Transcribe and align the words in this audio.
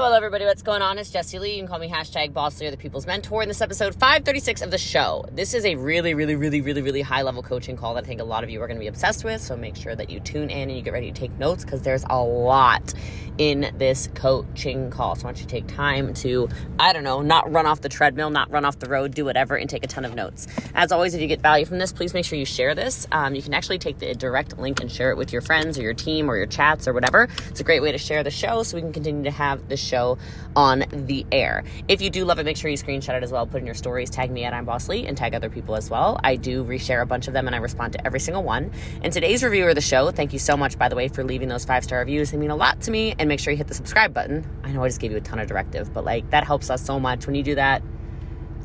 hello, 0.00 0.12
everybody. 0.12 0.44
What's 0.44 0.62
going 0.62 0.80
on? 0.80 0.96
It's 0.96 1.10
Jessie 1.10 1.40
Lee. 1.40 1.54
You 1.54 1.58
can 1.58 1.66
call 1.66 1.80
me 1.80 1.88
hashtag 1.88 2.32
Boss 2.32 2.62
or 2.62 2.70
the 2.70 2.76
People's 2.76 3.04
Mentor. 3.04 3.42
In 3.42 3.48
this 3.48 3.60
episode 3.60 3.94
536 3.94 4.62
of 4.62 4.70
the 4.70 4.78
show, 4.78 5.24
this 5.32 5.54
is 5.54 5.64
a 5.64 5.74
really, 5.74 6.14
really, 6.14 6.36
really, 6.36 6.60
really, 6.60 6.82
really 6.82 7.02
high 7.02 7.22
level 7.22 7.42
coaching 7.42 7.76
call 7.76 7.94
that 7.94 8.04
I 8.04 8.06
think 8.06 8.20
a 8.20 8.24
lot 8.24 8.44
of 8.44 8.48
you 8.48 8.62
are 8.62 8.68
going 8.68 8.76
to 8.76 8.80
be 8.80 8.86
obsessed 8.86 9.24
with. 9.24 9.40
So 9.40 9.56
make 9.56 9.74
sure 9.74 9.96
that 9.96 10.08
you 10.08 10.20
tune 10.20 10.50
in 10.50 10.68
and 10.68 10.76
you 10.78 10.82
get 10.82 10.92
ready 10.92 11.10
to 11.10 11.20
take 11.20 11.36
notes 11.36 11.64
because 11.64 11.82
there's 11.82 12.04
a 12.08 12.22
lot 12.22 12.94
in 13.38 13.72
this 13.78 14.08
coaching 14.14 14.90
call. 14.90 15.14
So 15.14 15.22
I 15.22 15.24
want 15.26 15.38
you 15.38 15.44
to 15.44 15.48
take 15.48 15.66
time 15.68 16.12
to, 16.14 16.48
I 16.78 16.92
don't 16.92 17.04
know, 17.04 17.22
not 17.22 17.50
run 17.50 17.66
off 17.66 17.80
the 17.80 17.88
treadmill, 17.88 18.30
not 18.30 18.50
run 18.50 18.64
off 18.64 18.78
the 18.78 18.88
road, 18.88 19.14
do 19.14 19.24
whatever, 19.24 19.56
and 19.56 19.70
take 19.70 19.84
a 19.84 19.88
ton 19.88 20.04
of 20.04 20.14
notes. 20.14 20.46
As 20.74 20.92
always, 20.92 21.14
if 21.14 21.20
you 21.20 21.28
get 21.28 21.40
value 21.40 21.64
from 21.64 21.78
this, 21.78 21.92
please 21.92 22.14
make 22.14 22.24
sure 22.24 22.38
you 22.38 22.44
share 22.44 22.74
this. 22.74 23.06
Um, 23.12 23.34
you 23.34 23.42
can 23.42 23.54
actually 23.54 23.78
take 23.78 23.98
the 23.98 24.14
direct 24.14 24.58
link 24.58 24.80
and 24.80 24.90
share 24.90 25.10
it 25.10 25.16
with 25.16 25.32
your 25.32 25.40
friends 25.40 25.78
or 25.78 25.82
your 25.82 25.94
team 25.94 26.30
or 26.30 26.36
your 26.36 26.46
chats 26.46 26.86
or 26.86 26.92
whatever. 26.92 27.28
It's 27.48 27.60
a 27.60 27.64
great 27.64 27.80
way 27.80 27.92
to 27.92 27.98
share 27.98 28.22
the 28.22 28.30
show 28.30 28.62
so 28.64 28.76
we 28.76 28.82
can 28.82 28.92
continue 28.92 29.24
to 29.24 29.30
have 29.30 29.68
the 29.68 29.76
show 29.88 30.18
on 30.54 30.84
the 30.90 31.26
air. 31.32 31.64
If 31.88 32.00
you 32.00 32.10
do 32.10 32.24
love 32.24 32.38
it, 32.38 32.44
make 32.44 32.56
sure 32.56 32.70
you 32.70 32.76
screenshot 32.76 33.16
it 33.16 33.22
as 33.22 33.32
well. 33.32 33.46
Put 33.46 33.60
in 33.60 33.66
your 33.66 33.74
stories, 33.74 34.10
tag 34.10 34.30
me 34.30 34.44
at 34.44 34.52
I'm 34.52 34.64
Boss 34.64 34.88
Lee, 34.88 35.06
and 35.06 35.16
tag 35.16 35.34
other 35.34 35.50
people 35.50 35.74
as 35.74 35.90
well. 35.90 36.20
I 36.22 36.36
do 36.36 36.64
reshare 36.64 37.02
a 37.02 37.06
bunch 37.06 37.28
of 37.28 37.34
them 37.34 37.46
and 37.46 37.56
I 37.56 37.58
respond 37.58 37.94
to 37.94 38.06
every 38.06 38.20
single 38.20 38.42
one. 38.42 38.70
And 39.02 39.12
today's 39.12 39.42
reviewer 39.42 39.70
of 39.70 39.74
the 39.74 39.80
show, 39.80 40.10
thank 40.10 40.32
you 40.32 40.38
so 40.38 40.56
much, 40.56 40.78
by 40.78 40.88
the 40.88 40.96
way, 40.96 41.08
for 41.08 41.24
leaving 41.24 41.48
those 41.48 41.64
five 41.64 41.84
star 41.84 41.98
reviews. 42.00 42.30
They 42.30 42.38
mean 42.38 42.50
a 42.50 42.56
lot 42.56 42.80
to 42.82 42.90
me. 42.90 43.14
And 43.18 43.28
make 43.28 43.40
sure 43.40 43.50
you 43.50 43.56
hit 43.56 43.68
the 43.68 43.74
subscribe 43.74 44.12
button. 44.12 44.46
I 44.62 44.72
know 44.72 44.84
I 44.84 44.88
just 44.88 45.00
gave 45.00 45.10
you 45.10 45.16
a 45.16 45.20
ton 45.20 45.38
of 45.38 45.48
directive, 45.48 45.92
but 45.92 46.04
like 46.04 46.30
that 46.30 46.44
helps 46.44 46.70
us 46.70 46.84
so 46.84 47.00
much 47.00 47.26
when 47.26 47.34
you 47.34 47.42
do 47.42 47.54
that. 47.54 47.82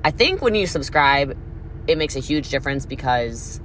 I 0.04 0.12
think 0.12 0.42
when 0.42 0.54
you 0.54 0.68
subscribe, 0.68 1.38
it 1.88 1.98
makes 1.98 2.16
a 2.16 2.20
huge 2.20 2.50
difference 2.50 2.86
because 2.86 3.62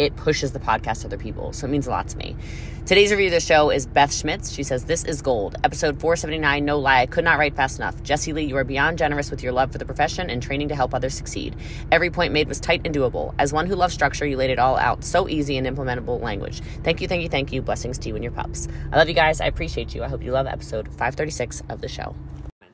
it 0.00 0.16
pushes 0.16 0.52
the 0.52 0.58
podcast 0.58 1.02
to 1.02 1.08
other 1.08 1.18
people. 1.18 1.52
So 1.52 1.66
it 1.66 1.70
means 1.70 1.86
a 1.86 1.90
lot 1.90 2.08
to 2.08 2.16
me. 2.16 2.34
Today's 2.86 3.10
review 3.10 3.26
of 3.26 3.32
the 3.32 3.40
show 3.40 3.70
is 3.70 3.86
Beth 3.86 4.12
Schmitz. 4.12 4.50
She 4.50 4.62
says, 4.62 4.86
This 4.86 5.04
is 5.04 5.20
gold. 5.20 5.56
Episode 5.62 6.00
479, 6.00 6.64
no 6.64 6.78
lie, 6.78 7.02
I 7.02 7.06
could 7.06 7.22
not 7.22 7.38
write 7.38 7.54
fast 7.54 7.78
enough. 7.78 8.02
Jesse 8.02 8.32
Lee, 8.32 8.44
you 8.44 8.56
are 8.56 8.64
beyond 8.64 8.96
generous 8.96 9.30
with 9.30 9.42
your 9.42 9.52
love 9.52 9.70
for 9.70 9.78
the 9.78 9.84
profession 9.84 10.30
and 10.30 10.42
training 10.42 10.68
to 10.68 10.74
help 10.74 10.94
others 10.94 11.14
succeed. 11.14 11.54
Every 11.92 12.08
point 12.10 12.32
made 12.32 12.48
was 12.48 12.58
tight 12.58 12.80
and 12.86 12.94
doable. 12.94 13.34
As 13.38 13.52
one 13.52 13.66
who 13.66 13.76
loves 13.76 13.92
structure, 13.92 14.26
you 14.26 14.38
laid 14.38 14.50
it 14.50 14.58
all 14.58 14.78
out 14.78 15.04
so 15.04 15.28
easy 15.28 15.58
and 15.58 15.66
implementable 15.66 16.20
language. 16.20 16.62
Thank 16.82 17.02
you, 17.02 17.06
thank 17.06 17.22
you, 17.22 17.28
thank 17.28 17.52
you. 17.52 17.60
Blessings 17.60 17.98
to 17.98 18.08
you 18.08 18.14
and 18.14 18.24
your 18.24 18.32
pups. 18.32 18.68
I 18.90 18.96
love 18.96 19.08
you 19.08 19.14
guys. 19.14 19.42
I 19.42 19.46
appreciate 19.46 19.94
you. 19.94 20.02
I 20.02 20.08
hope 20.08 20.24
you 20.24 20.32
love 20.32 20.46
episode 20.46 20.88
536 20.88 21.62
of 21.68 21.82
the 21.82 21.88
show. 21.88 22.16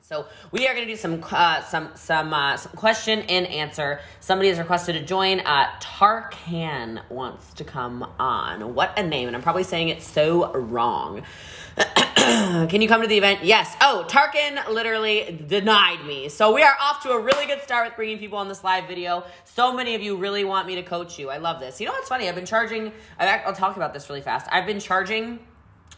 So 0.07 0.25
we 0.51 0.65
are 0.69 0.73
going 0.73 0.87
to 0.87 0.93
do 0.93 0.95
some 0.95 1.21
uh, 1.29 1.61
some 1.63 1.89
some 1.95 2.33
uh, 2.33 2.55
some 2.55 2.71
question 2.77 3.19
and 3.23 3.45
answer. 3.45 3.99
Somebody 4.21 4.47
has 4.47 4.57
requested 4.57 4.95
to 4.95 5.03
join. 5.03 5.41
Uh, 5.41 5.67
Tarkan 5.81 7.01
wants 7.09 7.53
to 7.55 7.65
come 7.65 8.03
on. 8.17 8.73
What 8.73 8.97
a 8.97 9.03
name! 9.03 9.27
And 9.27 9.35
I'm 9.35 9.41
probably 9.41 9.65
saying 9.65 9.89
it 9.89 10.01
so 10.01 10.53
wrong. 10.53 11.23
Can 12.15 12.81
you 12.81 12.87
come 12.87 13.01
to 13.01 13.07
the 13.07 13.17
event? 13.17 13.43
Yes. 13.43 13.75
Oh, 13.81 14.05
Tarkin 14.07 14.69
literally 14.69 15.43
denied 15.45 16.05
me. 16.05 16.29
So 16.29 16.53
we 16.53 16.63
are 16.63 16.75
off 16.81 17.03
to 17.03 17.09
a 17.09 17.19
really 17.19 17.45
good 17.45 17.61
start 17.63 17.87
with 17.87 17.97
bringing 17.97 18.17
people 18.17 18.37
on 18.37 18.47
this 18.47 18.63
live 18.63 18.87
video. 18.87 19.25
So 19.43 19.73
many 19.73 19.93
of 19.93 20.01
you 20.01 20.15
really 20.15 20.45
want 20.45 20.67
me 20.67 20.75
to 20.75 20.83
coach 20.83 21.19
you. 21.19 21.29
I 21.29 21.37
love 21.37 21.59
this. 21.59 21.81
You 21.81 21.87
know 21.87 21.91
what's 21.91 22.07
funny? 22.07 22.29
I've 22.29 22.35
been 22.35 22.45
charging. 22.45 22.93
I'll 23.19 23.53
talk 23.53 23.75
about 23.75 23.93
this 23.93 24.07
really 24.07 24.21
fast. 24.21 24.47
I've 24.49 24.65
been 24.65 24.79
charging 24.79 25.39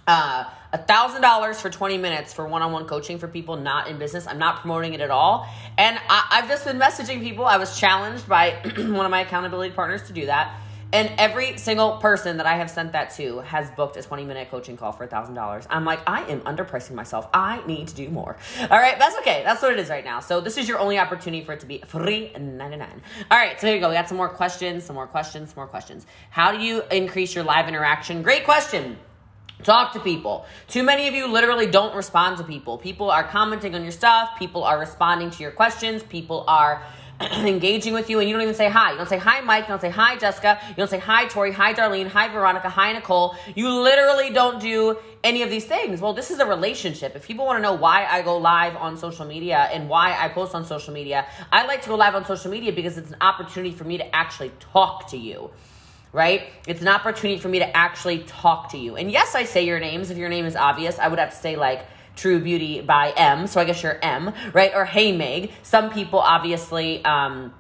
uh, 0.09 0.49
a 0.73 0.77
thousand 0.77 1.21
dollars 1.21 1.61
for 1.61 1.69
20 1.69 1.99
minutes 1.99 2.33
for 2.33 2.47
one-on-one 2.47 2.85
coaching 2.85 3.19
for 3.19 3.27
people 3.27 3.55
not 3.57 3.87
in 3.87 3.99
business. 3.99 4.25
I'm 4.25 4.39
not 4.39 4.61
promoting 4.61 4.95
it 4.95 5.01
at 5.01 5.11
all. 5.11 5.47
And 5.77 5.99
I, 6.09 6.39
have 6.41 6.47
just 6.47 6.65
been 6.65 6.79
messaging 6.79 7.21
people. 7.21 7.45
I 7.45 7.57
was 7.57 7.79
challenged 7.79 8.27
by 8.27 8.51
one 8.77 9.05
of 9.05 9.11
my 9.11 9.21
accountability 9.21 9.73
partners 9.73 10.03
to 10.07 10.13
do 10.13 10.25
that. 10.25 10.59
And 10.91 11.11
every 11.19 11.57
single 11.57 11.97
person 11.97 12.37
that 12.37 12.47
i 12.47 12.55
have 12.55 12.71
sent 12.71 12.93
that 12.93 13.11
to 13.17 13.41
has 13.41 13.69
booked 13.71 13.95
a 13.97 14.01
20 14.01 14.25
minute 14.25 14.49
coaching 14.49 14.75
call 14.75 14.91
for 14.91 15.03
a 15.03 15.07
thousand 15.07 15.35
dollars. 15.35 15.67
I'm 15.69 15.85
like 15.85 15.99
i 16.07 16.23
am 16.23 16.41
underpricing 16.41 16.93
myself. 16.93 17.27
I 17.31 17.63
need 17.67 17.89
to 17.89 17.95
do 17.95 18.09
more. 18.09 18.35
All 18.61 18.79
right 18.79 18.97
that's 18.97 19.15
okay. 19.19 19.43
That's 19.45 19.61
what 19.61 19.71
it 19.71 19.77
is 19.77 19.89
right 19.89 20.03
now. 20.03 20.19
So 20.19 20.41
this 20.41 20.57
is 20.57 20.67
your 20.67 20.79
only 20.79 20.97
opportunity 20.97 21.45
for 21.45 21.53
it 21.53 21.59
to 21.59 21.67
be 21.67 21.83
free 21.85 22.31
99 22.35 23.01
all 23.29 23.37
right 23.37 23.61
so 23.61 23.67
here 23.67 23.75
you 23.75 23.81
go. 23.81 23.89
We 23.89 23.93
got 23.93 24.09
some 24.09 24.17
more 24.17 24.29
questions 24.29 24.83
some 24.83 24.95
more 24.95 25.05
questions 25.05 25.49
some 25.49 25.57
more 25.57 25.67
questions. 25.67 26.07
How 26.31 26.51
do 26.51 26.57
you 26.57 26.81
increase 26.89 27.35
your 27.35 27.43
live 27.43 27.67
interaction? 27.67 28.23
Great 28.23 28.43
question 28.43 28.97
Talk 29.63 29.91
to 29.91 29.99
people. 29.99 30.45
Too 30.69 30.83
many 30.83 31.09
of 31.09 31.13
you 31.13 31.27
literally 31.27 31.67
don't 31.67 31.93
respond 31.93 32.37
to 32.37 32.45
people. 32.45 32.77
People 32.77 33.11
are 33.11 33.25
commenting 33.25 33.75
on 33.75 33.83
your 33.83 33.91
stuff. 33.91 34.39
People 34.39 34.63
are 34.63 34.79
responding 34.79 35.31
to 35.31 35.43
your 35.43 35.51
questions. 35.51 36.01
People 36.01 36.45
are 36.47 36.81
engaging 37.19 37.93
with 37.93 38.09
you 38.09 38.19
and 38.19 38.29
you 38.29 38.33
don't 38.33 38.41
even 38.41 38.55
say 38.55 38.69
hi. 38.69 38.91
You 38.91 38.97
don't 38.97 39.09
say 39.09 39.17
hi, 39.17 39.41
Mike. 39.41 39.65
You 39.65 39.69
don't 39.69 39.81
say 39.81 39.89
hi, 39.89 40.15
Jessica. 40.15 40.57
You 40.69 40.75
don't 40.75 40.89
say 40.89 40.99
hi, 40.99 41.25
Tori. 41.25 41.51
Hi, 41.51 41.73
Darlene. 41.73 42.07
Hi, 42.07 42.29
Veronica. 42.29 42.69
Hi, 42.69 42.93
Nicole. 42.93 43.35
You 43.53 43.69
literally 43.69 44.29
don't 44.29 44.61
do 44.61 44.97
any 45.25 45.41
of 45.41 45.49
these 45.49 45.65
things. 45.65 45.99
Well, 45.99 46.13
this 46.13 46.31
is 46.31 46.39
a 46.39 46.45
relationship. 46.45 47.17
If 47.17 47.27
people 47.27 47.45
want 47.45 47.57
to 47.57 47.61
know 47.61 47.73
why 47.73 48.05
I 48.05 48.21
go 48.21 48.37
live 48.37 48.77
on 48.77 48.95
social 48.95 49.25
media 49.25 49.69
and 49.73 49.89
why 49.89 50.15
I 50.17 50.29
post 50.29 50.55
on 50.55 50.65
social 50.65 50.93
media, 50.93 51.27
I 51.51 51.65
like 51.65 51.81
to 51.81 51.89
go 51.89 51.95
live 51.95 52.15
on 52.15 52.23
social 52.23 52.49
media 52.49 52.71
because 52.71 52.97
it's 52.97 53.11
an 53.11 53.17
opportunity 53.19 53.75
for 53.75 53.83
me 53.83 53.97
to 53.97 54.15
actually 54.15 54.53
talk 54.61 55.09
to 55.09 55.17
you 55.17 55.51
right? 56.11 56.43
It's 56.67 56.81
an 56.81 56.87
opportunity 56.87 57.39
for 57.39 57.49
me 57.49 57.59
to 57.59 57.77
actually 57.77 58.19
talk 58.19 58.71
to 58.71 58.77
you. 58.77 58.95
And 58.95 59.11
yes, 59.11 59.35
I 59.35 59.43
say 59.43 59.65
your 59.65 59.79
names. 59.79 60.09
If 60.09 60.17
your 60.17 60.29
name 60.29 60.45
is 60.45 60.55
obvious, 60.55 60.97
I 60.99 61.07
would 61.07 61.19
have 61.19 61.29
to 61.31 61.35
say 61.35 61.55
like 61.55 61.85
True 62.15 62.39
Beauty 62.39 62.81
by 62.81 63.11
M. 63.11 63.47
So 63.47 63.61
I 63.61 63.65
guess 63.65 63.81
you're 63.83 63.99
M, 64.01 64.33
right? 64.53 64.71
Or 64.73 64.85
Hey 64.85 65.15
Meg. 65.15 65.51
Some 65.63 65.91
people 65.91 66.19
obviously, 66.19 67.03
um, 67.05 67.53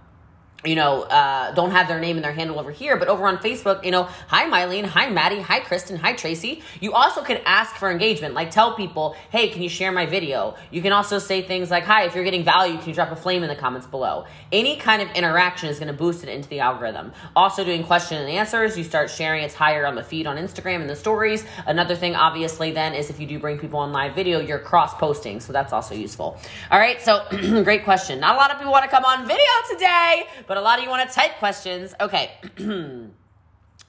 you 0.65 0.75
know, 0.75 1.03
uh, 1.03 1.53
don't 1.53 1.71
have 1.71 1.87
their 1.87 1.99
name 1.99 2.17
and 2.17 2.23
their 2.23 2.33
handle 2.33 2.59
over 2.59 2.71
here, 2.71 2.97
but 2.97 3.07
over 3.07 3.25
on 3.27 3.37
Facebook, 3.37 3.85
you 3.85 3.91
know, 3.91 4.03
hi 4.27 4.45
Mylene, 4.45 4.85
hi 4.85 5.09
Maddie, 5.09 5.39
hi 5.39 5.61
Kristen, 5.61 5.95
hi 5.95 6.13
Tracy. 6.13 6.61
You 6.81 6.93
also 6.93 7.23
can 7.23 7.39
ask 7.45 7.75
for 7.75 7.89
engagement, 7.89 8.33
like 8.33 8.51
tell 8.51 8.75
people, 8.75 9.15
hey, 9.31 9.49
can 9.49 9.61
you 9.61 9.69
share 9.69 9.91
my 9.91 10.05
video? 10.05 10.55
You 10.69 10.81
can 10.81 10.91
also 10.91 11.17
say 11.17 11.41
things 11.41 11.71
like, 11.71 11.85
hi, 11.85 12.03
if 12.03 12.15
you're 12.15 12.25
getting 12.25 12.43
value, 12.43 12.77
can 12.77 12.89
you 12.89 12.93
drop 12.93 13.11
a 13.11 13.15
flame 13.15 13.41
in 13.43 13.49
the 13.49 13.55
comments 13.55 13.87
below? 13.87 14.25
Any 14.51 14.75
kind 14.75 15.01
of 15.01 15.09
interaction 15.11 15.69
is 15.69 15.79
going 15.79 15.87
to 15.87 15.93
boost 15.93 16.23
it 16.23 16.29
into 16.29 16.49
the 16.49 16.59
algorithm. 16.59 17.13
Also, 17.35 17.63
doing 17.63 17.83
question 17.83 18.17
and 18.17 18.29
answers, 18.29 18.77
you 18.77 18.83
start 18.83 19.09
sharing 19.09 19.43
it's 19.43 19.53
higher 19.53 19.85
on 19.85 19.95
the 19.95 20.03
feed 20.03 20.27
on 20.27 20.35
Instagram 20.35 20.81
and 20.81 20.89
the 20.89 20.95
stories. 20.95 21.45
Another 21.67 21.95
thing, 21.95 22.15
obviously, 22.15 22.71
then 22.71 22.93
is 22.93 23.09
if 23.09 23.19
you 23.19 23.27
do 23.27 23.39
bring 23.39 23.57
people 23.57 23.79
on 23.79 23.93
live 23.93 24.13
video, 24.13 24.39
you're 24.39 24.59
cross 24.59 24.93
posting, 24.95 25.39
so 25.39 25.53
that's 25.53 25.71
also 25.71 25.95
useful. 25.95 26.37
All 26.69 26.79
right, 26.79 27.01
so 27.01 27.23
great 27.63 27.85
question. 27.85 28.19
Not 28.19 28.35
a 28.35 28.37
lot 28.37 28.51
of 28.51 28.57
people 28.57 28.73
want 28.73 28.83
to 28.83 28.91
come 28.91 29.05
on 29.05 29.25
video 29.25 29.37
today 29.71 30.27
but 30.49 30.57
a 30.57 30.61
lot 30.61 30.79
of 30.79 30.83
you 30.83 30.89
want 30.89 31.07
to 31.07 31.15
type 31.15 31.37
questions. 31.37 31.93
Okay. 32.01 32.31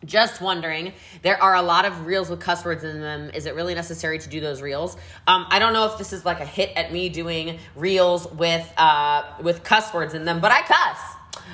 Just 0.04 0.40
wondering, 0.40 0.92
there 1.22 1.42
are 1.42 1.54
a 1.54 1.62
lot 1.62 1.86
of 1.86 2.06
reels 2.06 2.30
with 2.30 2.40
cuss 2.40 2.64
words 2.64 2.84
in 2.84 3.00
them. 3.00 3.30
Is 3.34 3.46
it 3.46 3.54
really 3.54 3.74
necessary 3.74 4.18
to 4.18 4.28
do 4.28 4.40
those 4.40 4.62
reels? 4.62 4.96
Um, 5.26 5.46
I 5.48 5.58
don't 5.58 5.72
know 5.72 5.86
if 5.86 5.98
this 5.98 6.12
is 6.12 6.24
like 6.24 6.40
a 6.40 6.46
hit 6.46 6.70
at 6.76 6.92
me 6.92 7.08
doing 7.08 7.58
reels 7.74 8.30
with 8.32 8.72
uh, 8.76 9.24
with 9.42 9.62
cuss 9.62 9.92
words 9.92 10.14
in 10.14 10.24
them, 10.24 10.40
but 10.40 10.52
I 10.52 10.60
cuss. 10.62 10.98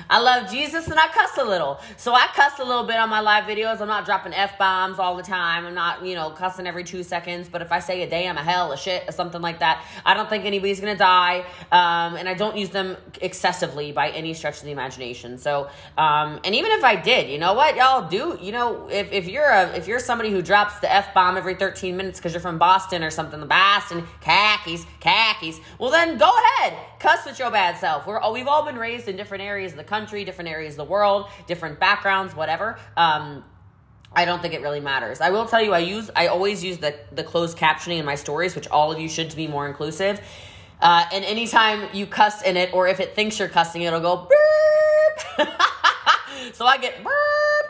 I 0.09 0.19
love 0.21 0.49
Jesus 0.49 0.87
and 0.87 0.99
I 0.99 1.07
cuss 1.07 1.37
a 1.37 1.43
little. 1.43 1.79
So 1.97 2.13
I 2.13 2.27
cuss 2.33 2.59
a 2.59 2.63
little 2.63 2.83
bit 2.83 2.97
on 2.97 3.09
my 3.09 3.19
live 3.19 3.45
videos. 3.45 3.81
I'm 3.81 3.87
not 3.87 4.05
dropping 4.05 4.33
F 4.33 4.57
bombs 4.57 4.99
all 4.99 5.15
the 5.15 5.23
time. 5.23 5.65
I'm 5.65 5.73
not, 5.75 6.05
you 6.05 6.15
know, 6.15 6.29
cussing 6.31 6.67
every 6.67 6.83
two 6.83 7.03
seconds. 7.03 7.49
But 7.49 7.61
if 7.61 7.71
I 7.71 7.79
say 7.79 8.03
a 8.03 8.09
damn, 8.09 8.37
a 8.37 8.43
hell, 8.43 8.71
a 8.71 8.77
shit, 8.77 9.07
or 9.07 9.11
something 9.11 9.41
like 9.41 9.59
that, 9.59 9.83
I 10.05 10.13
don't 10.13 10.29
think 10.29 10.45
anybody's 10.45 10.79
going 10.79 10.93
to 10.93 10.99
die. 10.99 11.45
Um, 11.71 12.15
and 12.15 12.27
I 12.27 12.33
don't 12.33 12.57
use 12.57 12.69
them 12.69 12.97
excessively 13.21 13.91
by 13.91 14.09
any 14.09 14.33
stretch 14.33 14.57
of 14.57 14.63
the 14.63 14.71
imagination. 14.71 15.37
So, 15.37 15.69
um, 15.97 16.39
and 16.43 16.55
even 16.55 16.71
if 16.71 16.83
I 16.83 16.95
did, 16.95 17.29
you 17.29 17.37
know 17.37 17.53
what, 17.53 17.75
y'all 17.75 18.07
do, 18.07 18.37
you 18.41 18.51
know, 18.51 18.87
if, 18.89 19.11
if 19.11 19.27
you're 19.27 19.49
a, 19.49 19.75
if 19.75 19.87
you're 19.87 19.99
somebody 19.99 20.31
who 20.31 20.41
drops 20.41 20.79
the 20.79 20.91
F 20.91 21.13
bomb 21.13 21.37
every 21.37 21.55
13 21.55 21.95
minutes 21.95 22.19
because 22.19 22.33
you're 22.33 22.41
from 22.41 22.57
Boston 22.57 23.03
or 23.03 23.11
something, 23.11 23.45
Boston 23.47 24.05
khakis, 24.21 24.85
khakis, 24.99 25.59
well 25.79 25.91
then 25.91 26.17
go 26.17 26.29
ahead, 26.29 26.77
cuss 26.99 27.25
with 27.25 27.39
your 27.39 27.51
bad 27.51 27.77
self. 27.77 28.05
We're, 28.07 28.31
we've 28.31 28.47
all 28.47 28.65
been 28.65 28.77
raised 28.77 29.07
in 29.07 29.15
different 29.15 29.43
areas 29.43 29.75
of 29.77 29.85
the 29.85 29.89
country 29.89 30.25
different 30.25 30.49
areas 30.49 30.73
of 30.73 30.77
the 30.77 30.91
world, 30.91 31.27
different 31.45 31.79
backgrounds, 31.79 32.35
whatever. 32.35 32.79
Um, 32.95 33.43
I 34.13 34.25
don't 34.25 34.41
think 34.41 34.53
it 34.53 34.61
really 34.61 34.79
matters. 34.79 35.21
I 35.21 35.29
will 35.29 35.45
tell 35.45 35.61
you, 35.61 35.73
I 35.73 35.79
use, 35.79 36.09
I 36.15 36.27
always 36.27 36.63
use 36.63 36.77
the 36.77 36.95
the 37.11 37.23
closed 37.23 37.57
captioning 37.57 37.99
in 37.99 38.05
my 38.05 38.15
stories, 38.15 38.55
which 38.55 38.67
all 38.67 38.91
of 38.91 38.99
you 38.99 39.09
should 39.09 39.29
to 39.29 39.35
be 39.35 39.47
more 39.47 39.67
inclusive. 39.67 40.21
Uh, 40.81 41.05
and 41.11 41.25
anytime 41.25 41.89
you 41.93 42.05
cuss 42.05 42.41
in 42.43 42.55
it, 42.55 42.73
or 42.73 42.87
if 42.87 42.99
it 42.99 43.15
thinks 43.15 43.39
you're 43.39 43.49
cussing, 43.49 43.81
it'll 43.81 43.99
go 43.99 44.27
so 46.53 46.65
I 46.65 46.77
get 46.77 46.97
beep 46.97 47.07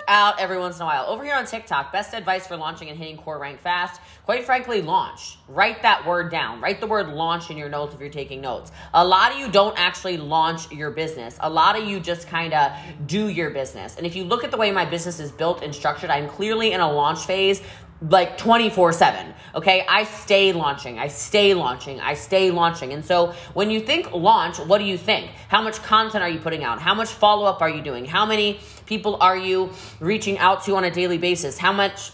out 0.07 0.39
every 0.39 0.57
once 0.57 0.77
in 0.77 0.83
a 0.83 0.85
while. 0.85 1.05
Over 1.05 1.23
here 1.23 1.35
on 1.35 1.45
TikTok, 1.45 1.91
best 1.91 2.13
advice 2.13 2.47
for 2.47 2.57
launching 2.57 2.89
and 2.89 2.97
hitting 2.97 3.17
core 3.17 3.39
rank 3.39 3.59
fast. 3.59 4.01
Quite 4.25 4.45
frankly, 4.45 4.81
launch. 4.81 5.37
Write 5.47 5.81
that 5.81 6.05
word 6.05 6.31
down. 6.31 6.61
Write 6.61 6.79
the 6.79 6.87
word 6.87 7.09
launch 7.09 7.49
in 7.49 7.57
your 7.57 7.69
notes 7.69 7.93
if 7.93 7.99
you're 7.99 8.09
taking 8.09 8.41
notes. 8.41 8.71
A 8.93 9.05
lot 9.05 9.31
of 9.31 9.39
you 9.39 9.49
don't 9.49 9.77
actually 9.77 10.17
launch 10.17 10.71
your 10.71 10.91
business. 10.91 11.37
A 11.41 11.49
lot 11.49 11.77
of 11.77 11.87
you 11.87 11.99
just 11.99 12.27
kind 12.27 12.53
of 12.53 12.71
do 13.05 13.27
your 13.27 13.49
business. 13.49 13.95
And 13.97 14.05
if 14.05 14.15
you 14.15 14.23
look 14.23 14.43
at 14.43 14.51
the 14.51 14.57
way 14.57 14.71
my 14.71 14.85
business 14.85 15.19
is 15.19 15.31
built 15.31 15.61
and 15.63 15.73
structured, 15.73 16.09
I'm 16.09 16.27
clearly 16.27 16.73
in 16.73 16.79
a 16.79 16.91
launch 16.91 17.25
phase 17.25 17.61
like 18.01 18.37
24 18.37 18.93
7. 18.93 19.33
Okay. 19.55 19.85
I 19.87 20.03
stay 20.03 20.53
launching. 20.53 20.99
I 20.99 21.07
stay 21.07 21.53
launching. 21.53 21.99
I 21.99 22.13
stay 22.13 22.51
launching. 22.51 22.93
And 22.93 23.03
so 23.03 23.33
when 23.53 23.71
you 23.71 23.79
think 23.79 24.11
launch, 24.11 24.59
what 24.59 24.77
do 24.77 24.83
you 24.83 24.97
think? 24.97 25.31
How 25.47 25.61
much 25.61 25.81
content 25.81 26.23
are 26.23 26.29
you 26.29 26.39
putting 26.39 26.63
out? 26.63 26.79
How 26.81 26.93
much 26.93 27.09
follow 27.09 27.45
up 27.45 27.61
are 27.61 27.69
you 27.69 27.81
doing? 27.81 28.05
How 28.05 28.25
many 28.25 28.59
people 28.87 29.17
are 29.21 29.37
you 29.37 29.71
reaching 29.99 30.37
out 30.39 30.63
to 30.65 30.75
on 30.75 30.83
a 30.83 30.91
daily 30.91 31.17
basis? 31.17 31.57
How 31.57 31.71
much 31.71 32.11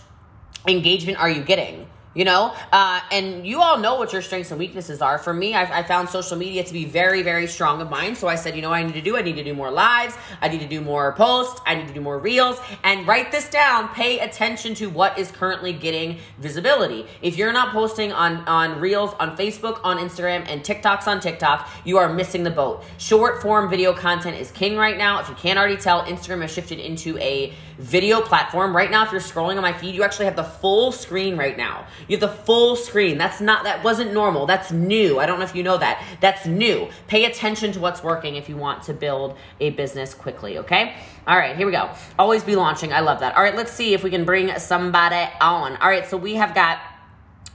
engagement 0.68 1.20
are 1.20 1.30
you 1.30 1.44
getting? 1.44 1.88
You 2.14 2.26
know? 2.26 2.54
Uh, 2.72 3.00
and 3.12 3.46
you 3.46 3.62
all 3.62 3.78
know 3.78 3.96
what 3.96 4.14
your 4.14 4.22
strengths 4.22 4.52
and 4.52 4.60
weaknesses 4.60 5.02
are. 5.02 5.18
For 5.18 5.34
me 5.34 5.54
I, 5.54 5.80
I, 5.80 5.84
found 5.84 6.10
social 6.10 6.38
media 6.38 6.64
to 6.64 6.74
be 6.74 6.86
very 6.86 7.22
very 7.22 7.48
strong 7.48 7.82
of 7.82 7.90
mine. 7.90 8.16
So 8.16 8.28
i 8.28 8.36
said 8.36 8.56
you 8.56 8.62
know 8.62 8.72
i 8.72 8.84
need 8.84 8.94
to 8.94 9.02
do? 9.02 9.18
I 9.18 9.22
need 9.22 9.36
to 9.36 9.44
do 9.44 9.54
more 9.54 9.72
lives. 9.72 10.16
I 10.42 10.48
need 10.48 10.62
to 10.62 10.68
do 10.68 10.82
more 10.82 11.14
posts. 11.14 11.62
I 11.66 11.76
need 11.76 11.88
to 11.88 11.94
do 11.94 12.02
more 12.02 12.20
reels. 12.20 12.60
And 12.84 13.08
write 13.08 13.32
this 13.32 13.50
down. 13.50 13.90
Pay 13.90 14.20
attention 14.20 14.76
to 14.76 14.90
what 14.90 15.18
is 15.18 15.32
currently 15.32 15.74
getting 15.74 16.20
visibility. 16.38 17.06
If 17.22 17.38
you're 17.38 17.54
not 17.54 17.74
posting 17.74 18.12
on 18.12 18.38
on 18.48 18.80
reels 18.80 19.14
on 19.20 19.36
facebook 19.38 19.80
on 19.84 19.98
instagram 19.98 20.46
and 20.48 20.62
tiktoks 20.62 21.08
on 21.08 21.20
tiktok 21.20 21.70
you 21.84 21.98
are 21.98 22.12
missing 22.14 22.44
the 22.44 22.52
boat. 22.52 22.84
Short 22.98 23.42
form 23.42 23.70
video 23.70 23.94
content 23.94 24.38
is 24.38 24.52
king 24.52 24.78
right 24.78 24.98
now. 24.98 25.20
If 25.20 25.30
you 25.30 25.36
can't 25.36 25.58
already 25.58 25.78
tell 25.78 26.04
instagram 26.04 26.42
has 26.42 26.52
shifted 26.52 26.80
into 26.80 27.18
a 27.18 27.54
video 27.78 28.22
platform. 28.22 28.76
Right 28.76 28.92
now, 28.92 29.06
if 29.06 29.12
you're 29.12 29.22
scrolling 29.22 29.56
on 29.56 29.62
my 29.62 29.74
feed, 29.74 29.96
you 29.96 30.04
actually 30.04 30.26
have 30.26 30.36
the 30.36 30.44
full 30.44 30.92
screen 30.92 31.38
right 31.38 31.58
now. 31.58 31.86
You 32.08 32.18
have 32.18 32.22
the 32.22 32.36
full 32.44 32.76
screen. 32.76 33.18
That's 33.18 33.42
not, 33.42 33.64
that 33.64 33.84
wasn't 33.84 34.14
normal. 34.14 34.46
That's 34.46 34.72
new. 34.72 35.20
I 35.20 35.26
don't 35.26 35.40
know 35.40 35.46
if 35.46 35.56
you 35.56 35.64
know 35.64 35.78
that. 35.78 36.04
That's 36.22 36.46
new. 36.46 36.90
Pay 37.08 37.26
attention 37.26 37.72
to 37.74 37.80
what's 37.80 38.04
working 38.04 38.36
if 38.36 38.50
you 38.50 38.58
want 38.58 38.84
to 38.84 38.94
build 38.94 39.38
a 39.60 39.72
business 39.72 40.14
quickly, 40.14 40.58
okay? 40.60 40.96
All 41.26 41.38
right, 41.38 41.56
here 41.56 41.66
we 41.66 41.72
go. 41.72 41.90
Always 42.20 42.44
be 42.44 42.56
launching. 42.56 42.92
I 42.92 43.00
love 43.00 43.22
that. 43.22 43.36
All 43.36 43.44
right, 43.44 43.56
let's 43.56 43.72
see 43.72 43.94
if 43.94 44.04
we 44.04 44.10
can 44.10 44.26
bring 44.26 44.58
somebody 44.60 45.30
on. 45.40 45.78
All 45.78 45.90
right, 45.90 46.06
so 46.06 46.18
we 46.18 46.36
have 46.36 46.54
got 46.54 46.80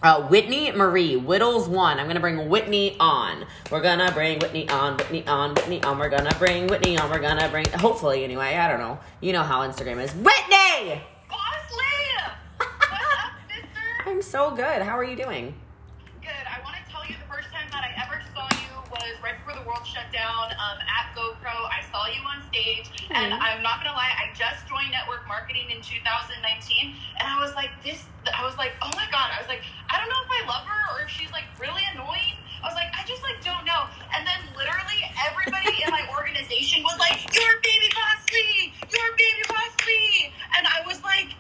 uh, 0.02 0.28
Whitney 0.28 0.70
Marie, 0.72 1.16
Whittles 1.16 1.68
one. 1.68 1.98
I'm 1.98 2.06
gonna 2.06 2.20
bring 2.20 2.48
Whitney 2.48 2.96
on. 3.00 3.44
We're 3.70 3.82
gonna 3.82 4.12
bring 4.12 4.38
Whitney 4.38 4.68
on, 4.68 4.96
Whitney 4.96 5.26
on, 5.26 5.54
Whitney 5.54 5.82
on. 5.82 5.98
We're 5.98 6.08
gonna 6.08 6.34
bring 6.38 6.66
Whitney 6.68 6.96
on. 6.98 7.10
We're 7.10 7.18
gonna 7.18 7.48
bring, 7.48 7.68
hopefully, 7.70 8.24
anyway. 8.24 8.54
I 8.54 8.68
don't 8.68 8.78
know. 8.78 8.98
You 9.20 9.32
know 9.32 9.42
how 9.42 9.66
Instagram 9.68 10.00
is. 10.02 10.12
Whitney! 10.12 11.02
Bosley! 11.28 11.98
What's 12.56 12.92
up, 12.92 13.32
sister? 13.48 14.07
I'm 14.18 14.26
so 14.26 14.50
good. 14.50 14.82
How 14.82 14.98
are 14.98 15.06
you 15.06 15.14
doing? 15.14 15.54
Good. 16.18 16.42
I 16.42 16.58
want 16.66 16.74
to 16.74 16.82
tell 16.90 17.06
you 17.06 17.14
the 17.14 17.30
first 17.30 17.54
time 17.54 17.70
that 17.70 17.86
I 17.86 17.94
ever 18.02 18.18
saw 18.34 18.50
you 18.50 18.74
was 18.90 19.14
right 19.22 19.38
before 19.38 19.54
the 19.54 19.62
world 19.62 19.86
shut 19.86 20.10
down 20.10 20.50
um, 20.58 20.82
at 20.90 21.14
GoPro. 21.14 21.54
I 21.70 21.86
saw 21.86 22.10
you 22.10 22.18
on 22.26 22.42
stage, 22.50 22.90
mm-hmm. 22.90 23.14
and 23.14 23.30
I'm 23.30 23.62
not 23.62 23.78
gonna 23.78 23.94
lie, 23.94 24.10
I 24.10 24.34
just 24.34 24.66
joined 24.66 24.90
network 24.90 25.22
marketing 25.30 25.70
in 25.70 25.78
2019, 25.86 26.34
and 26.34 27.26
I 27.30 27.38
was 27.38 27.54
like, 27.54 27.70
this. 27.86 28.10
I 28.26 28.42
was 28.42 28.58
like, 28.58 28.74
oh 28.82 28.90
my 28.98 29.06
god. 29.14 29.30
I 29.30 29.38
was 29.38 29.46
like, 29.46 29.62
I 29.86 30.02
don't 30.02 30.10
know 30.10 30.18
if 30.26 30.30
I 30.34 30.42
love 30.50 30.66
her 30.66 30.82
or 30.98 31.06
if 31.06 31.10
she's 31.14 31.30
like 31.30 31.46
really 31.54 31.86
annoying. 31.94 32.42
I 32.58 32.66
was 32.66 32.74
like, 32.74 32.90
I 32.98 33.06
just 33.06 33.22
like 33.22 33.38
don't 33.46 33.62
know. 33.62 33.86
And 34.18 34.26
then 34.26 34.42
literally 34.58 34.98
everybody 35.30 35.78
in 35.78 35.94
my 35.94 36.02
organization 36.10 36.82
was 36.82 36.98
like, 36.98 37.22
"You're 37.30 37.62
baby 37.62 37.86
boss 37.94 38.18
Lee, 38.34 38.74
you're 38.82 39.14
baby 39.14 39.46
boss 39.46 39.78
Lee," 39.86 40.34
and 40.58 40.66
I 40.66 40.82
was 40.82 41.06
like. 41.06 41.38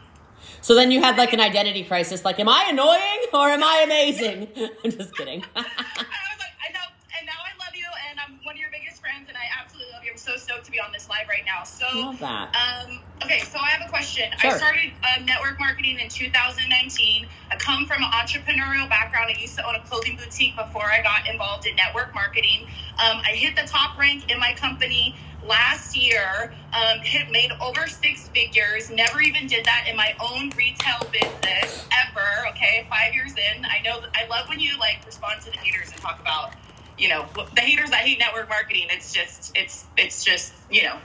So 0.68 0.74
then 0.74 0.90
you 0.90 1.00
had 1.00 1.16
like 1.16 1.32
an 1.32 1.40
identity 1.40 1.82
crisis, 1.82 2.26
like, 2.26 2.38
am 2.38 2.46
I 2.46 2.66
annoying 2.68 3.24
or 3.32 3.48
am 3.48 3.64
I 3.64 3.80
amazing? 3.86 4.48
I'm 4.84 4.90
just 4.90 5.16
kidding. 5.16 5.42
I 5.56 5.60
was 5.62 5.64
like, 5.64 6.52
I 6.60 6.70
know, 6.74 6.84
and 7.16 7.24
now 7.24 7.40
I 7.40 7.56
love 7.64 7.74
you, 7.74 7.86
and 8.10 8.20
I'm 8.20 8.38
one 8.44 8.54
of 8.54 8.60
your 8.60 8.68
biggest 8.70 9.00
friends, 9.00 9.28
and 9.30 9.36
I 9.38 9.48
absolutely 9.58 9.94
love 9.94 10.04
you. 10.04 10.10
I'm 10.10 10.18
so 10.18 10.36
stoked 10.36 10.66
to 10.66 10.70
be 10.70 10.78
on 10.78 10.92
this 10.92 11.08
live 11.08 11.26
right 11.26 11.44
now. 11.46 11.64
So, 11.64 11.86
Love 11.98 12.18
that. 12.18 12.54
Um, 12.54 13.00
okay, 13.24 13.38
so 13.48 13.58
I 13.58 13.70
have 13.70 13.86
a 13.86 13.88
question. 13.88 14.30
Sure. 14.36 14.50
I 14.50 14.56
started 14.58 14.92
uh, 15.02 15.24
network 15.24 15.58
marketing 15.58 16.00
in 16.00 16.10
2019. 16.10 17.26
I 17.50 17.56
come 17.56 17.86
from 17.86 18.02
an 18.02 18.10
entrepreneurial 18.10 18.90
background. 18.90 19.32
I 19.34 19.40
used 19.40 19.56
to 19.56 19.66
own 19.66 19.74
a 19.74 19.80
clothing 19.84 20.18
boutique 20.18 20.54
before 20.54 20.84
I 20.84 21.00
got 21.02 21.26
involved 21.26 21.66
in 21.66 21.76
network 21.76 22.12
marketing. 22.12 22.68
Um, 23.00 23.22
I 23.24 23.32
hit 23.32 23.56
the 23.56 23.66
top 23.66 23.96
rank 23.96 24.30
in 24.30 24.38
my 24.38 24.52
company 24.52 25.16
last 25.48 25.96
year. 25.96 26.52
Um, 26.72 27.00
hit 27.00 27.30
made 27.30 27.50
over 27.62 27.86
six 27.86 28.28
figures. 28.28 28.90
Never 28.90 29.22
even 29.22 29.46
did 29.46 29.64
that 29.64 29.86
in 29.88 29.96
my 29.96 30.14
own 30.20 30.50
retail 30.50 31.00
business 31.10 31.88
ever. 32.06 32.48
Okay, 32.50 32.86
five 32.90 33.14
years 33.14 33.32
in. 33.32 33.64
I 33.64 33.80
know. 33.82 34.00
I 34.14 34.26
love 34.28 34.48
when 34.48 34.60
you 34.60 34.78
like 34.78 35.04
respond 35.06 35.40
to 35.42 35.50
the 35.50 35.56
haters 35.58 35.90
and 35.90 36.00
talk 36.00 36.20
about 36.20 36.54
you 36.98 37.08
know, 37.08 37.26
the 37.54 37.60
haters 37.60 37.90
that 37.90 38.00
hate 38.00 38.18
network 38.18 38.48
marketing, 38.48 38.88
it's 38.90 39.12
just, 39.12 39.56
it's, 39.56 39.86
it's 39.96 40.24
just, 40.24 40.52
you 40.70 40.82
know, 40.82 40.98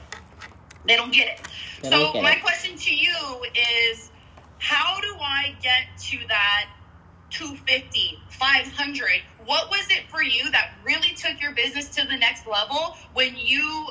they 0.86 0.96
don't 0.96 1.14
get 1.14 1.28
it. 1.28 1.48
They 1.84 1.90
so 1.90 2.14
get 2.14 2.24
my 2.24 2.34
it. 2.34 2.42
question 2.42 2.76
to 2.76 2.96
you 2.96 3.46
is, 3.92 4.10
how 4.58 5.00
do 5.02 5.16
I 5.22 5.56
get 5.62 5.98
to 6.10 6.18
that 6.28 6.70
250, 7.30 8.20
500? 8.30 9.22
What 9.46 9.70
was 9.70 9.86
it 9.90 10.10
for 10.10 10.24
you 10.24 10.50
that 10.52 10.72
really 10.84 11.14
took 11.16 11.40
your 11.42 11.52
business 11.52 11.90
to 11.90 12.08
the 12.08 12.18
next 12.18 12.48
level 12.48 12.98
when 13.14 13.36
you 13.38 13.90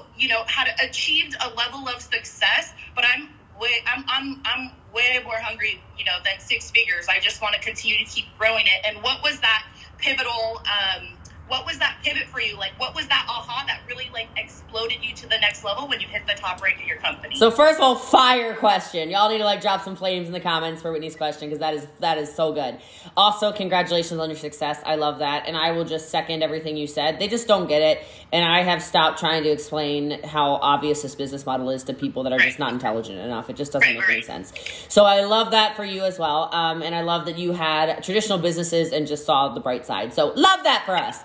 had 0.48 0.68
achieved 0.82 1.36
a 1.40 1.48
level 1.54 1.88
of 1.88 2.00
success? 2.00 2.72
But 2.94 3.04
I'm 3.04 3.28
way, 3.60 3.82
I'm, 3.86 4.04
I'm, 4.08 4.42
I'm 4.44 4.70
way 4.94 5.20
more 5.24 5.36
hungry, 5.36 5.80
you 5.98 6.04
know, 6.04 6.18
than 6.24 6.38
six 6.40 6.70
figures. 6.70 7.06
I 7.08 7.20
just 7.20 7.40
want 7.40 7.54
to 7.54 7.60
continue 7.60 7.98
to 7.98 8.04
keep 8.04 8.26
growing 8.38 8.66
it. 8.66 8.84
And 8.84 9.02
what 9.02 9.22
was 9.22 9.40
that 9.40 9.64
pivotal, 9.98 10.62
um, 10.66 11.08
what 11.52 11.66
was 11.66 11.78
that 11.80 11.98
pivot 12.02 12.26
for 12.28 12.40
you? 12.40 12.56
Like, 12.56 12.72
what 12.78 12.94
was 12.94 13.06
that 13.08 13.26
aha 13.28 13.64
that 13.66 13.82
really 13.86 14.08
like 14.14 14.28
exploded 14.38 15.04
you 15.04 15.14
to 15.16 15.28
the 15.28 15.36
next 15.38 15.62
level 15.62 15.86
when 15.86 16.00
you 16.00 16.08
hit 16.08 16.26
the 16.26 16.32
top 16.32 16.62
rank 16.62 16.80
of 16.80 16.86
your 16.86 16.96
company? 16.96 17.36
So 17.36 17.50
first 17.50 17.76
of 17.76 17.82
all, 17.82 17.94
fire 17.94 18.54
question. 18.54 19.10
Y'all 19.10 19.28
need 19.28 19.36
to 19.36 19.44
like 19.44 19.60
drop 19.60 19.82
some 19.82 19.94
flames 19.94 20.28
in 20.28 20.32
the 20.32 20.40
comments 20.40 20.80
for 20.80 20.90
Whitney's 20.90 21.14
question 21.14 21.50
because 21.50 21.60
that 21.60 21.74
is 21.74 21.86
that 22.00 22.16
is 22.16 22.34
so 22.34 22.54
good. 22.54 22.78
Also, 23.18 23.52
congratulations 23.52 24.18
on 24.18 24.30
your 24.30 24.38
success. 24.38 24.80
I 24.86 24.94
love 24.94 25.18
that, 25.18 25.46
and 25.46 25.54
I 25.54 25.72
will 25.72 25.84
just 25.84 26.08
second 26.08 26.42
everything 26.42 26.78
you 26.78 26.86
said. 26.86 27.18
They 27.18 27.28
just 27.28 27.46
don't 27.46 27.68
get 27.68 27.82
it, 27.82 28.02
and 28.32 28.46
I 28.46 28.62
have 28.62 28.82
stopped 28.82 29.18
trying 29.20 29.42
to 29.42 29.50
explain 29.50 30.22
how 30.22 30.52
obvious 30.54 31.02
this 31.02 31.14
business 31.14 31.44
model 31.44 31.68
is 31.68 31.84
to 31.84 31.92
people 31.92 32.22
that 32.22 32.32
are 32.32 32.38
right. 32.38 32.46
just 32.46 32.58
not 32.58 32.72
intelligent 32.72 33.18
enough. 33.18 33.50
It 33.50 33.56
just 33.56 33.72
doesn't 33.72 33.86
right, 33.86 33.98
make 33.98 34.08
right. 34.08 34.14
any 34.14 34.22
sense. 34.22 34.54
So 34.88 35.04
I 35.04 35.24
love 35.24 35.50
that 35.50 35.76
for 35.76 35.84
you 35.84 36.00
as 36.04 36.18
well, 36.18 36.48
um, 36.54 36.80
and 36.80 36.94
I 36.94 37.02
love 37.02 37.26
that 37.26 37.36
you 37.36 37.52
had 37.52 38.02
traditional 38.02 38.38
businesses 38.38 38.90
and 38.90 39.06
just 39.06 39.26
saw 39.26 39.52
the 39.52 39.60
bright 39.60 39.84
side. 39.84 40.14
So 40.14 40.28
love 40.28 40.64
that 40.64 40.84
for 40.86 40.96
us. 40.96 41.18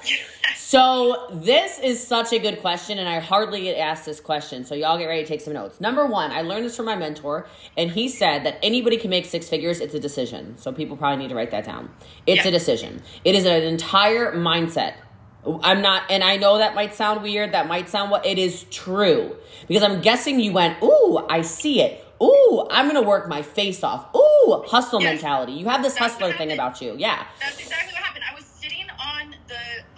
So 0.68 1.30
this 1.32 1.80
is 1.80 2.06
such 2.06 2.34
a 2.34 2.40
good 2.40 2.60
question, 2.60 3.00
and 3.00 3.08
I 3.08 3.20
hardly 3.20 3.62
get 3.62 3.78
asked 3.78 4.06
this 4.06 4.20
question. 4.20 4.66
So 4.66 4.76
y'all 4.76 4.98
get 4.98 5.06
ready 5.06 5.22
to 5.22 5.28
take 5.28 5.40
some 5.40 5.54
notes. 5.54 5.80
Number 5.80 6.06
one, 6.06 6.30
I 6.30 6.42
learned 6.42 6.66
this 6.66 6.76
from 6.76 6.88
my 6.88 6.98
mentor, 6.98 7.48
and 7.78 7.90
he 7.90 8.10
said 8.10 8.44
that 8.44 8.60
anybody 8.62 8.98
can 8.98 9.10
make 9.10 9.26
six 9.26 9.48
figures. 9.48 9.80
It's 9.80 9.94
a 9.94 10.00
decision. 10.02 10.58
So 10.58 10.74
people 10.74 10.98
probably 10.98 11.24
need 11.24 11.30
to 11.30 11.36
write 11.36 11.52
that 11.52 11.64
down. 11.64 11.90
It's 12.26 12.44
yeah. 12.44 12.50
a 12.50 12.52
decision. 12.52 13.02
It 13.24 13.34
is 13.34 13.46
an 13.46 13.64
entire 13.64 14.34
mindset. 14.34 14.96
I'm 15.64 15.82
not, 15.82 16.04
and 16.10 16.22
I 16.22 16.36
know 16.36 16.58
that 16.58 16.76
might 16.76 16.94
sound 16.94 17.24
weird. 17.24 17.54
That 17.54 17.70
might 17.70 17.88
sound 17.88 18.12
what 18.12 18.26
it 18.26 18.38
is 18.38 18.66
true 18.66 19.38
because 19.70 19.84
I'm 19.84 20.02
guessing 20.02 20.42
you 20.42 20.52
went, 20.52 20.84
"Ooh, 20.84 21.26
I 21.30 21.44
see 21.44 21.82
it." 21.82 22.04
Ooh, 22.22 22.68
I'm 22.70 22.88
gonna 22.88 23.04
work 23.04 23.30
my 23.30 23.42
face 23.42 23.86
off. 23.86 24.14
Ooh, 24.14 24.64
hustle 24.68 25.02
yes. 25.02 25.14
mentality. 25.14 25.54
You 25.54 25.68
have 25.68 25.82
this 25.82 25.94
That's 25.94 26.16
hustler 26.16 26.34
thing 26.34 26.52
about 26.52 26.82
you. 26.82 26.96
Yeah. 26.98 27.26
That's 27.40 27.58
exactly 27.58 27.88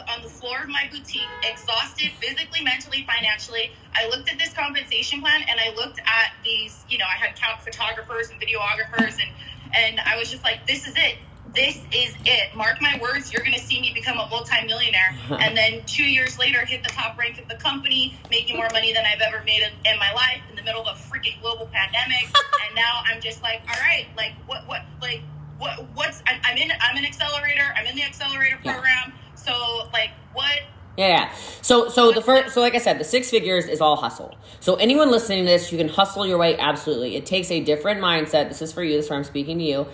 on 0.10 0.24
the 0.24 0.30
floor 0.30 0.59
of 0.70 0.74
my 0.74 0.88
boutique, 0.92 1.28
exhausted 1.44 2.12
physically, 2.20 2.62
mentally, 2.64 3.06
financially. 3.08 3.72
I 3.94 4.08
looked 4.08 4.32
at 4.32 4.38
this 4.38 4.54
compensation 4.54 5.22
plan 5.22 5.42
and 5.50 5.60
I 5.60 5.74
looked 5.76 6.00
at 6.00 6.34
these, 6.44 6.86
you 6.90 6.98
know, 6.98 7.06
I 7.06 7.18
had 7.18 7.36
count 7.36 7.62
photographers 7.62 8.30
and 8.30 8.40
videographers 8.40 9.20
and 9.20 9.32
and 9.76 10.00
I 10.00 10.18
was 10.18 10.32
just 10.32 10.44
like, 10.44 10.66
this 10.66 10.88
is 10.88 10.96
it. 10.98 11.18
This 11.54 11.78
is 11.94 12.16
it. 12.26 12.56
Mark 12.56 12.82
my 12.82 12.98
words, 13.00 13.32
you're 13.32 13.44
going 13.44 13.54
to 13.54 13.60
see 13.60 13.80
me 13.80 13.92
become 13.94 14.18
a 14.18 14.28
multimillionaire. 14.28 15.16
and 15.30 15.56
then 15.56 15.84
two 15.86 16.04
years 16.04 16.40
later, 16.40 16.66
hit 16.66 16.82
the 16.84 16.90
top 16.90 17.20
rank 17.20 17.40
of 17.40 17.48
the 17.48 17.56
company, 17.56 18.18
making 18.32 18.56
more 18.56 18.68
money 18.74 18.94
than 18.94 19.04
I've 19.06 19.22
ever 19.22 19.44
made 19.44 19.62
in, 19.62 19.72
in 19.86 20.00
my 20.00 20.12
life 20.14 20.42
in 20.50 20.56
the 20.56 20.64
middle 20.64 20.82
of 20.82 20.98
a 20.98 21.00
freaking 21.00 21.40
global 21.40 21.68
pandemic. 21.72 22.26
and 22.66 22.76
now 22.76 23.04
I'm 23.06 23.22
just 23.22 23.44
like, 23.44 23.62
all 23.70 23.80
right, 23.80 24.08
like, 24.18 24.34
what, 24.48 24.68
what, 24.68 24.82
like, 25.04 25.22
what, 25.60 25.86
what's, 25.94 26.24
I'm, 26.26 26.42
I'm 26.44 26.58
in, 26.58 26.72
I'm 26.82 26.98
an 26.98 27.06
accelerator. 27.06 27.74
I'm 27.76 27.86
in 27.86 27.96
the 27.96 28.04
accelerator 28.04 28.58
program. 28.58 28.84
Yeah 29.06 29.14
so 29.46 29.90
like 29.94 30.12
what 30.34 30.60
yeah. 31.00 31.32
So 31.62 31.88
so 31.88 32.12
the 32.12 32.22
first 32.22 32.54
so 32.54 32.60
like 32.60 32.76
I 32.76 32.80
said, 32.80 33.00
the 33.00 33.06
six 33.06 33.30
figures 33.30 33.66
is 33.68 33.80
all 33.80 33.96
hustle. 33.96 34.38
So 34.60 34.76
anyone 34.76 35.10
listening 35.10 35.46
to 35.46 35.50
this, 35.50 35.72
you 35.72 35.78
can 35.78 35.88
hustle 35.88 36.28
your 36.28 36.38
way 36.38 36.58
absolutely. 36.58 37.16
It 37.16 37.26
takes 37.26 37.50
a 37.52 37.64
different 37.64 38.02
mindset. 38.02 38.50
This 38.50 38.62
is 38.62 38.74
for 38.74 38.84
you. 38.84 38.98
This 38.98 39.06
is 39.06 39.10
where 39.10 39.18
I'm 39.18 39.24
speaking 39.24 39.60
to 39.60 39.64
you. 39.64 39.88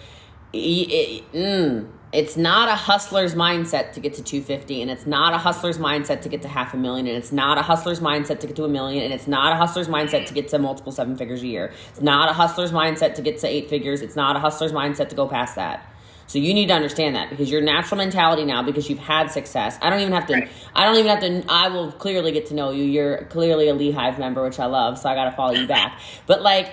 Mm, 0.53 1.87
it's 2.11 2.37
not 2.37 2.69
a 2.69 2.75
hustler's 2.75 3.35
mindset 3.35 3.91
to 3.91 3.99
get 3.99 4.13
to 4.15 4.23
250 4.23 4.81
and 4.81 4.89
it's 4.89 5.05
not 5.05 5.33
a 5.33 5.37
hustler's 5.37 5.77
mindset 5.77 6.21
to 6.21 6.29
get 6.29 6.41
to 6.43 6.47
half 6.47 6.73
a 6.73 6.77
million 6.77 7.05
and 7.07 7.17
it's 7.17 7.33
not 7.33 7.57
a 7.57 7.61
hustler's 7.61 7.99
mindset 7.99 8.39
to 8.39 8.47
get 8.47 8.55
to 8.55 8.63
a 8.63 8.69
million 8.69 9.03
and 9.03 9.13
it's 9.13 9.27
not 9.27 9.51
a 9.51 9.57
hustler's 9.57 9.89
mindset 9.89 10.25
to 10.25 10.33
get 10.33 10.47
to 10.47 10.57
multiple 10.57 10.91
seven 10.91 11.15
figures 11.17 11.43
a 11.43 11.47
year. 11.47 11.73
It's 11.89 12.01
not 12.01 12.29
a 12.29 12.33
hustler's 12.33 12.71
mindset 12.71 13.15
to 13.15 13.21
get 13.21 13.37
to 13.39 13.47
eight 13.47 13.69
figures. 13.69 14.01
It's 14.01 14.15
not 14.15 14.35
a 14.37 14.39
hustler's 14.39 14.71
mindset 14.71 15.09
to 15.09 15.15
go 15.15 15.27
past 15.27 15.55
that. 15.57 15.87
So 16.27 16.39
you 16.39 16.53
need 16.53 16.67
to 16.67 16.73
understand 16.73 17.15
that 17.15 17.29
because 17.29 17.51
your 17.51 17.61
natural 17.61 17.97
mentality 17.97 18.45
now, 18.45 18.63
because 18.63 18.89
you've 18.89 18.99
had 18.99 19.29
success. 19.29 19.77
I 19.81 19.89
don't 19.89 19.99
even 19.99 20.13
have 20.13 20.25
to. 20.27 20.33
Right. 20.33 20.49
I 20.73 20.85
don't 20.85 20.95
even 20.97 21.07
have 21.07 21.19
to. 21.21 21.45
I 21.47 21.69
will 21.69 21.91
clearly 21.91 22.31
get 22.31 22.47
to 22.47 22.55
know 22.55 22.71
you. 22.71 22.83
You're 22.83 23.25
clearly 23.25 23.69
a 23.69 23.73
Lee 23.73 23.91
Hive 23.91 24.17
member, 24.17 24.43
which 24.43 24.59
I 24.59 24.65
love. 24.65 24.97
So 24.97 25.07
I 25.07 25.15
got 25.15 25.25
to 25.25 25.31
follow 25.31 25.53
you 25.53 25.67
back. 25.67 25.99
But 26.25 26.41
like, 26.41 26.71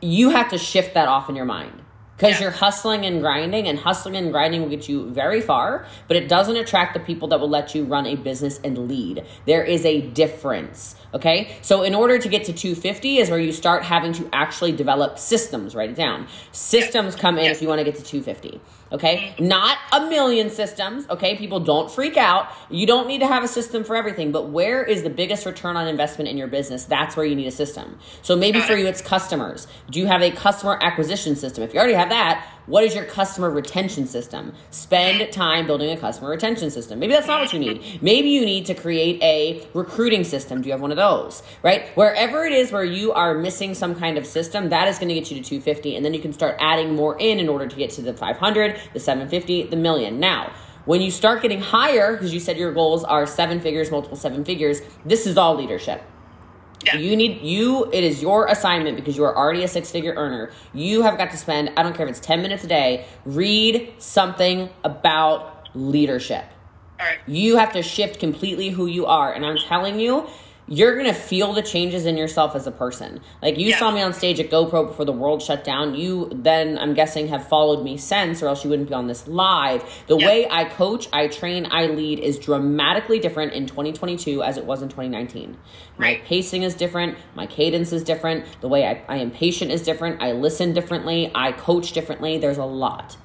you 0.00 0.30
have 0.30 0.50
to 0.50 0.58
shift 0.58 0.94
that 0.94 1.08
off 1.08 1.28
in 1.28 1.36
your 1.36 1.44
mind 1.44 1.82
because 2.16 2.34
yeah. 2.34 2.42
you're 2.42 2.50
hustling 2.50 3.04
and 3.04 3.20
grinding 3.20 3.68
and 3.68 3.78
hustling 3.78 4.16
and 4.16 4.32
grinding 4.32 4.62
will 4.62 4.68
get 4.68 4.88
you 4.88 5.10
very 5.10 5.40
far 5.40 5.86
but 6.08 6.16
it 6.16 6.28
doesn't 6.28 6.56
attract 6.56 6.94
the 6.94 7.00
people 7.00 7.28
that 7.28 7.40
will 7.40 7.48
let 7.48 7.74
you 7.74 7.84
run 7.84 8.06
a 8.06 8.16
business 8.16 8.60
and 8.64 8.88
lead. 8.88 9.24
There 9.46 9.64
is 9.64 9.84
a 9.84 10.00
difference 10.00 10.96
okay? 11.14 11.56
So 11.62 11.82
in 11.82 11.94
order 11.94 12.18
to 12.18 12.28
get 12.28 12.44
to 12.44 12.52
250 12.52 13.18
is 13.18 13.30
where 13.30 13.38
you 13.38 13.52
start 13.52 13.82
having 13.82 14.12
to 14.14 14.28
actually 14.32 14.72
develop 14.72 15.18
systems. 15.18 15.74
Write 15.74 15.90
it 15.90 15.96
down. 15.96 16.28
Systems 16.52 17.16
come 17.16 17.38
in 17.38 17.50
if 17.50 17.62
you 17.62 17.68
want 17.68 17.80
to 17.80 17.84
get 17.84 17.96
to 17.96 18.02
250 18.02 18.60
Okay, 18.92 19.34
not 19.40 19.76
a 19.92 20.08
million 20.08 20.48
systems. 20.48 21.08
Okay, 21.10 21.36
people 21.36 21.58
don't 21.58 21.90
freak 21.90 22.16
out. 22.16 22.48
You 22.70 22.86
don't 22.86 23.08
need 23.08 23.18
to 23.18 23.26
have 23.26 23.42
a 23.42 23.48
system 23.48 23.82
for 23.82 23.96
everything, 23.96 24.30
but 24.30 24.50
where 24.50 24.84
is 24.84 25.02
the 25.02 25.10
biggest 25.10 25.44
return 25.44 25.76
on 25.76 25.88
investment 25.88 26.30
in 26.30 26.38
your 26.38 26.46
business? 26.46 26.84
That's 26.84 27.16
where 27.16 27.26
you 27.26 27.34
need 27.34 27.48
a 27.48 27.52
system. 27.52 27.98
So 28.22 28.36
maybe 28.36 28.60
for 28.60 28.76
you, 28.76 28.86
it's 28.86 29.02
customers. 29.02 29.66
Do 29.90 29.98
you 29.98 30.06
have 30.06 30.22
a 30.22 30.30
customer 30.30 30.78
acquisition 30.80 31.34
system? 31.34 31.64
If 31.64 31.74
you 31.74 31.80
already 31.80 31.94
have 31.94 32.10
that, 32.10 32.46
what 32.66 32.84
is 32.84 32.94
your 32.94 33.04
customer 33.04 33.50
retention 33.50 34.06
system? 34.06 34.52
Spend 34.70 35.32
time 35.32 35.66
building 35.66 35.90
a 35.90 35.96
customer 35.96 36.30
retention 36.30 36.70
system. 36.70 36.98
Maybe 36.98 37.12
that's 37.12 37.26
not 37.26 37.40
what 37.40 37.52
you 37.52 37.58
need. 37.58 38.02
Maybe 38.02 38.28
you 38.30 38.44
need 38.44 38.66
to 38.66 38.74
create 38.74 39.22
a 39.22 39.66
recruiting 39.72 40.24
system. 40.24 40.62
Do 40.62 40.68
you 40.68 40.72
have 40.72 40.80
one 40.80 40.90
of 40.90 40.96
those? 40.96 41.42
Right? 41.62 41.88
Wherever 41.96 42.44
it 42.44 42.52
is 42.52 42.72
where 42.72 42.84
you 42.84 43.12
are 43.12 43.34
missing 43.34 43.74
some 43.74 43.94
kind 43.94 44.18
of 44.18 44.26
system, 44.26 44.68
that 44.70 44.88
is 44.88 44.98
going 44.98 45.08
to 45.08 45.14
get 45.14 45.30
you 45.30 45.36
to 45.40 45.48
250 45.48 45.96
and 45.96 46.04
then 46.04 46.12
you 46.12 46.20
can 46.20 46.32
start 46.32 46.56
adding 46.58 46.94
more 46.94 47.18
in 47.18 47.38
in 47.38 47.48
order 47.48 47.66
to 47.66 47.76
get 47.76 47.90
to 47.90 48.02
the 48.02 48.12
500, 48.12 48.80
the 48.92 49.00
750, 49.00 49.64
the 49.64 49.76
million. 49.76 50.18
Now, 50.18 50.52
when 50.86 51.00
you 51.00 51.10
start 51.10 51.42
getting 51.42 51.60
higher, 51.60 52.12
because 52.12 52.32
you 52.32 52.40
said 52.40 52.56
your 52.56 52.72
goals 52.72 53.02
are 53.02 53.26
seven 53.26 53.60
figures, 53.60 53.90
multiple 53.90 54.16
seven 54.16 54.44
figures, 54.44 54.80
this 55.04 55.26
is 55.26 55.36
all 55.36 55.56
leadership. 55.56 56.02
Yeah. 56.86 56.96
You 56.96 57.16
need 57.16 57.42
you 57.42 57.90
it 57.92 58.04
is 58.04 58.22
your 58.22 58.46
assignment 58.46 58.96
because 58.96 59.16
you 59.16 59.24
are 59.24 59.36
already 59.36 59.64
a 59.64 59.68
six 59.68 59.90
figure 59.90 60.14
earner. 60.16 60.50
You 60.72 61.02
have 61.02 61.18
got 61.18 61.30
to 61.32 61.36
spend, 61.36 61.72
I 61.76 61.82
don't 61.82 61.94
care 61.94 62.06
if 62.06 62.10
it's 62.10 62.20
10 62.20 62.42
minutes 62.42 62.64
a 62.64 62.68
day, 62.68 63.06
read 63.24 63.92
something 63.98 64.70
about 64.84 65.68
leadership. 65.74 66.44
All 66.98 67.06
right. 67.06 67.18
You 67.26 67.56
have 67.56 67.72
to 67.72 67.82
shift 67.82 68.20
completely 68.20 68.70
who 68.70 68.86
you 68.86 69.06
are. 69.06 69.32
And 69.32 69.44
I'm 69.44 69.58
telling 69.58 70.00
you, 70.00 70.28
you're 70.68 70.96
gonna 70.96 71.14
feel 71.14 71.52
the 71.52 71.62
changes 71.62 72.06
in 72.06 72.16
yourself 72.16 72.56
as 72.56 72.66
a 72.66 72.70
person. 72.72 73.20
Like 73.40 73.56
you 73.58 73.68
Yeah. 73.68 73.78
saw 73.78 73.90
me 73.92 74.02
on 74.02 74.12
stage 74.12 74.40
at 74.40 74.50
GoPro 74.50 74.86
before 74.88 75.04
the 75.04 75.12
world 75.12 75.40
shut 75.42 75.62
down. 75.62 75.94
You 75.94 76.28
then, 76.34 76.76
I'm 76.78 76.92
guessing, 76.92 77.28
have 77.28 77.46
followed 77.46 77.84
me 77.84 77.96
since, 77.96 78.42
or 78.42 78.48
else 78.48 78.64
you 78.64 78.70
wouldn't 78.70 78.88
be 78.88 78.94
on 78.94 79.06
this 79.06 79.28
live. 79.28 79.84
The 80.08 80.16
Yeah. 80.16 80.26
way 80.26 80.48
I 80.50 80.64
coach, 80.64 81.08
I 81.12 81.28
train, 81.28 81.68
I 81.70 81.86
lead 81.86 82.18
is 82.18 82.38
dramatically 82.38 83.18
different 83.20 83.52
in 83.52 83.66
2022 83.66 84.42
as 84.42 84.56
it 84.58 84.64
was 84.64 84.82
in 84.82 84.88
2019. 84.88 85.56
My 85.98 86.06
Right. 86.06 86.24
pacing 86.24 86.62
is 86.64 86.74
different. 86.74 87.16
My 87.36 87.46
cadence 87.46 87.92
is 87.92 88.02
different. 88.02 88.44
The 88.60 88.68
way 88.68 88.86
I, 88.86 89.02
I 89.08 89.18
am 89.18 89.30
patient 89.30 89.70
is 89.70 89.82
different. 89.82 90.20
I 90.20 90.32
listen 90.32 90.72
differently. 90.72 91.30
I 91.34 91.52
coach 91.52 91.92
differently. 91.92 92.38
There's 92.38 92.58
a 92.58 92.64
lot. 92.64 93.16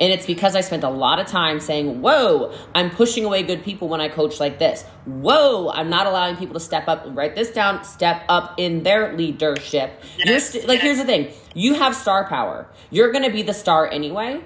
And 0.00 0.12
it's 0.12 0.26
because 0.26 0.56
I 0.56 0.62
spent 0.62 0.82
a 0.82 0.88
lot 0.88 1.18
of 1.18 1.26
time 1.26 1.60
saying, 1.60 2.00
Whoa, 2.00 2.52
I'm 2.74 2.90
pushing 2.90 3.24
away 3.24 3.42
good 3.42 3.62
people 3.62 3.88
when 3.88 4.00
I 4.00 4.08
coach 4.08 4.40
like 4.40 4.58
this. 4.58 4.82
Whoa, 5.04 5.70
I'm 5.70 5.90
not 5.90 6.06
allowing 6.06 6.36
people 6.36 6.54
to 6.54 6.60
step 6.60 6.88
up. 6.88 7.04
Write 7.08 7.36
this 7.36 7.50
down, 7.50 7.84
step 7.84 8.22
up 8.28 8.54
in 8.58 8.82
their 8.82 9.14
leadership. 9.16 10.02
You're 10.16 10.28
Yes, 10.28 10.50
st- 10.50 10.66
like, 10.66 10.80
here's 10.80 10.98
the 10.98 11.04
thing 11.04 11.32
you 11.54 11.74
have 11.74 11.94
star 11.94 12.26
power. 12.26 12.66
You're 12.90 13.12
going 13.12 13.24
to 13.24 13.30
be 13.30 13.42
the 13.42 13.54
star 13.54 13.86
anyway. 13.88 14.42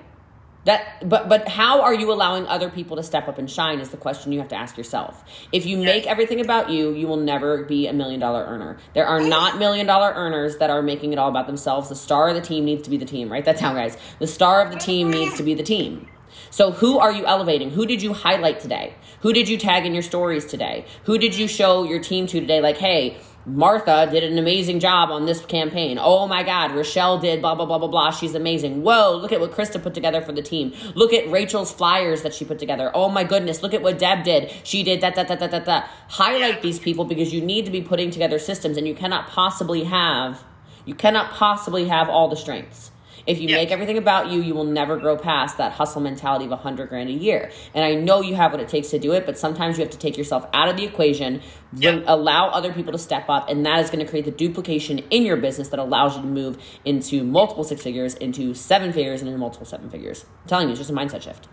That, 0.65 1.09
but 1.09 1.29
but 1.29 1.47
how 1.49 1.83
are 1.83 1.95
you 1.95 2.11
allowing 2.11 2.47
other 2.47 2.71
people 2.71 2.97
to 2.97 3.03
step 3.03 3.29
up 3.29 3.39
and 3.39 3.51
shine 3.51 3.81
is 3.81 3.91
the 3.91 3.97
question 3.97 4.33
you 4.33 4.39
have 4.39 4.49
to 4.49 4.57
ask 4.57 4.79
yourself. 4.79 5.23
If 5.53 5.67
you 5.67 5.77
make 5.77 6.07
everything 6.07 6.41
about 6.41 6.71
you, 6.71 6.93
you 6.93 7.07
will 7.07 7.19
never 7.19 7.65
be 7.65 7.87
a 7.87 7.93
million 7.93 8.21
dollar 8.21 8.45
earner. 8.45 8.79
There 8.95 9.07
are 9.07 9.21
not 9.21 9.59
million 9.59 9.87
dollar 9.87 10.13
earners 10.15 10.57
that 10.59 10.71
are 10.71 10.83
making 10.83 11.13
it 11.13 11.19
all 11.19 11.29
about 11.29 11.47
themselves. 11.47 11.89
The 11.91 11.95
star 11.95 12.29
of 12.29 12.35
the 12.35 12.41
team 12.41 12.65
needs 12.65 12.83
to 12.85 12.91
be 12.91 12.97
the 12.97 13.05
team. 13.05 13.31
right? 13.31 13.45
That's 13.45 13.61
how 13.61 13.75
guys. 13.75 13.97
The 14.19 14.27
star 14.27 14.63
of 14.63 14.73
the 14.73 14.79
team 14.79 15.11
needs 15.11 15.37
to 15.37 15.43
be 15.43 15.55
the 15.55 15.63
team. 15.63 16.09
So 16.51 16.73
who 16.73 16.99
are 16.99 17.13
you 17.13 17.27
elevating? 17.27 17.71
Who 17.71 17.87
did 17.87 18.03
you 18.03 18.13
highlight 18.13 18.61
today? 18.61 18.95
Who 19.21 19.33
did 19.33 19.49
you 19.49 19.57
tag 19.57 19.87
in 19.87 19.93
your 19.93 20.03
stories 20.03 20.45
today? 20.45 20.87
Who 21.05 21.19
did 21.19 21.37
you 21.37 21.49
show 21.49 21.85
your 21.85 22.01
team 22.01 22.27
to 22.29 22.41
today? 22.41 22.61
Like, 22.61 22.79
hey, 22.79 23.19
Martha 23.47 24.09
did 24.11 24.25
an 24.25 24.39
amazing 24.39 24.81
job 24.81 25.11
on 25.11 25.27
this 25.27 25.45
campaign. 25.45 25.99
Oh 26.01 26.27
my 26.27 26.43
God, 26.43 26.75
Rochelle 26.75 27.19
did 27.19 27.43
blah, 27.43 27.55
blah, 27.55 27.67
blah, 27.67 27.79
blah, 27.79 27.89
blah. 27.89 28.11
She's 28.11 28.35
amazing. 28.35 28.83
Whoa, 28.83 29.17
look 29.17 29.33
at 29.33 29.41
what 29.41 29.53
Krista 29.53 29.83
put 29.83 29.93
together 29.93 30.23
for 30.23 30.33
the 30.33 30.41
team. 30.41 30.73
Look 30.95 31.13
at 31.13 31.31
Rachel's 31.31 31.71
flyers 31.71 32.23
that 32.23 32.33
she 32.33 32.47
put 32.47 32.59
together. 32.59 32.91
Oh 32.95 33.11
my 33.11 33.23
goodness, 33.23 33.63
look 33.63 33.75
at 33.75 33.83
what 33.83 33.99
Deb 33.99 34.25
did. 34.25 34.51
She 34.65 34.83
did 34.83 35.03
that, 35.03 35.15
that, 35.17 35.29
that, 35.29 35.41
that, 35.41 35.51
that, 35.51 35.67
that. 35.67 35.91
Highlight 36.09 36.63
these 36.63 36.79
people 36.79 37.05
because 37.05 37.35
you 37.35 37.43
need 37.43 37.67
to 37.67 37.71
be 37.71 37.83
putting 37.83 38.11
together 38.11 38.39
systems 38.39 38.79
and 38.79 38.89
you 38.89 38.95
cannot 38.95 39.29
possibly 39.29 39.85
have, 39.85 40.43
you 40.87 40.95
cannot 40.95 41.31
possibly 41.33 41.89
have 41.89 42.09
all 42.09 42.29
the 42.29 42.37
strengths. 42.37 42.93
If 43.27 43.41
you 43.41 43.49
Yeah. 43.49 43.57
make 43.57 43.71
everything 43.71 43.97
about 43.97 44.31
you, 44.31 44.43
you 44.43 44.55
will 44.55 44.65
never 44.65 44.97
grow 44.99 45.17
past 45.17 45.57
that 45.59 45.73
hustle 45.73 46.01
mentality 46.03 46.45
of 46.45 46.53
a 46.53 46.57
hundred 46.57 46.89
grand 46.91 47.09
a 47.09 47.13
year. 47.13 47.51
And 47.75 47.85
I 47.85 47.95
know 47.95 48.21
you 48.21 48.35
have 48.35 48.53
what 48.53 48.61
it 48.61 48.69
takes 48.69 48.91
to 48.91 48.99
do 48.99 49.13
it, 49.13 49.25
but 49.25 49.39
sometimes 49.39 49.79
you 49.79 49.85
have 49.85 49.91
to 49.93 49.99
take 49.99 50.19
yourself 50.19 50.47
out 50.53 50.69
of 50.69 50.77
the 50.77 50.85
equation, 50.85 51.41
Yeah. 51.77 52.01
allow 52.07 52.49
other 52.49 52.73
people 52.73 52.93
to 52.93 52.99
step 52.99 53.29
up, 53.31 53.49
and 53.49 53.65
that 53.65 53.81
is 53.81 53.89
going 53.91 54.05
to 54.05 54.11
create 54.11 54.27
the 54.27 54.31
duplication 54.31 54.99
in 55.11 55.25
your 55.25 55.37
business 55.37 55.69
that 55.69 55.79
allows 55.81 56.17
you 56.17 56.23
to 56.23 56.29
move 56.29 56.59
into 56.85 57.25
multiple 57.25 57.65
six 57.65 57.83
figures, 57.83 58.15
into 58.15 58.53
seven 58.55 58.93
figures, 58.93 59.21
and 59.21 59.29
into 59.29 59.39
multiple 59.41 59.67
seven 59.67 59.89
figures. 59.89 60.25
I'm 60.43 60.49
telling 60.49 60.69
you, 60.69 60.73
it's 60.73 60.81
just 60.81 60.91
a 60.91 60.95
mindset 60.95 61.23
shift. 61.23 61.49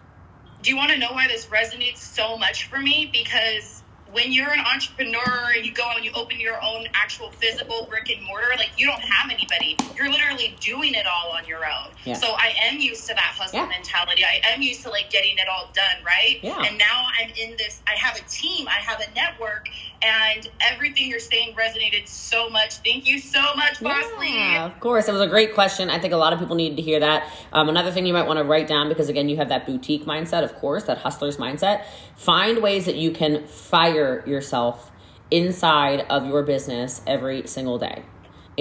Do 0.62 0.70
you 0.70 0.78
want 0.78 0.92
to 0.92 0.98
know 0.98 1.12
why 1.14 1.28
this 1.28 1.48
resonates 1.48 1.98
so 1.98 2.38
much 2.38 2.68
for 2.68 2.78
me? 2.80 3.10
Because 3.12 3.81
when 4.12 4.32
you're 4.32 4.52
an 4.52 4.60
entrepreneur 4.60 5.52
and 5.56 5.66
you 5.66 5.72
go 5.72 5.84
out 5.84 5.96
and 5.98 6.06
you 6.06 6.12
open 6.14 6.40
your 6.40 6.62
own 6.64 6.86
actual 6.94 7.30
physical 7.32 7.86
brick 7.90 8.10
and 8.10 8.24
mortar, 8.26 8.48
like 8.58 8.72
you 8.78 8.86
don't 8.86 9.02
have 9.02 9.32
anybody. 9.32 9.78
You're 9.96 10.12
literally 10.12 10.56
doing 10.60 10.94
it 10.94 11.06
all 11.08 11.32
on 11.32 11.46
your 11.46 11.66
own. 11.66 11.92
Yeah. 12.06 12.16
So 12.16 12.34
I 12.38 12.54
am 12.64 12.80
used 12.80 13.08
to 13.08 13.14
that 13.14 13.34
hustle 13.38 13.60
Yeah. 13.60 13.68
mentality. 13.68 14.24
I 14.26 14.42
am 14.54 14.62
used 14.62 14.84
to 14.84 14.90
like 14.90 15.10
getting 15.10 15.38
it 15.38 15.48
all 15.48 15.70
done, 15.74 16.04
right? 16.06 16.40
Yeah. 16.42 16.62
And 16.64 16.78
now 16.78 17.08
I'm 17.20 17.30
in 17.38 17.56
this, 17.58 17.82
I 17.88 17.92
have 17.92 18.18
a 18.18 18.22
team, 18.30 18.68
I 18.68 18.82
have 18.82 19.00
a 19.00 19.10
network, 19.14 19.70
and 20.02 20.50
everything 20.62 21.08
you're 21.08 21.20
saying 21.20 21.56
resonated 21.56 22.08
so 22.08 22.50
much. 22.50 22.76
Thank 22.78 23.08
you 23.08 23.20
so 23.20 23.42
much, 23.56 23.82
Boss. 23.82 24.06
Yeah, 24.22 24.66
of 24.66 24.80
course. 24.80 25.08
It 25.08 25.12
was 25.12 25.22
a 25.22 25.28
great 25.28 25.54
question. 25.54 25.90
I 25.90 26.00
think 26.00 26.14
a 26.14 26.18
lot 26.18 26.34
of 26.34 26.40
people 26.40 26.56
needed 26.56 26.76
to 26.78 26.82
hear 26.82 27.00
that. 27.00 27.32
Um, 27.54 27.70
another 27.70 27.92
thing 27.92 28.06
you 28.06 28.14
might 28.14 28.28
want 28.28 28.40
to 28.40 28.44
write 28.44 28.68
down 28.68 28.90
because, 28.90 29.10
again, 29.10 29.30
you 29.30 29.38
have 29.38 29.50
that 29.50 29.66
boutique 29.66 30.06
mindset, 30.06 30.44
of 30.44 30.56
course, 30.56 30.84
that 30.86 31.00
hustler's 31.00 31.38
mindset. 31.38 31.86
Find 32.16 32.62
ways 32.62 32.86
that 32.86 32.96
you 32.96 33.12
can 33.12 33.46
fire 33.48 34.24
yourself 34.26 34.92
inside 35.30 36.02
of 36.10 36.26
your 36.26 36.44
business 36.44 37.02
every 37.08 37.48
single 37.48 37.78
day. 37.78 38.04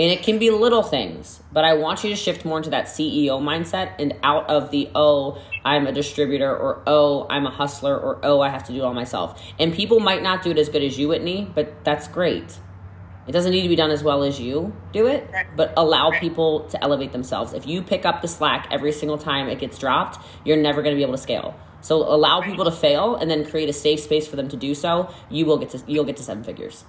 And 0.01 0.11
it 0.11 0.23
can 0.23 0.39
be 0.39 0.49
little 0.49 0.83
things, 0.83 1.43
but 1.53 1.63
I 1.63 1.75
want 1.75 2.03
you 2.05 2.09
to 2.09 2.17
shift 2.17 2.47
more 2.47 2.57
into 2.57 2.71
that 2.71 2.87
CEO 2.87 3.39
mindset 3.39 3.93
and 3.99 4.17
out 4.23 4.49
of 4.49 4.71
the, 4.71 4.89
oh, 4.95 5.39
I'm 5.63 5.87
a 5.87 5.93
distributor 5.93 6.57
or 6.57 6.83
oh, 6.87 7.27
I'm 7.29 7.45
a 7.45 7.51
hustler 7.51 7.99
or 7.99 8.19
oh, 8.23 8.41
I 8.41 8.49
have 8.49 8.65
to 8.69 8.73
do 8.73 8.79
it 8.79 8.83
all 8.83 8.95
myself. 8.95 9.39
And 9.59 9.75
people 9.75 10.01
might 10.01 10.23
not 10.23 10.43
do 10.43 10.53
it 10.53 10.57
as 10.57 10.71
good 10.71 10.83
as 10.83 10.99
you, 10.99 11.09
Whitney, 11.09 11.53
but 11.55 11.85
that's 11.85 12.09
great. 12.09 12.59
It 13.29 13.33
doesn't 13.33 13.53
need 13.53 13.61
to 13.61 13.69
be 13.69 13.77
done 13.77 13.91
as 13.91 14.03
well 14.03 14.23
as 14.23 14.41
you 14.41 14.75
do 14.91 15.07
it, 15.07 15.31
but 15.55 15.75
allow 15.77 16.19
people 16.19 16.61
to 16.69 16.83
elevate 16.83 17.13
themselves. 17.13 17.53
If 17.53 17.67
you 17.67 17.83
pick 17.83 18.07
up 18.07 18.23
the 18.23 18.29
slack 18.29 18.69
every 18.71 18.93
single 18.93 19.19
time 19.19 19.51
it 19.51 19.59
gets 19.59 19.79
dropped, 19.79 20.19
you're 20.47 20.57
never 20.57 20.81
going 20.81 20.95
to 20.95 20.99
be 20.99 21.03
able 21.03 21.13
to 21.13 21.23
scale. 21.23 21.55
So 21.83 21.97
allow 21.97 22.41
people 22.41 22.65
to 22.65 22.73
fail 22.73 23.17
and 23.17 23.31
then 23.31 23.45
create 23.45 23.69
a 23.69 23.75
safe 23.75 24.01
space 24.01 24.27
for 24.27 24.37
them 24.37 24.49
to 24.49 24.57
do 24.57 24.75
so. 24.75 25.13
You 25.29 25.45
will 25.45 25.59
get 25.59 25.69
to 25.71 25.83
you'll 25.87 26.05
get 26.05 26.17
to 26.17 26.23
seven 26.23 26.43
figures. 26.43 26.87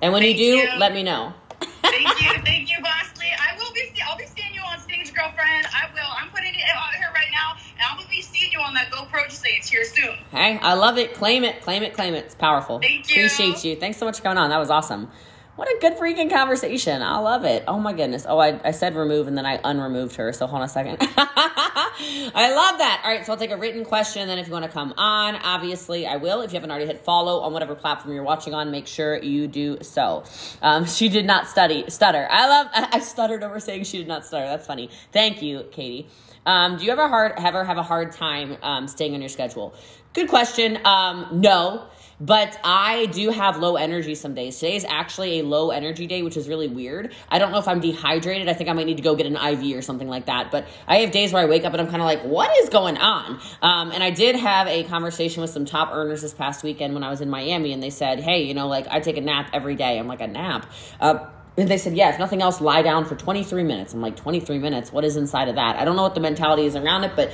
And 0.00 0.14
when 0.14 0.22
you 0.22 0.34
do, 0.34 0.68
let 0.78 0.94
me 0.94 1.02
know. 1.02 1.34
Thank 1.60 2.20
you, 2.20 2.32
thank 2.44 2.70
you, 2.70 2.82
Boss 2.82 3.12
Lee. 3.18 3.26
I 3.38 3.56
will 3.56 3.72
be. 3.72 3.82
I'll 4.08 4.18
be 4.18 4.26
seeing 4.26 4.54
you 4.54 4.62
on 4.62 4.78
stage, 4.80 5.12
girlfriend. 5.14 5.66
I 5.72 5.92
will. 5.92 6.10
I'm 6.18 6.30
putting 6.30 6.54
it 6.54 6.62
out 6.74 6.94
here 6.94 7.10
right 7.14 7.30
now, 7.32 7.54
and 7.76 7.86
I'm 7.90 7.96
gonna 7.96 8.08
be 8.08 8.22
seeing 8.22 8.50
you 8.52 8.60
on 8.60 8.74
that 8.74 8.90
GoPro 8.90 9.28
Just 9.28 9.42
say 9.42 9.50
it's 9.58 9.68
here 9.68 9.84
soon. 9.84 10.16
Hey, 10.30 10.58
I 10.58 10.74
love 10.74 10.98
it. 10.98 11.14
Claim 11.14 11.44
it, 11.44 11.62
claim 11.62 11.82
it, 11.82 11.94
claim 11.94 12.14
it. 12.14 12.24
It's 12.24 12.34
powerful. 12.34 12.80
Thank 12.80 13.08
you. 13.10 13.26
Appreciate 13.26 13.64
you. 13.64 13.76
Thanks 13.76 13.98
so 13.98 14.06
much 14.06 14.18
for 14.18 14.22
coming 14.24 14.38
on. 14.38 14.50
That 14.50 14.58
was 14.58 14.70
awesome. 14.70 15.10
What 15.56 15.68
a 15.68 15.78
good 15.80 15.96
freaking 15.98 16.30
conversation. 16.30 17.00
I 17.00 17.18
love 17.18 17.44
it. 17.44 17.62
Oh 17.68 17.78
my 17.78 17.92
goodness. 17.92 18.26
Oh, 18.28 18.38
I, 18.38 18.60
I 18.66 18.72
said 18.72 18.96
remove 18.96 19.28
and 19.28 19.38
then 19.38 19.46
I 19.46 19.60
unremoved 19.62 20.16
her. 20.16 20.32
So 20.32 20.48
hold 20.48 20.62
on 20.62 20.66
a 20.66 20.68
second. 20.68 20.96
I 21.00 22.52
love 22.52 22.78
that. 22.78 23.02
All 23.04 23.10
right. 23.12 23.24
So 23.24 23.32
I'll 23.32 23.38
take 23.38 23.52
a 23.52 23.56
written 23.56 23.84
question. 23.84 24.22
And 24.22 24.30
then 24.30 24.38
if 24.38 24.48
you 24.48 24.52
want 24.52 24.64
to 24.64 24.70
come 24.70 24.94
on, 24.96 25.36
obviously 25.36 26.08
I 26.08 26.16
will. 26.16 26.40
If 26.40 26.50
you 26.50 26.56
haven't 26.56 26.72
already 26.72 26.86
hit 26.86 27.04
follow 27.04 27.40
on 27.42 27.52
whatever 27.52 27.76
platform 27.76 28.14
you're 28.14 28.24
watching 28.24 28.52
on, 28.52 28.72
make 28.72 28.88
sure 28.88 29.22
you 29.22 29.46
do 29.46 29.78
so. 29.80 30.24
Um, 30.60 30.86
she 30.88 31.08
did 31.08 31.24
not 31.24 31.46
study, 31.46 31.84
stutter. 31.88 32.26
I 32.28 32.48
love, 32.48 32.66
I, 32.74 32.98
stuttered 32.98 33.44
over 33.44 33.60
saying 33.60 33.84
she 33.84 33.98
did 33.98 34.08
not 34.08 34.26
stutter. 34.26 34.46
That's 34.46 34.66
funny. 34.66 34.90
Thank 35.12 35.40
you, 35.40 35.66
Katie. 35.70 36.08
Um, 36.46 36.78
do 36.78 36.84
you 36.84 36.90
ever 36.90 37.08
hard 37.08 37.34
ever 37.38 37.64
have 37.64 37.78
a 37.78 37.82
hard 37.82 38.12
time 38.12 38.56
um, 38.60 38.88
staying 38.88 39.14
on 39.14 39.20
your 39.20 39.30
schedule? 39.30 39.72
Good 40.14 40.28
question. 40.28 40.78
Um, 40.84 41.28
no, 41.32 41.86
but 42.24 42.58
I 42.64 43.06
do 43.06 43.28
have 43.28 43.58
low 43.58 43.76
energy 43.76 44.14
some 44.14 44.34
days. 44.34 44.58
Today 44.58 44.76
is 44.76 44.86
actually 44.88 45.40
a 45.40 45.44
low 45.44 45.70
energy 45.70 46.06
day, 46.06 46.22
which 46.22 46.38
is 46.38 46.48
really 46.48 46.68
weird. 46.68 47.14
I 47.28 47.38
don't 47.38 47.52
know 47.52 47.58
if 47.58 47.68
I'm 47.68 47.80
dehydrated. 47.80 48.48
I 48.48 48.54
think 48.54 48.70
I 48.70 48.72
might 48.72 48.86
need 48.86 48.96
to 48.96 49.02
go 49.02 49.14
get 49.14 49.26
an 49.26 49.36
IV 49.36 49.76
or 49.76 49.82
something 49.82 50.08
like 50.08 50.26
that. 50.26 50.50
But 50.50 50.66
I 50.88 50.98
have 50.98 51.10
days 51.10 51.34
where 51.34 51.42
I 51.42 51.46
wake 51.46 51.64
up 51.64 51.74
and 51.74 51.82
I'm 51.82 51.88
kind 51.88 52.00
of 52.00 52.06
like, 52.06 52.22
what 52.22 52.50
is 52.62 52.70
going 52.70 52.96
on? 52.96 53.38
Um, 53.60 53.92
and 53.92 54.02
I 54.02 54.08
did 54.08 54.36
have 54.36 54.66
a 54.68 54.84
conversation 54.84 55.42
with 55.42 55.50
some 55.50 55.66
top 55.66 55.90
earners 55.92 56.22
this 56.22 56.32
past 56.32 56.64
weekend 56.64 56.94
when 56.94 57.02
I 57.02 57.10
was 57.10 57.20
in 57.20 57.28
Miami, 57.28 57.72
and 57.74 57.82
they 57.82 57.90
said, 57.90 58.20
hey, 58.20 58.44
you 58.44 58.54
know, 58.54 58.68
like 58.68 58.86
I 58.88 59.00
take 59.00 59.18
a 59.18 59.20
nap 59.20 59.50
every 59.52 59.74
day. 59.74 59.98
I'm 59.98 60.06
like, 60.06 60.22
a 60.22 60.26
nap? 60.26 60.70
Uh, 61.00 61.26
and 61.58 61.68
they 61.68 61.78
said, 61.78 61.94
yeah, 61.94 62.08
if 62.08 62.18
nothing 62.18 62.40
else, 62.40 62.60
lie 62.60 62.82
down 62.82 63.04
for 63.04 63.16
23 63.16 63.62
minutes. 63.64 63.92
I'm 63.92 64.00
like, 64.00 64.16
23 64.16 64.58
minutes? 64.58 64.92
What 64.92 65.04
is 65.04 65.16
inside 65.16 65.48
of 65.48 65.56
that? 65.56 65.76
I 65.76 65.84
don't 65.84 65.94
know 65.94 66.02
what 66.02 66.14
the 66.14 66.20
mentality 66.20 66.64
is 66.64 66.74
around 66.74 67.04
it, 67.04 67.12
but 67.14 67.32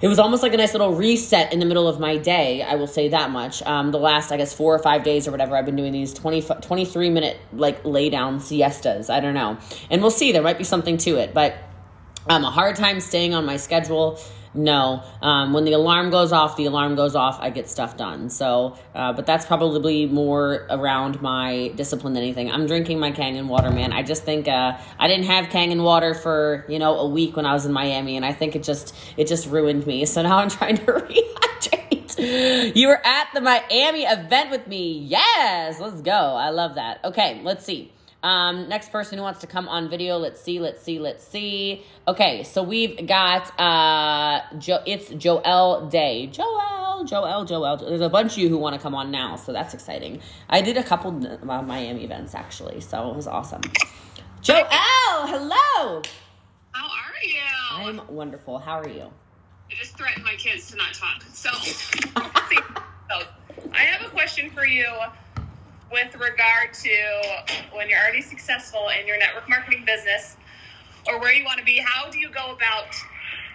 it 0.00 0.08
was 0.08 0.18
almost 0.18 0.42
like 0.42 0.54
a 0.54 0.56
nice 0.56 0.72
little 0.72 0.94
reset 0.94 1.52
in 1.52 1.58
the 1.58 1.66
middle 1.66 1.86
of 1.86 2.00
my 2.00 2.16
day. 2.16 2.62
I 2.62 2.76
will 2.76 2.86
say 2.86 3.08
that 3.08 3.30
much. 3.30 3.62
Um, 3.62 3.90
the 3.90 3.98
last, 3.98 4.32
I 4.32 4.36
guess, 4.38 4.54
four 4.54 4.74
or 4.74 4.78
five 4.78 5.02
days 5.02 5.28
or 5.28 5.30
whatever, 5.30 5.56
I've 5.56 5.66
been 5.66 5.76
doing 5.76 5.92
these 5.92 6.14
20, 6.14 6.42
23 6.42 7.10
minute 7.10 7.38
like 7.52 7.84
lay 7.84 8.08
down 8.08 8.40
siestas. 8.40 9.10
I 9.10 9.20
don't 9.20 9.34
know. 9.34 9.58
And 9.90 10.00
we'll 10.00 10.10
see. 10.10 10.32
There 10.32 10.42
might 10.42 10.58
be 10.58 10.64
something 10.64 10.96
to 10.98 11.16
it, 11.16 11.34
but 11.34 11.54
um, 12.28 12.44
a 12.44 12.50
hard 12.50 12.76
time 12.76 13.00
staying 13.00 13.34
on 13.34 13.44
my 13.44 13.56
schedule. 13.56 14.18
No. 14.54 15.02
Um, 15.22 15.52
when 15.52 15.64
the 15.64 15.72
alarm 15.72 16.10
goes 16.10 16.32
off, 16.32 16.56
the 16.56 16.66
alarm 16.66 16.96
goes 16.96 17.14
off. 17.14 17.38
I 17.40 17.50
get 17.50 17.68
stuff 17.68 17.96
done. 17.96 18.30
So, 18.30 18.76
uh, 18.94 19.12
but 19.12 19.26
that's 19.26 19.46
probably 19.46 20.06
more 20.06 20.66
around 20.70 21.22
my 21.22 21.68
discipline 21.76 22.14
than 22.14 22.22
anything. 22.22 22.50
I'm 22.50 22.66
drinking 22.66 22.98
my 22.98 23.12
Kangen 23.12 23.46
water, 23.46 23.70
man. 23.70 23.92
I 23.92 24.02
just 24.02 24.24
think 24.24 24.48
uh, 24.48 24.78
I 24.98 25.08
didn't 25.08 25.26
have 25.26 25.46
Kangen 25.46 25.82
water 25.82 26.14
for 26.14 26.64
you 26.68 26.78
know 26.78 26.96
a 26.96 27.08
week 27.08 27.36
when 27.36 27.46
I 27.46 27.52
was 27.52 27.66
in 27.66 27.72
Miami, 27.72 28.16
and 28.16 28.24
I 28.24 28.32
think 28.32 28.56
it 28.56 28.62
just 28.62 28.94
it 29.16 29.28
just 29.28 29.46
ruined 29.46 29.86
me. 29.86 30.04
So 30.06 30.22
now 30.22 30.38
I'm 30.38 30.50
trying 30.50 30.78
to 30.78 30.84
rehydrate. 30.92 32.76
You 32.76 32.88
were 32.88 33.06
at 33.06 33.28
the 33.32 33.40
Miami 33.40 34.02
event 34.02 34.50
with 34.50 34.66
me. 34.66 34.98
Yes, 34.98 35.80
let's 35.80 36.02
go. 36.02 36.12
I 36.12 36.50
love 36.50 36.74
that. 36.74 37.00
Okay, 37.04 37.40
let's 37.42 37.64
see. 37.64 37.92
Um, 38.22 38.68
next 38.68 38.92
person 38.92 39.16
who 39.16 39.24
wants 39.24 39.40
to 39.40 39.46
come 39.46 39.68
on 39.68 39.88
video. 39.88 40.18
Let's 40.18 40.40
see, 40.40 40.60
let's 40.60 40.82
see, 40.82 40.98
let's 40.98 41.26
see. 41.26 41.82
Okay, 42.06 42.42
so 42.44 42.62
we've 42.62 43.06
got 43.06 43.58
uh 43.58 44.42
jo- 44.58 44.82
it's 44.86 45.08
Joel 45.10 45.88
Day. 45.88 46.26
Joel, 46.26 47.04
Joel, 47.04 47.44
Joel. 47.46 47.78
There's 47.78 48.00
a 48.02 48.10
bunch 48.10 48.32
of 48.32 48.38
you 48.38 48.48
who 48.50 48.58
want 48.58 48.76
to 48.76 48.80
come 48.80 48.94
on 48.94 49.10
now, 49.10 49.36
so 49.36 49.52
that's 49.52 49.72
exciting. 49.72 50.20
I 50.50 50.60
did 50.60 50.76
a 50.76 50.82
couple 50.82 51.10
uh, 51.26 51.62
Miami 51.62 52.04
events 52.04 52.34
actually, 52.34 52.80
so 52.80 53.10
it 53.10 53.16
was 53.16 53.26
awesome. 53.26 53.62
Joel, 54.42 54.66
hello. 54.68 56.02
How 56.72 56.86
are 56.86 57.24
you? 57.24 57.98
I'm 57.98 58.14
wonderful. 58.14 58.58
How 58.58 58.80
are 58.80 58.88
you? 58.88 59.10
I 59.70 59.74
just 59.74 59.96
threatened 59.96 60.24
my 60.24 60.34
kids 60.34 60.70
to 60.70 60.76
not 60.76 60.92
talk. 60.92 61.22
So, 61.32 61.48
I 63.72 63.78
have 63.78 64.06
a 64.06 64.10
question 64.10 64.50
for 64.50 64.66
you 64.66 64.86
with 65.92 66.14
regard 66.14 66.72
to 66.72 66.90
when 67.72 67.88
you're 67.88 67.98
already 67.98 68.22
successful 68.22 68.88
in 69.00 69.06
your 69.06 69.18
network 69.18 69.48
marketing 69.48 69.84
business 69.84 70.36
or 71.06 71.18
where 71.20 71.32
you 71.32 71.44
want 71.44 71.58
to 71.58 71.64
be. 71.64 71.78
How 71.78 72.10
do 72.10 72.18
you 72.18 72.30
go 72.30 72.52
about 72.52 72.94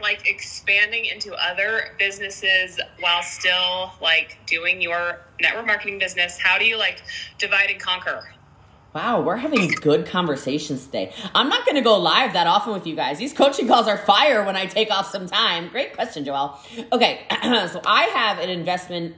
like 0.01 0.27
expanding 0.27 1.05
into 1.05 1.33
other 1.35 1.95
businesses 1.97 2.79
while 2.99 3.23
still 3.23 3.91
like 4.01 4.37
doing 4.45 4.81
your 4.81 5.21
network 5.39 5.65
marketing 5.65 5.99
business? 5.99 6.37
How 6.37 6.57
do 6.57 6.65
you 6.65 6.77
like 6.77 7.01
divide 7.37 7.69
and 7.69 7.79
conquer? 7.79 8.27
Wow, 8.93 9.21
we're 9.21 9.35
having 9.35 9.67
good 9.67 10.05
conversations 10.05 10.85
today. 10.85 11.13
I'm 11.33 11.49
not 11.49 11.65
going 11.65 11.75
to 11.75 11.81
go 11.81 11.97
live 11.99 12.31
that 12.31 12.47
often 12.47 12.71
with 12.71 12.87
you 12.87 12.95
guys. 12.95 13.17
These 13.17 13.33
coaching 13.33 13.67
calls 13.67 13.89
are 13.89 13.97
fire 13.97 14.45
when 14.45 14.55
I 14.55 14.67
take 14.67 14.89
off 14.89 15.11
some 15.11 15.27
time. 15.27 15.67
Great 15.67 15.93
question, 15.93 16.23
Joelle. 16.23 16.57
Okay, 16.93 17.25
so 17.69 17.81
I 17.85 18.03
have 18.13 18.39
an 18.39 18.49
investment 18.49 19.17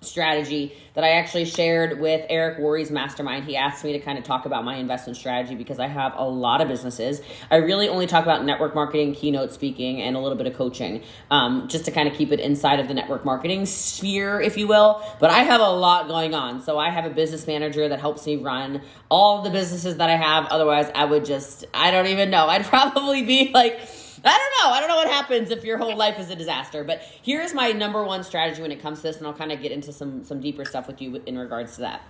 strategy 0.00 0.76
that 0.94 1.02
I 1.02 1.10
actually 1.10 1.44
shared 1.44 2.00
with 2.00 2.24
Eric 2.28 2.58
Worre's 2.58 2.90
mastermind. 2.90 3.44
He 3.44 3.56
asked 3.56 3.84
me 3.84 3.92
to 3.92 3.98
kind 3.98 4.16
of 4.16 4.24
talk 4.24 4.46
about 4.46 4.64
my 4.64 4.76
investment 4.76 5.16
strategy 5.16 5.56
because 5.56 5.80
I 5.80 5.88
have 5.88 6.12
a 6.16 6.24
lot 6.24 6.60
of 6.60 6.68
businesses. 6.68 7.20
I 7.50 7.56
really 7.56 7.88
only 7.88 8.06
talk 8.06 8.22
about 8.22 8.44
network 8.44 8.74
marketing, 8.74 9.14
keynote 9.14 9.52
speaking, 9.52 10.00
and 10.00 10.14
a 10.14 10.20
little 10.20 10.38
bit 10.38 10.46
of 10.46 10.54
coaching, 10.54 11.02
um, 11.30 11.66
just 11.68 11.84
to 11.86 11.90
kind 11.90 12.08
of 12.08 12.14
keep 12.14 12.30
it 12.30 12.38
inside 12.38 12.78
of 12.78 12.86
the 12.86 12.94
network 12.94 13.24
marketing 13.24 13.66
sphere, 13.66 14.40
if 14.40 14.56
you 14.56 14.68
will. 14.68 15.02
But 15.18 15.30
I 15.30 15.40
have 15.40 15.60
a 15.60 15.70
lot 15.70 16.06
going 16.06 16.34
on. 16.34 16.62
So 16.62 16.78
I 16.78 16.90
have 16.90 17.04
a 17.04 17.10
business 17.10 17.46
manager 17.46 17.88
that 17.88 17.98
helps 17.98 18.24
me 18.24 18.36
run 18.36 18.82
all 19.10 19.42
the 19.42 19.50
businesses 19.50 19.96
that 19.96 20.10
I 20.10 20.16
have. 20.16 20.46
Otherwise, 20.46 20.90
I 20.94 21.04
would 21.06 21.24
just, 21.24 21.64
I 21.74 21.90
don't 21.90 22.06
even 22.06 22.30
know. 22.30 22.46
I'd 22.46 22.64
probably 22.66 23.22
be 23.22 23.50
like, 23.52 23.80
I 24.24 24.36
don't 24.36 24.68
know. 24.68 24.74
I 24.74 24.80
don't 24.80 24.88
know 24.88 24.96
what 24.96 25.08
happens 25.08 25.50
if 25.50 25.64
your 25.64 25.78
whole 25.78 25.96
life 25.96 26.18
is 26.18 26.30
a 26.30 26.36
disaster. 26.36 26.84
But 26.84 27.02
here's 27.22 27.54
my 27.54 27.72
number 27.72 28.04
one 28.04 28.24
strategy 28.24 28.62
when 28.62 28.72
it 28.72 28.80
comes 28.80 28.98
to 28.98 29.02
this, 29.04 29.18
and 29.18 29.26
I'll 29.26 29.34
kind 29.34 29.52
of 29.52 29.60
get 29.60 29.72
into 29.72 29.92
some 29.92 30.24
some 30.24 30.40
deeper 30.40 30.64
stuff 30.64 30.86
with 30.86 31.00
you 31.00 31.22
in 31.26 31.38
regards 31.38 31.76
to 31.76 31.82
that. 31.82 32.02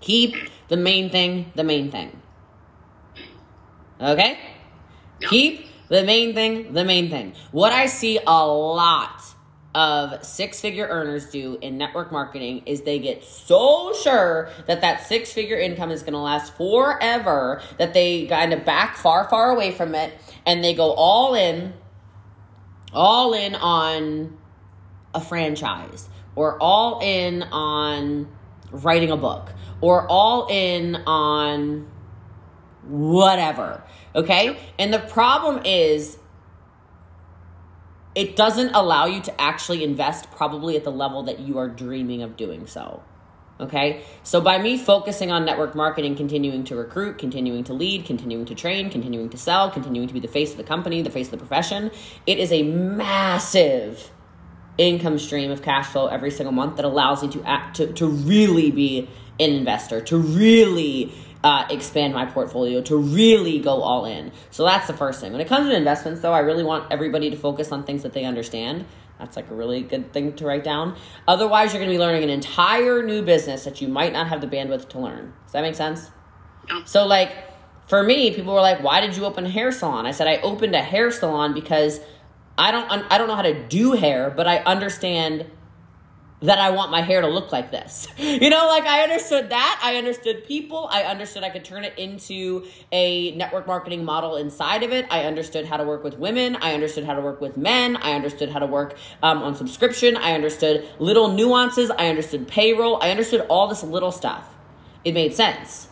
Keep 0.00 0.34
the 0.68 0.76
main 0.76 1.10
thing 1.10 1.52
the 1.54 1.64
main 1.64 1.90
thing. 1.90 2.20
Okay? 4.00 4.38
Keep 5.28 5.66
the 5.88 6.04
main 6.04 6.34
thing 6.34 6.72
the 6.72 6.84
main 6.84 7.10
thing. 7.10 7.34
What 7.52 7.72
I 7.72 7.86
see 7.86 8.18
a 8.26 8.46
lot 8.46 9.22
of 9.74 10.24
six 10.24 10.60
figure 10.60 10.86
earners 10.88 11.30
do 11.30 11.56
in 11.60 11.78
network 11.78 12.10
marketing 12.10 12.62
is 12.66 12.82
they 12.82 12.98
get 12.98 13.22
so 13.22 13.92
sure 13.92 14.50
that 14.66 14.80
that 14.80 15.06
six 15.06 15.32
figure 15.32 15.56
income 15.56 15.90
is 15.90 16.02
going 16.02 16.12
to 16.12 16.18
last 16.18 16.54
forever 16.56 17.62
that 17.78 17.94
they 17.94 18.26
kind 18.26 18.52
of 18.52 18.64
back 18.64 18.96
far 18.96 19.28
far 19.28 19.50
away 19.50 19.70
from 19.70 19.94
it 19.94 20.12
and 20.44 20.64
they 20.64 20.74
go 20.74 20.92
all 20.92 21.34
in 21.34 21.72
all 22.92 23.32
in 23.32 23.54
on 23.54 24.36
a 25.14 25.20
franchise 25.20 26.08
or 26.34 26.58
all 26.60 27.00
in 27.00 27.42
on 27.44 28.28
writing 28.72 29.10
a 29.10 29.16
book 29.16 29.52
or 29.80 30.06
all 30.08 30.48
in 30.50 30.96
on 31.06 31.88
whatever 32.88 33.84
okay? 34.14 34.58
And 34.78 34.92
the 34.92 34.98
problem 34.98 35.62
is 35.64 36.16
it 38.14 38.36
doesn't 38.36 38.70
allow 38.74 39.06
you 39.06 39.20
to 39.22 39.40
actually 39.40 39.84
invest 39.84 40.30
probably 40.32 40.76
at 40.76 40.84
the 40.84 40.92
level 40.92 41.22
that 41.24 41.40
you 41.40 41.58
are 41.58 41.68
dreaming 41.68 42.22
of 42.22 42.36
doing 42.36 42.66
so. 42.66 43.02
Okay. 43.60 44.02
So 44.22 44.40
by 44.40 44.58
me 44.58 44.78
focusing 44.78 45.30
on 45.30 45.44
network 45.44 45.74
marketing, 45.74 46.16
continuing 46.16 46.64
to 46.64 46.76
recruit, 46.76 47.18
continuing 47.18 47.62
to 47.64 47.74
lead, 47.74 48.06
continuing 48.06 48.46
to 48.46 48.54
train, 48.54 48.88
continuing 48.88 49.28
to 49.28 49.36
sell, 49.36 49.70
continuing 49.70 50.08
to 50.08 50.14
be 50.14 50.20
the 50.20 50.28
face 50.28 50.52
of 50.52 50.56
the 50.56 50.64
company, 50.64 51.02
the 51.02 51.10
face 51.10 51.26
of 51.26 51.32
the 51.32 51.36
profession, 51.38 51.90
it 52.26 52.38
is 52.38 52.52
a 52.52 52.62
massive 52.62 54.10
income 54.78 55.18
stream 55.18 55.50
of 55.50 55.60
cash 55.60 55.86
flow 55.88 56.06
every 56.06 56.30
single 56.30 56.52
month 56.52 56.76
that 56.76 56.86
allows 56.86 57.22
you 57.22 57.28
to 57.28 57.42
act, 57.44 57.76
to, 57.76 57.92
to 57.92 58.06
really 58.06 58.70
be 58.70 59.06
an 59.38 59.50
investor, 59.50 60.00
to 60.00 60.16
really 60.16 61.12
uh, 61.42 61.66
expand 61.70 62.12
my 62.12 62.26
portfolio 62.26 62.82
to 62.82 62.96
really 62.96 63.58
go 63.58 63.82
all 63.82 64.04
in. 64.04 64.32
So 64.50 64.64
that's 64.64 64.86
the 64.86 64.92
first 64.92 65.20
thing. 65.20 65.32
When 65.32 65.40
it 65.40 65.48
comes 65.48 65.68
to 65.68 65.76
investments, 65.76 66.20
though, 66.20 66.32
I 66.32 66.40
really 66.40 66.64
want 66.64 66.92
everybody 66.92 67.30
to 67.30 67.36
focus 67.36 67.72
on 67.72 67.84
things 67.84 68.02
that 68.02 68.12
they 68.12 68.24
understand. 68.24 68.84
That's 69.18 69.36
like 69.36 69.50
a 69.50 69.54
really 69.54 69.82
good 69.82 70.12
thing 70.12 70.34
to 70.34 70.46
write 70.46 70.64
down. 70.64 70.96
Otherwise, 71.28 71.72
you're 71.72 71.80
going 71.80 71.90
to 71.90 71.94
be 71.94 71.98
learning 71.98 72.24
an 72.24 72.30
entire 72.30 73.02
new 73.02 73.22
business 73.22 73.64
that 73.64 73.80
you 73.80 73.88
might 73.88 74.12
not 74.12 74.28
have 74.28 74.40
the 74.40 74.46
bandwidth 74.46 74.88
to 74.90 74.98
learn. 74.98 75.32
Does 75.44 75.52
that 75.52 75.62
make 75.62 75.74
sense? 75.74 76.10
Yeah. 76.68 76.84
So, 76.84 77.06
like, 77.06 77.32
for 77.86 78.02
me, 78.02 78.34
people 78.34 78.54
were 78.54 78.60
like, 78.60 78.82
"Why 78.82 79.00
did 79.00 79.16
you 79.16 79.24
open 79.26 79.44
a 79.44 79.50
hair 79.50 79.72
salon?" 79.72 80.06
I 80.06 80.12
said, 80.12 80.26
"I 80.26 80.38
opened 80.38 80.74
a 80.74 80.82
hair 80.82 81.10
salon 81.10 81.52
because 81.52 82.00
I 82.56 82.70
don't 82.70 82.90
I 82.90 83.18
don't 83.18 83.28
know 83.28 83.36
how 83.36 83.42
to 83.42 83.66
do 83.68 83.92
hair, 83.92 84.30
but 84.30 84.46
I 84.46 84.58
understand 84.58 85.46
that 86.42 86.58
I 86.58 86.70
want 86.70 86.90
my 86.90 87.02
hair 87.02 87.20
to 87.20 87.28
look 87.28 87.52
like 87.52 87.70
this. 87.70 88.08
You 88.40 88.48
know, 88.48 88.68
like 88.68 88.84
I 88.84 89.02
understood 89.02 89.50
that. 89.50 89.80
I 89.82 89.96
understood 89.96 90.44
people. 90.44 90.88
I 90.90 91.02
understood 91.02 91.42
I 91.42 91.50
could 91.50 91.64
turn 91.64 91.84
it 91.84 91.98
into 91.98 92.64
a 92.92 93.32
network 93.32 93.66
marketing 93.66 94.04
model 94.04 94.36
inside 94.36 94.82
of 94.82 94.92
it. 94.92 95.06
I 95.10 95.24
understood 95.24 95.66
how 95.66 95.76
to 95.76 95.84
work 95.84 96.04
with 96.04 96.16
women. 96.16 96.56
I 96.56 96.72
understood 96.74 97.04
how 97.04 97.14
to 97.14 97.20
work 97.20 97.40
with 97.40 97.56
men. 97.56 97.96
I 97.96 98.12
understood 98.12 98.48
how 98.48 98.60
to 98.60 98.66
work 98.66 98.96
um, 99.22 99.42
on 99.42 99.56
subscription. 99.56 100.16
I 100.16 100.32
understood 100.32 100.88
little 101.00 101.32
nuances. 101.32 101.90
I 101.90 102.06
understood 102.08 102.46
payroll. 102.46 103.02
I 103.02 103.10
understood 103.10 103.44
all 103.48 103.66
this 103.66 103.82
little 103.82 104.12
stuff. 104.12 104.48
It 105.04 105.12
made 105.12 105.34
sense. 105.34 105.88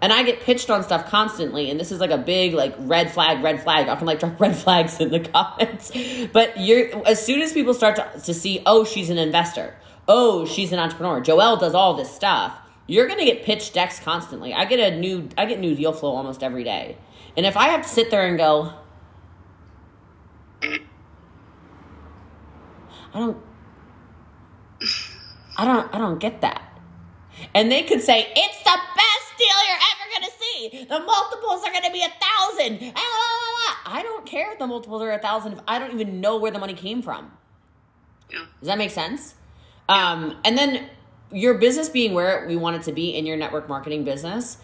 And 0.00 0.12
I 0.12 0.22
get 0.22 0.40
pitched 0.40 0.70
on 0.70 0.82
stuff 0.82 1.08
constantly, 1.08 1.70
and 1.70 1.78
this 1.78 1.92
is 1.92 2.00
like 2.00 2.10
a 2.10 2.18
big 2.18 2.54
like 2.54 2.74
red 2.78 3.12
flag, 3.12 3.42
red 3.42 3.62
flag. 3.62 3.88
I 3.88 3.96
can 3.96 4.06
like 4.06 4.20
drop 4.20 4.40
red 4.40 4.56
flags 4.56 5.00
in 5.00 5.10
the 5.10 5.20
comments. 5.20 5.92
But 6.32 6.58
you're 6.58 7.06
as 7.06 7.24
soon 7.24 7.42
as 7.42 7.52
people 7.52 7.74
start 7.74 7.96
to, 7.96 8.20
to 8.20 8.34
see, 8.34 8.62
oh, 8.66 8.84
she's 8.84 9.10
an 9.10 9.18
investor 9.18 9.74
oh, 10.08 10.44
she's 10.44 10.72
an 10.72 10.78
entrepreneur. 10.78 11.20
Joelle 11.20 11.58
does 11.58 11.74
all 11.74 11.94
this 11.94 12.14
stuff. 12.14 12.56
You're 12.86 13.06
gonna 13.06 13.24
get 13.24 13.44
pitch 13.44 13.72
decks 13.72 14.00
constantly. 14.00 14.52
I 14.52 14.64
get 14.64 14.80
a 14.80 14.96
new 14.96 15.28
I 15.38 15.46
get 15.46 15.60
new 15.60 15.74
deal 15.74 15.92
flow 15.92 16.14
almost 16.14 16.42
every 16.42 16.64
day. 16.64 16.98
And 17.36 17.46
if 17.46 17.56
I 17.56 17.68
have 17.68 17.82
to 17.82 17.88
sit 17.88 18.10
there 18.10 18.26
and 18.26 18.36
go, 18.36 18.72
I 20.62 20.78
don't 23.14 23.38
I 25.56 25.64
don't 25.64 25.94
I 25.94 25.98
don't 25.98 26.18
get 26.18 26.40
that. 26.40 26.68
And 27.54 27.70
they 27.72 27.82
could 27.82 28.00
say, 28.00 28.32
it's 28.36 28.62
the 28.62 28.78
best 28.96 29.38
deal 29.38 29.48
you're 29.68 29.76
ever 29.76 30.10
gonna 30.14 30.32
see. 30.38 30.84
The 30.84 31.00
multiples 31.00 31.64
are 31.64 31.72
gonna 31.72 31.92
be 31.92 32.02
a 32.02 32.12
thousand. 32.20 32.92
Ah, 32.96 33.82
I 33.86 34.02
don't 34.02 34.26
care 34.26 34.52
if 34.52 34.58
the 34.58 34.66
multiples 34.66 35.02
are 35.02 35.12
a 35.12 35.18
thousand 35.18 35.54
if 35.54 35.60
I 35.66 35.78
don't 35.78 35.92
even 35.92 36.20
know 36.20 36.36
where 36.38 36.50
the 36.50 36.58
money 36.58 36.74
came 36.74 37.02
from. 37.02 37.32
Yeah. 38.30 38.44
Does 38.60 38.68
that 38.68 38.78
make 38.78 38.90
sense? 38.90 39.34
Um, 39.92 40.38
and 40.42 40.56
then 40.56 40.88
your 41.30 41.58
business 41.58 41.90
being 41.90 42.14
where 42.14 42.46
we 42.48 42.56
want 42.56 42.76
it 42.76 42.82
to 42.84 42.92
be 42.92 43.10
in 43.10 43.26
your 43.26 43.36
network 43.36 43.68
marketing 43.68 44.04
business, 44.04 44.56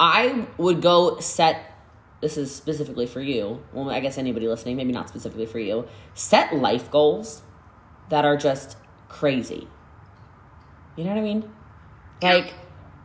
I 0.00 0.46
would 0.56 0.80
go 0.80 1.20
set 1.20 1.74
this 2.22 2.38
is 2.38 2.52
specifically 2.52 3.06
for 3.06 3.20
you. 3.20 3.62
Well, 3.74 3.90
I 3.90 4.00
guess 4.00 4.16
anybody 4.16 4.48
listening, 4.48 4.76
maybe 4.76 4.90
not 4.90 5.08
specifically 5.08 5.44
for 5.44 5.58
you. 5.58 5.86
Set 6.14 6.56
life 6.56 6.90
goals 6.90 7.42
that 8.08 8.24
are 8.24 8.38
just 8.38 8.78
crazy. 9.08 9.68
You 10.96 11.04
know 11.04 11.10
what 11.10 11.18
I 11.18 11.22
mean? 11.22 11.52
Like 12.22 12.54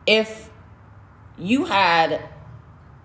if 0.06 0.48
you 1.36 1.66
had 1.66 2.26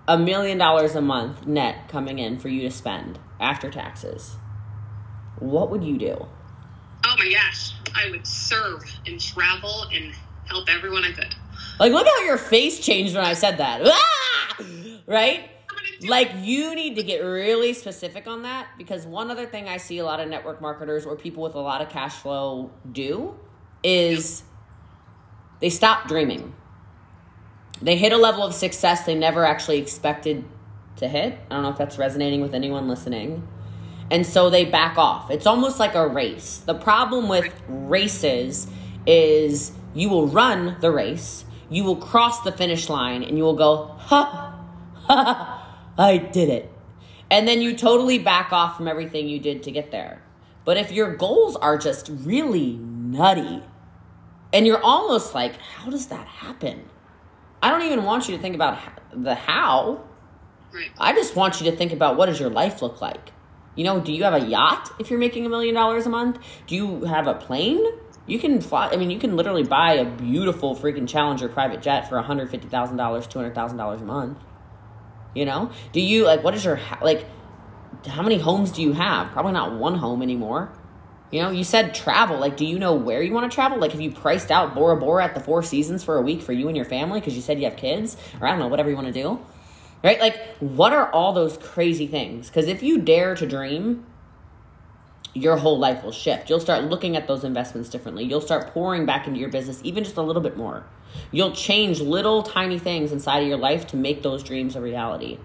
a 0.07 0.17
million 0.17 0.57
dollars 0.57 0.95
a 0.95 1.01
month 1.01 1.45
net 1.45 1.89
coming 1.89 2.19
in 2.19 2.39
for 2.39 2.47
you 2.47 2.61
to 2.61 2.71
spend 2.71 3.19
after 3.37 3.69
taxes, 3.69 4.37
what 5.39 5.69
would 5.69 5.83
you 5.83 5.97
do? 5.97 6.25
Oh 7.05 7.15
my 7.17 7.31
gosh. 7.31 7.73
I 7.95 8.09
would 8.11 8.25
serve 8.25 8.83
and 9.05 9.19
travel 9.19 9.85
and 9.93 10.13
help 10.45 10.69
everyone 10.69 11.03
I 11.03 11.11
could. 11.11 11.35
Like, 11.79 11.91
look 11.91 12.05
how 12.05 12.23
your 12.23 12.37
face 12.37 12.79
changed 12.79 13.15
when 13.15 13.23
I 13.23 13.33
said 13.33 13.57
that. 13.57 13.81
Ah! 14.61 14.63
Right? 15.07 15.49
Like 16.07 16.31
you 16.41 16.75
need 16.75 16.95
to 16.95 17.03
get 17.03 17.19
really 17.19 17.73
specific 17.73 18.27
on 18.27 18.43
that 18.43 18.67
because 18.77 19.05
one 19.05 19.29
other 19.31 19.45
thing 19.45 19.67
I 19.67 19.77
see 19.77 19.97
a 19.97 20.05
lot 20.05 20.19
of 20.19 20.29
network 20.29 20.61
marketers 20.61 21.05
or 21.05 21.15
people 21.15 21.43
with 21.43 21.55
a 21.55 21.59
lot 21.59 21.81
of 21.81 21.89
cash 21.89 22.15
flow 22.15 22.71
do 22.89 23.35
is 23.83 24.43
they 25.59 25.69
stop 25.69 26.07
dreaming. 26.07 26.53
They 27.81 27.97
hit 27.97 28.13
a 28.13 28.17
level 28.17 28.43
of 28.43 28.53
success 28.53 29.05
they 29.05 29.15
never 29.15 29.45
actually 29.45 29.79
expected 29.79 30.45
to 30.97 31.07
hit. 31.07 31.37
I 31.49 31.55
don't 31.55 31.63
know 31.63 31.69
if 31.69 31.77
that's 31.77 31.97
resonating 31.97 32.41
with 32.41 32.53
anyone 32.53 32.87
listening. 32.87 33.47
And 34.11 34.25
so 34.25 34.49
they 34.49 34.65
back 34.65 34.97
off. 34.97 35.29
It's 35.29 35.45
almost 35.45 35.79
like 35.79 35.95
a 35.95 36.07
race. 36.07 36.57
The 36.65 36.73
problem 36.73 37.27
with 37.27 37.53
races 37.67 38.67
is 39.05 39.71
you 39.93 40.09
will 40.09 40.27
run 40.27 40.77
the 40.81 40.91
race, 40.91 41.45
you 41.69 41.83
will 41.83 41.95
cross 41.95 42.41
the 42.41 42.51
finish 42.51 42.89
line, 42.89 43.23
and 43.23 43.37
you 43.37 43.43
will 43.43 43.55
go, 43.55 43.95
ha, 43.97 44.59
ha, 44.93 45.91
I 45.97 46.17
did 46.17 46.49
it. 46.49 46.71
And 47.31 47.47
then 47.47 47.61
you 47.61 47.75
totally 47.75 48.17
back 48.17 48.51
off 48.51 48.77
from 48.77 48.87
everything 48.87 49.27
you 49.27 49.39
did 49.39 49.63
to 49.63 49.71
get 49.71 49.91
there. 49.91 50.23
But 50.65 50.77
if 50.77 50.91
your 50.91 51.15
goals 51.15 51.55
are 51.55 51.77
just 51.77 52.09
really 52.09 52.73
nutty, 52.73 53.63
and 54.51 54.65
you're 54.65 54.83
almost 54.83 55.35
like, 55.35 55.55
how 55.57 55.89
does 55.91 56.07
that 56.07 56.27
happen? 56.27 56.89
I 57.61 57.69
don't 57.69 57.83
even 57.83 58.03
want 58.03 58.27
you 58.27 58.35
to 58.35 58.41
think 58.41 58.55
about 58.55 58.79
the 59.13 59.35
how. 59.35 60.03
I 60.99 61.13
just 61.13 61.35
want 61.35 61.61
you 61.61 61.69
to 61.69 61.77
think 61.77 61.91
about 61.91 62.17
what 62.17 62.27
does 62.27 62.39
your 62.39 62.49
life 62.49 62.81
look 62.81 63.01
like? 63.01 63.31
You 63.79 63.85
know, 63.85 64.01
do 64.01 64.11
you 64.11 64.25
have 64.25 64.33
a 64.33 64.45
yacht 64.45 64.91
if 64.99 65.09
you're 65.09 65.19
making 65.19 65.45
a 65.45 65.49
million 65.49 65.73
dollars 65.73 66.05
a 66.05 66.09
month? 66.09 66.37
Do 66.67 66.75
you 66.75 67.05
have 67.05 67.27
a 67.27 67.33
plane? 67.33 67.81
You 68.27 68.37
can 68.37 68.59
fly. 68.59 68.89
I 68.89 68.97
mean, 68.97 69.09
you 69.09 69.17
can 69.17 69.37
literally 69.37 69.63
buy 69.63 69.93
a 69.93 70.03
beautiful 70.03 70.75
freaking 70.75 71.07
Challenger 71.07 71.47
private 71.47 71.81
jet 71.81 72.09
for 72.09 72.21
$150,000, 72.21 72.69
$200,000 72.69 74.01
a 74.01 74.03
month. 74.03 74.37
You 75.33 75.45
know? 75.45 75.71
Do 75.93 76.01
you, 76.01 76.25
like, 76.25 76.43
what 76.43 76.55
is 76.55 76.65
your, 76.65 76.77
like, 77.01 77.25
how 78.05 78.21
many 78.21 78.37
homes 78.37 78.73
do 78.73 78.81
you 78.81 78.91
have? 78.91 79.31
Probably 79.31 79.53
not 79.53 79.79
one 79.79 79.95
home 79.95 80.21
anymore. 80.21 80.73
You 81.31 81.41
know, 81.43 81.49
you 81.49 81.63
said 81.63 81.95
travel. 81.95 82.37
Like, 82.37 82.57
do 82.57 82.65
you 82.65 82.79
know 82.79 82.95
where 82.95 83.21
you 83.21 83.31
want 83.31 83.49
to 83.49 83.55
travel? 83.55 83.77
Like, 83.77 83.93
have 83.93 84.01
you 84.01 84.11
priced 84.11 84.51
out 84.51 84.75
Bora 84.75 84.97
Bora 84.97 85.23
at 85.23 85.35
the 85.35 85.39
Four 85.39 85.63
Seasons 85.63 86.03
for 86.03 86.17
a 86.17 86.21
week 86.21 86.41
for 86.41 86.51
you 86.51 86.67
and 86.67 86.75
your 86.75 86.85
family 86.85 87.21
because 87.21 87.33
you 87.33 87.41
said 87.41 87.57
you 87.59 87.63
have 87.63 87.77
kids? 87.77 88.17
Or 88.41 88.47
I 88.47 88.51
don't 88.51 88.59
know, 88.59 88.67
whatever 88.67 88.89
you 88.89 88.95
want 88.97 89.07
to 89.07 89.13
do 89.13 89.39
right? 90.03 90.19
Like, 90.19 90.57
what 90.59 90.93
are 90.93 91.11
all 91.11 91.33
those 91.33 91.57
crazy 91.57 92.07
things? 92.07 92.47
Because 92.47 92.67
if 92.67 92.81
you 92.83 92.99
dare 92.99 93.35
to 93.35 93.47
dream, 93.47 94.05
your 95.33 95.57
whole 95.57 95.77
life 95.77 96.03
will 96.03 96.11
shift. 96.11 96.49
You'll 96.49 96.59
start 96.59 96.85
looking 96.85 97.15
at 97.15 97.27
those 97.27 97.43
investments 97.43 97.89
differently. 97.89 98.23
You'll 98.23 98.41
start 98.41 98.73
pouring 98.73 99.05
back 99.05 99.27
into 99.27 99.39
your 99.39 99.49
business 99.49 99.79
even 99.83 100.03
just 100.03 100.17
a 100.17 100.21
little 100.21 100.41
bit 100.41 100.57
more. 100.57 100.85
You'll 101.31 101.51
change 101.51 102.01
little 102.01 102.43
tiny 102.43 102.79
things 102.79 103.11
inside 103.11 103.41
of 103.41 103.47
your 103.47 103.57
life 103.57 103.87
to 103.87 103.97
make 103.97 104.23
those 104.23 104.43
dreams 104.43 104.75
a 104.75 104.81
reality. 104.81 105.37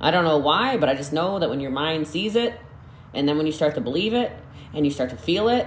I 0.00 0.10
don't 0.10 0.24
know 0.24 0.38
why, 0.38 0.76
but 0.76 0.88
I 0.88 0.94
just 0.94 1.12
know 1.12 1.38
that 1.38 1.48
when 1.48 1.60
your 1.60 1.70
mind 1.70 2.08
sees 2.08 2.34
it, 2.34 2.58
and 3.14 3.28
then 3.28 3.36
when 3.36 3.46
you 3.46 3.52
start 3.52 3.74
to 3.76 3.80
believe 3.80 4.14
it, 4.14 4.32
and 4.74 4.84
you 4.84 4.90
start 4.90 5.10
to 5.10 5.16
feel 5.16 5.48
it, 5.48 5.66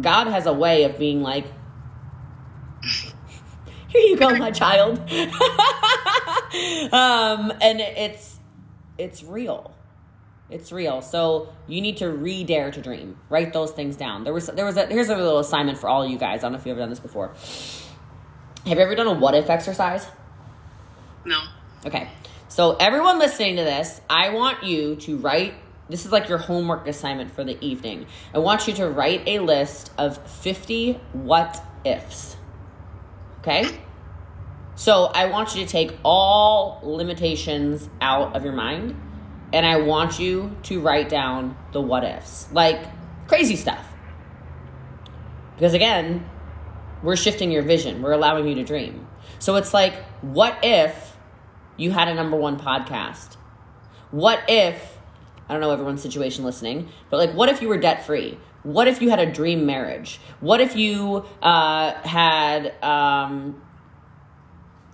God 0.00 0.26
has 0.28 0.46
a 0.46 0.52
way 0.52 0.84
of 0.84 0.98
being 0.98 1.22
like, 1.22 1.46
here 3.94 4.02
you 4.10 4.16
go, 4.16 4.36
my 4.36 4.50
child. 4.50 4.98
um, 6.92 7.52
and 7.60 7.80
it's 7.80 8.38
it's 8.98 9.22
real. 9.22 9.74
It's 10.50 10.70
real. 10.72 11.00
So 11.00 11.52
you 11.66 11.80
need 11.80 11.96
to 11.98 12.10
re-dare 12.10 12.70
to 12.70 12.82
dream. 12.82 13.18
Write 13.28 13.52
those 13.52 13.70
things 13.72 13.96
down. 13.96 14.24
There 14.24 14.32
was 14.32 14.46
there 14.48 14.64
was 14.64 14.76
a 14.76 14.86
here's 14.86 15.08
a 15.08 15.16
little 15.16 15.38
assignment 15.38 15.78
for 15.78 15.88
all 15.88 16.06
you 16.06 16.18
guys. 16.18 16.40
I 16.40 16.42
don't 16.42 16.52
know 16.52 16.58
if 16.58 16.66
you've 16.66 16.72
ever 16.72 16.80
done 16.80 16.90
this 16.90 17.00
before. 17.00 17.34
Have 18.66 18.78
you 18.78 18.84
ever 18.84 18.94
done 18.94 19.06
a 19.06 19.12
what 19.12 19.34
if 19.34 19.50
exercise? 19.50 20.06
No. 21.24 21.40
Okay. 21.86 22.08
So 22.48 22.76
everyone 22.76 23.18
listening 23.18 23.56
to 23.56 23.62
this, 23.62 24.00
I 24.08 24.30
want 24.30 24.62
you 24.62 24.96
to 24.96 25.16
write 25.18 25.54
this 25.88 26.06
is 26.06 26.12
like 26.12 26.28
your 26.30 26.38
homework 26.38 26.86
assignment 26.86 27.30
for 27.30 27.44
the 27.44 27.62
evening. 27.62 28.06
I 28.32 28.38
want 28.38 28.66
you 28.66 28.72
to 28.74 28.88
write 28.88 29.22
a 29.26 29.38
list 29.40 29.92
of 29.98 30.16
50 30.30 30.94
what 31.12 31.62
ifs. 31.84 32.36
Okay? 33.44 33.66
So 34.74 35.04
I 35.04 35.26
want 35.26 35.54
you 35.54 35.66
to 35.66 35.70
take 35.70 35.94
all 36.02 36.80
limitations 36.82 37.86
out 38.00 38.34
of 38.34 38.42
your 38.42 38.54
mind 38.54 38.98
and 39.52 39.66
I 39.66 39.82
want 39.82 40.18
you 40.18 40.56
to 40.62 40.80
write 40.80 41.10
down 41.10 41.54
the 41.72 41.80
what 41.80 42.04
ifs, 42.04 42.50
like 42.52 42.82
crazy 43.28 43.56
stuff. 43.56 43.86
Because 45.54 45.74
again, 45.74 46.28
we're 47.02 47.16
shifting 47.16 47.52
your 47.52 47.62
vision, 47.62 48.00
we're 48.00 48.12
allowing 48.12 48.48
you 48.48 48.54
to 48.54 48.64
dream. 48.64 49.06
So 49.40 49.56
it's 49.56 49.74
like, 49.74 49.94
what 50.22 50.58
if 50.62 51.14
you 51.76 51.90
had 51.90 52.08
a 52.08 52.14
number 52.14 52.38
one 52.38 52.58
podcast? 52.58 53.36
What 54.10 54.40
if, 54.48 54.96
I 55.50 55.52
don't 55.52 55.60
know 55.60 55.70
everyone's 55.70 56.00
situation 56.00 56.44
listening, 56.44 56.88
but 57.10 57.18
like, 57.18 57.34
what 57.34 57.50
if 57.50 57.60
you 57.60 57.68
were 57.68 57.76
debt 57.76 58.06
free? 58.06 58.38
What 58.64 58.88
if 58.88 59.00
you 59.00 59.10
had 59.10 59.20
a 59.20 59.30
dream 59.30 59.66
marriage? 59.66 60.20
What 60.40 60.60
if 60.60 60.74
you 60.74 61.24
uh, 61.42 61.92
had, 62.02 62.74
um, 62.82 63.62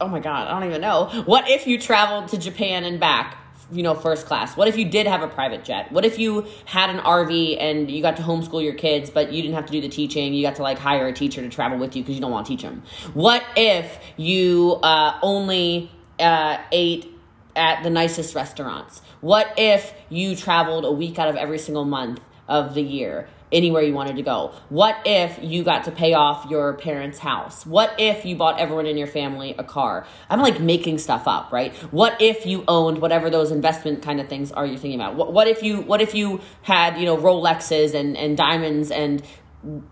oh 0.00 0.08
my 0.08 0.20
God, 0.20 0.48
I 0.48 0.50
don't 0.50 0.68
even 0.68 0.80
know. 0.80 1.06
What 1.24 1.48
if 1.48 1.66
you 1.66 1.78
traveled 1.78 2.28
to 2.28 2.38
Japan 2.38 2.84
and 2.84 3.00
back? 3.00 3.38
you 3.72 3.82
know, 3.82 3.94
first 3.94 4.26
class? 4.26 4.56
What 4.56 4.68
if 4.68 4.76
you 4.76 4.84
did 4.84 5.06
have 5.06 5.22
a 5.22 5.28
private 5.28 5.64
jet? 5.64 5.90
What 5.92 6.04
if 6.04 6.18
you 6.18 6.46
had 6.64 6.90
an 6.90 6.98
RV 6.98 7.56
and 7.60 7.90
you 7.90 8.02
got 8.02 8.16
to 8.16 8.22
homeschool 8.22 8.62
your 8.62 8.74
kids, 8.74 9.10
but 9.10 9.32
you 9.32 9.42
didn't 9.42 9.54
have 9.54 9.66
to 9.66 9.72
do 9.72 9.80
the 9.80 9.88
teaching? 9.88 10.34
You 10.34 10.42
got 10.42 10.56
to 10.56 10.62
like 10.62 10.78
hire 10.78 11.06
a 11.06 11.12
teacher 11.12 11.40
to 11.40 11.48
travel 11.48 11.78
with 11.78 11.94
you 11.96 12.02
because 12.02 12.14
you 12.14 12.20
don't 12.20 12.32
want 12.32 12.46
to 12.46 12.52
teach 12.52 12.62
them. 12.62 12.82
What 13.14 13.44
if 13.56 13.98
you 14.16 14.80
uh, 14.82 15.18
only 15.22 15.90
uh, 16.18 16.58
ate 16.72 17.08
at 17.56 17.82
the 17.82 17.90
nicest 17.90 18.34
restaurants? 18.34 19.02
What 19.20 19.54
if 19.56 19.92
you 20.08 20.34
traveled 20.34 20.84
a 20.84 20.92
week 20.92 21.18
out 21.18 21.28
of 21.28 21.36
every 21.36 21.58
single 21.58 21.84
month 21.84 22.20
of 22.48 22.74
the 22.74 22.82
year? 22.82 23.28
Anywhere 23.52 23.82
you 23.82 23.94
wanted 23.94 24.16
to 24.16 24.22
go? 24.22 24.52
What 24.68 24.96
if 25.04 25.38
you 25.42 25.62
got 25.62 25.84
to 25.84 25.90
pay 25.90 26.14
off 26.14 26.50
your 26.50 26.74
parents' 26.74 27.18
house? 27.18 27.66
What 27.66 27.94
if 27.98 28.24
you 28.24 28.36
bought 28.36 28.60
everyone 28.60 28.86
in 28.86 28.96
your 28.96 29.06
family 29.06 29.54
a 29.58 29.64
car? 29.64 30.06
I'm 30.28 30.40
like 30.40 30.60
making 30.60 30.98
stuff 30.98 31.26
up, 31.26 31.52
right? 31.52 31.74
What 31.92 32.20
if 32.20 32.46
you 32.46 32.64
owned 32.68 32.98
whatever 32.98 33.30
those 33.30 33.50
investment 33.50 34.02
kind 34.02 34.20
of 34.20 34.28
things 34.28 34.52
are 34.52 34.66
you 34.66 34.78
thinking 34.78 35.00
about? 35.00 35.16
What, 35.16 35.32
what 35.32 35.48
if 35.48 35.62
you 35.62 35.80
what 35.82 36.00
if 36.00 36.14
you 36.14 36.40
had, 36.62 36.98
you 36.98 37.06
know, 37.06 37.16
Rolexes 37.16 37.94
and 37.94 38.16
and 38.16 38.36
diamonds 38.36 38.90
and 38.90 39.22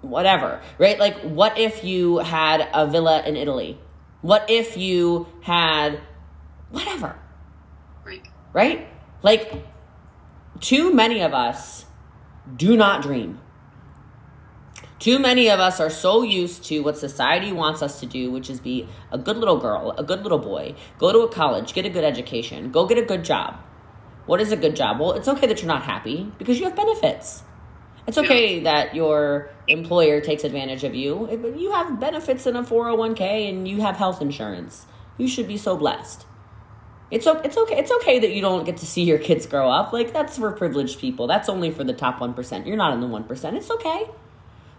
whatever, 0.01 0.61
right? 0.79 0.99
Like 0.99 1.19
what 1.21 1.59
if 1.59 1.85
you 1.85 2.19
had 2.19 2.69
a 2.73 2.87
villa 2.87 3.23
in 3.27 3.37
Italy? 3.37 3.79
What 4.21 4.49
if 4.51 4.77
you 4.77 5.27
had 5.43 6.01
whatever? 6.71 7.19
Right. 8.05 8.27
Right? 8.53 8.89
Like 9.23 9.65
too 10.61 10.93
many 10.93 11.21
of 11.21 11.35
us 11.35 11.87
do 12.57 12.77
not 12.77 13.03
dream. 13.03 13.41
Too 14.99 15.21
many 15.21 15.49
of 15.49 15.61
us 15.61 15.79
are 15.79 15.91
so 15.91 16.23
used 16.23 16.65
to 16.65 16.81
what 16.81 16.99
society 16.99 17.53
wants 17.53 17.83
us 17.83 18.01
to 18.01 18.07
do, 18.07 18.33
which 18.33 18.51
is 18.51 18.59
be 18.59 18.89
a 19.13 19.19
good 19.19 19.37
little 19.37 19.59
girl, 19.59 19.95
a 19.97 20.03
good 20.03 20.25
little 20.25 20.41
boy, 20.41 20.75
go 20.99 21.13
to 21.13 21.21
a 21.21 21.29
college, 21.29 21.73
get 21.73 21.87
a 21.87 21.89
good 21.89 22.03
education, 22.03 22.73
go 22.73 22.85
get 22.85 22.99
a 22.99 23.03
good 23.03 23.25
job. 23.25 23.57
What 24.27 24.41
is 24.41 24.51
a 24.51 24.57
good 24.57 24.75
job? 24.75 24.99
Well, 24.99 25.13
it's 25.13 25.29
okay 25.29 25.47
that 25.47 25.63
you're 25.63 25.69
not 25.69 25.85
happy 25.85 26.33
because 26.37 26.59
you 26.59 26.65
have 26.65 26.75
benefits. 26.75 27.45
It's 28.09 28.19
okay 28.19 28.61
that 28.61 28.95
your 28.95 29.51
employer 29.69 30.21
takes 30.21 30.43
advantage 30.43 30.83
of 30.83 30.95
you. 30.95 31.29
You 31.57 31.71
have 31.73 32.01
benefits 32.01 32.47
in 32.47 32.57
a 32.57 32.63
401k 32.65 33.49
and 33.49 33.69
you 33.69 33.81
have 33.83 33.97
health 33.97 34.21
insurance. 34.21 34.87
You 35.17 35.29
should 35.29 35.47
be 35.47 35.59
so 35.59 35.77
blessed. 35.77 36.27
It's 37.11 37.27
it's 37.27 37.57
okay. 37.57 37.79
It's 37.79 37.91
okay 37.91 38.19
that 38.19 38.33
you 38.33 38.43
don't 38.43 38.65
get 38.65 38.79
to 38.79 38.87
see 38.87 39.03
your 39.03 39.19
kids 39.19 39.47
grow 39.47 39.71
up. 39.71 39.93
Like 39.93 40.13
that's 40.13 40.37
for 40.37 40.51
privileged 40.53 40.99
people. 40.99 41.27
That's 41.27 41.49
only 41.49 41.71
for 41.71 41.85
the 41.85 41.93
top 41.93 42.21
one 42.21 42.35
percent. 42.35 42.67
You're 42.67 42.77
not 42.77 42.93
in 42.93 43.01
the 43.01 43.07
one 43.07 43.25
percent. 43.25 43.57
It's 43.57 43.71
okay. 43.71 44.09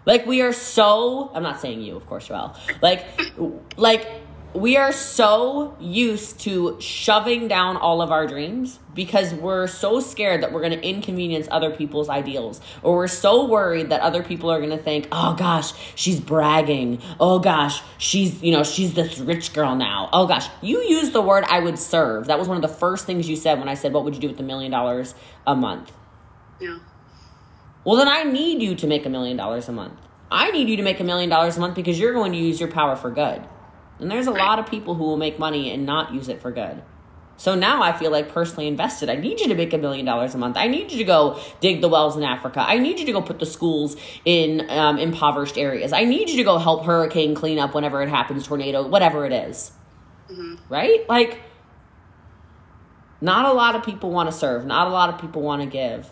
Like 0.06 0.26
we 0.26 0.42
are 0.42 0.52
so 0.52 1.30
I'm 1.34 1.42
not 1.42 1.60
saying 1.60 1.82
you, 1.82 1.96
of 1.96 2.06
course, 2.06 2.28
Joelle. 2.28 2.56
Like 2.80 3.06
like 3.76 4.08
we 4.52 4.76
are 4.76 4.90
so 4.90 5.76
used 5.78 6.40
to 6.40 6.76
shoving 6.80 7.46
down 7.46 7.76
all 7.76 8.02
of 8.02 8.10
our 8.10 8.26
dreams 8.26 8.80
because 8.94 9.32
we're 9.32 9.68
so 9.68 10.00
scared 10.00 10.42
that 10.42 10.52
we're 10.52 10.60
going 10.60 10.72
to 10.72 10.84
inconvenience 10.84 11.46
other 11.52 11.70
people's 11.70 12.08
ideals. 12.08 12.60
Or 12.82 12.96
we're 12.96 13.06
so 13.06 13.46
worried 13.46 13.90
that 13.90 14.00
other 14.00 14.24
people 14.24 14.50
are 14.50 14.58
going 14.58 14.76
to 14.76 14.82
think 14.82 15.06
oh 15.12 15.34
gosh 15.34 15.72
she's 15.94 16.18
bragging. 16.18 17.00
Oh 17.20 17.38
gosh 17.38 17.82
she's 17.98 18.42
you 18.42 18.52
know 18.52 18.64
she's 18.64 18.94
this 18.94 19.18
rich 19.18 19.52
girl 19.52 19.76
now. 19.76 20.08
Oh 20.12 20.26
gosh. 20.26 20.48
You 20.62 20.80
used 20.82 21.12
the 21.12 21.22
word 21.22 21.44
i 21.48 21.60
would 21.60 21.78
serve. 21.78 22.26
That 22.26 22.38
was 22.38 22.48
one 22.48 22.56
of 22.56 22.62
the 22.62 22.76
first 22.76 23.06
things 23.06 23.28
you 23.28 23.36
said 23.36 23.58
when 23.58 23.68
i 23.68 23.74
said 23.74 23.92
what 23.92 24.04
would 24.04 24.14
you 24.14 24.20
do 24.20 24.28
with 24.28 24.40
a 24.40 24.44
million 24.44 24.72
dollars 24.72 25.14
a 25.46 25.54
month? 25.54 25.92
Yeah 26.58 26.78
well, 27.84 27.96
then 27.96 28.08
I 28.08 28.24
need 28.24 28.62
you 28.62 28.74
to 28.76 28.86
make 28.86 29.06
a 29.06 29.08
million 29.08 29.36
dollars 29.36 29.68
a 29.68 29.72
month. 29.72 29.98
I 30.30 30.50
need 30.50 30.68
you 30.68 30.76
to 30.76 30.82
make 30.82 31.00
a 31.00 31.04
million 31.04 31.30
dollars 31.30 31.56
a 31.56 31.60
month 31.60 31.74
because 31.74 31.98
you're 31.98 32.12
going 32.12 32.32
to 32.32 32.38
use 32.38 32.60
your 32.60 32.70
power 32.70 32.96
for 32.96 33.10
good. 33.10 33.42
And 33.98 34.10
there's 34.10 34.26
a 34.26 34.32
lot 34.32 34.58
of 34.58 34.66
people 34.66 34.94
who 34.94 35.04
will 35.04 35.16
make 35.16 35.38
money 35.38 35.70
and 35.72 35.84
not 35.84 36.14
use 36.14 36.28
it 36.28 36.40
for 36.40 36.50
good. 36.50 36.82
So 37.36 37.54
now 37.54 37.82
I 37.82 37.92
feel 37.92 38.10
like 38.10 38.28
personally 38.28 38.68
invested. 38.68 39.08
I 39.08 39.16
need 39.16 39.40
you 39.40 39.48
to 39.48 39.54
make 39.54 39.72
a 39.72 39.78
million 39.78 40.04
dollars 40.04 40.34
a 40.34 40.38
month. 40.38 40.58
I 40.58 40.68
need 40.68 40.92
you 40.92 40.98
to 40.98 41.04
go 41.04 41.40
dig 41.60 41.80
the 41.80 41.88
wells 41.88 42.16
in 42.16 42.22
Africa. 42.22 42.60
I 42.60 42.78
need 42.78 42.98
you 42.98 43.06
to 43.06 43.12
go 43.12 43.22
put 43.22 43.38
the 43.38 43.46
schools 43.46 43.96
in 44.26 44.68
um, 44.70 44.98
impoverished 44.98 45.56
areas. 45.56 45.94
I 45.94 46.04
need 46.04 46.28
you 46.28 46.36
to 46.36 46.44
go 46.44 46.58
help 46.58 46.84
hurricane 46.84 47.34
clean 47.34 47.58
up 47.58 47.74
whenever 47.74 48.02
it 48.02 48.10
happens, 48.10 48.46
tornado, 48.46 48.86
whatever 48.86 49.24
it 49.24 49.32
is. 49.32 49.72
Mm-hmm. 50.30 50.56
Right? 50.72 51.08
Like, 51.08 51.40
Not 53.22 53.46
a 53.46 53.52
lot 53.52 53.74
of 53.74 53.84
people 53.84 54.10
want 54.10 54.30
to 54.30 54.36
serve. 54.36 54.66
Not 54.66 54.86
a 54.86 54.90
lot 54.90 55.12
of 55.12 55.20
people 55.20 55.42
want 55.42 55.62
to 55.62 55.66
give. 55.66 56.10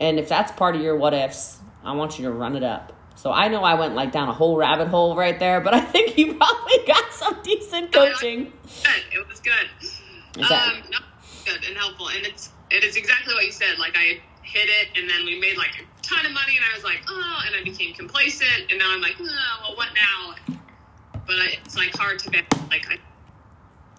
And 0.00 0.18
if 0.18 0.28
that's 0.28 0.52
part 0.52 0.76
of 0.76 0.82
your 0.82 0.96
what 0.96 1.14
ifs, 1.14 1.58
I 1.84 1.92
want 1.92 2.18
you 2.18 2.24
to 2.26 2.32
run 2.32 2.56
it 2.56 2.62
up. 2.62 2.92
So 3.16 3.32
I 3.32 3.48
know 3.48 3.64
I 3.64 3.74
went 3.74 3.94
like 3.94 4.12
down 4.12 4.28
a 4.28 4.32
whole 4.32 4.56
rabbit 4.56 4.88
hole 4.88 5.16
right 5.16 5.38
there, 5.38 5.60
but 5.60 5.72
I 5.72 5.80
think 5.80 6.18
you 6.18 6.34
probably 6.38 6.86
got 6.86 7.12
some 7.12 7.42
decent 7.42 7.92
coaching. 7.92 8.52
Good. 8.82 9.20
It 9.20 9.28
was 9.28 9.40
good. 9.40 9.68
Um, 10.44 10.82
no, 10.90 10.98
good 11.46 11.64
and 11.66 11.76
helpful, 11.78 12.08
and 12.08 12.26
it's 12.26 12.50
it 12.70 12.84
is 12.84 12.96
exactly 12.96 13.32
what 13.32 13.46
you 13.46 13.52
said. 13.52 13.78
Like 13.78 13.96
I 13.96 14.20
hit 14.42 14.68
it, 14.68 14.88
and 15.00 15.08
then 15.08 15.24
we 15.24 15.40
made 15.40 15.56
like 15.56 15.70
a 15.80 16.02
ton 16.02 16.26
of 16.26 16.32
money, 16.32 16.56
and 16.56 16.64
I 16.70 16.74
was 16.74 16.84
like, 16.84 17.00
oh, 17.08 17.42
and 17.46 17.56
I 17.56 17.64
became 17.64 17.94
complacent, 17.94 18.70
and 18.70 18.78
now 18.78 18.92
I'm 18.92 19.00
like, 19.00 19.16
oh, 19.18 19.24
well, 19.62 19.76
what 19.76 19.88
now? 19.94 20.58
But 21.26 21.36
I, 21.36 21.58
it's 21.64 21.76
like 21.76 21.96
hard 21.96 22.18
to 22.20 22.30
like 22.68 22.86
I 22.90 22.98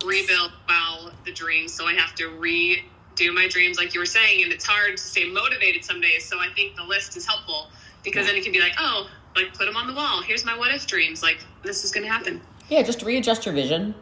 rebuild 0.06 0.52
well 0.68 1.12
the 1.26 1.32
dream, 1.32 1.68
so 1.68 1.88
I 1.88 1.94
have 1.94 2.14
to 2.16 2.28
redo 3.18 3.34
my 3.34 3.48
dreams, 3.48 3.78
like 3.78 3.94
you 3.94 4.00
were 4.00 4.06
saying, 4.06 4.44
and 4.44 4.52
it's 4.52 4.66
hard 4.66 4.98
to 4.98 5.04
stay 5.04 5.30
motivated 5.30 5.84
some 5.84 6.02
days. 6.02 6.26
So 6.26 6.40
I 6.40 6.48
think 6.54 6.76
the 6.76 6.84
list 6.84 7.18
is 7.18 7.26
helpful 7.26 7.68
because 8.04 8.28
then 8.28 8.36
it 8.36 8.44
can 8.44 8.54
be 8.54 8.60
like, 8.60 8.74
oh, 8.80 9.10
like 9.36 9.54
put 9.54 9.66
them 9.66 9.76
on 9.76 9.88
the 9.88 9.94
wall. 9.94 10.22
Here's 10.22 10.46
my 10.46 10.58
what 10.58 10.74
if 10.74 10.88
dreams. 10.88 11.22
Like 11.22 11.44
this 11.64 11.84
is 11.84 11.92
going 11.92 12.06
to 12.06 12.12
happen. 12.12 12.42
Yeah, 12.70 12.84
just 12.84 13.02
readjust 13.04 13.46
your 13.46 13.56
vision. 13.56 13.96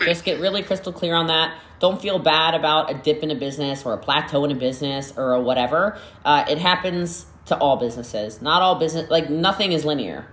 Right. 0.00 0.08
Just 0.08 0.24
get 0.24 0.40
really 0.40 0.62
crystal 0.62 0.92
clear 0.92 1.14
on 1.14 1.28
that. 1.28 1.58
Don't 1.78 2.00
feel 2.00 2.18
bad 2.18 2.54
about 2.54 2.90
a 2.90 2.94
dip 2.94 3.22
in 3.22 3.30
a 3.30 3.34
business 3.34 3.84
or 3.84 3.94
a 3.94 3.98
plateau 3.98 4.44
in 4.44 4.50
a 4.50 4.54
business 4.54 5.12
or 5.16 5.32
a 5.32 5.40
whatever. 5.40 5.98
Uh, 6.24 6.44
it 6.48 6.58
happens 6.58 7.26
to 7.46 7.56
all 7.56 7.76
businesses. 7.76 8.40
Not 8.42 8.62
all 8.62 8.76
business, 8.76 9.10
like 9.10 9.30
nothing 9.30 9.72
is 9.72 9.84
linear. 9.84 10.26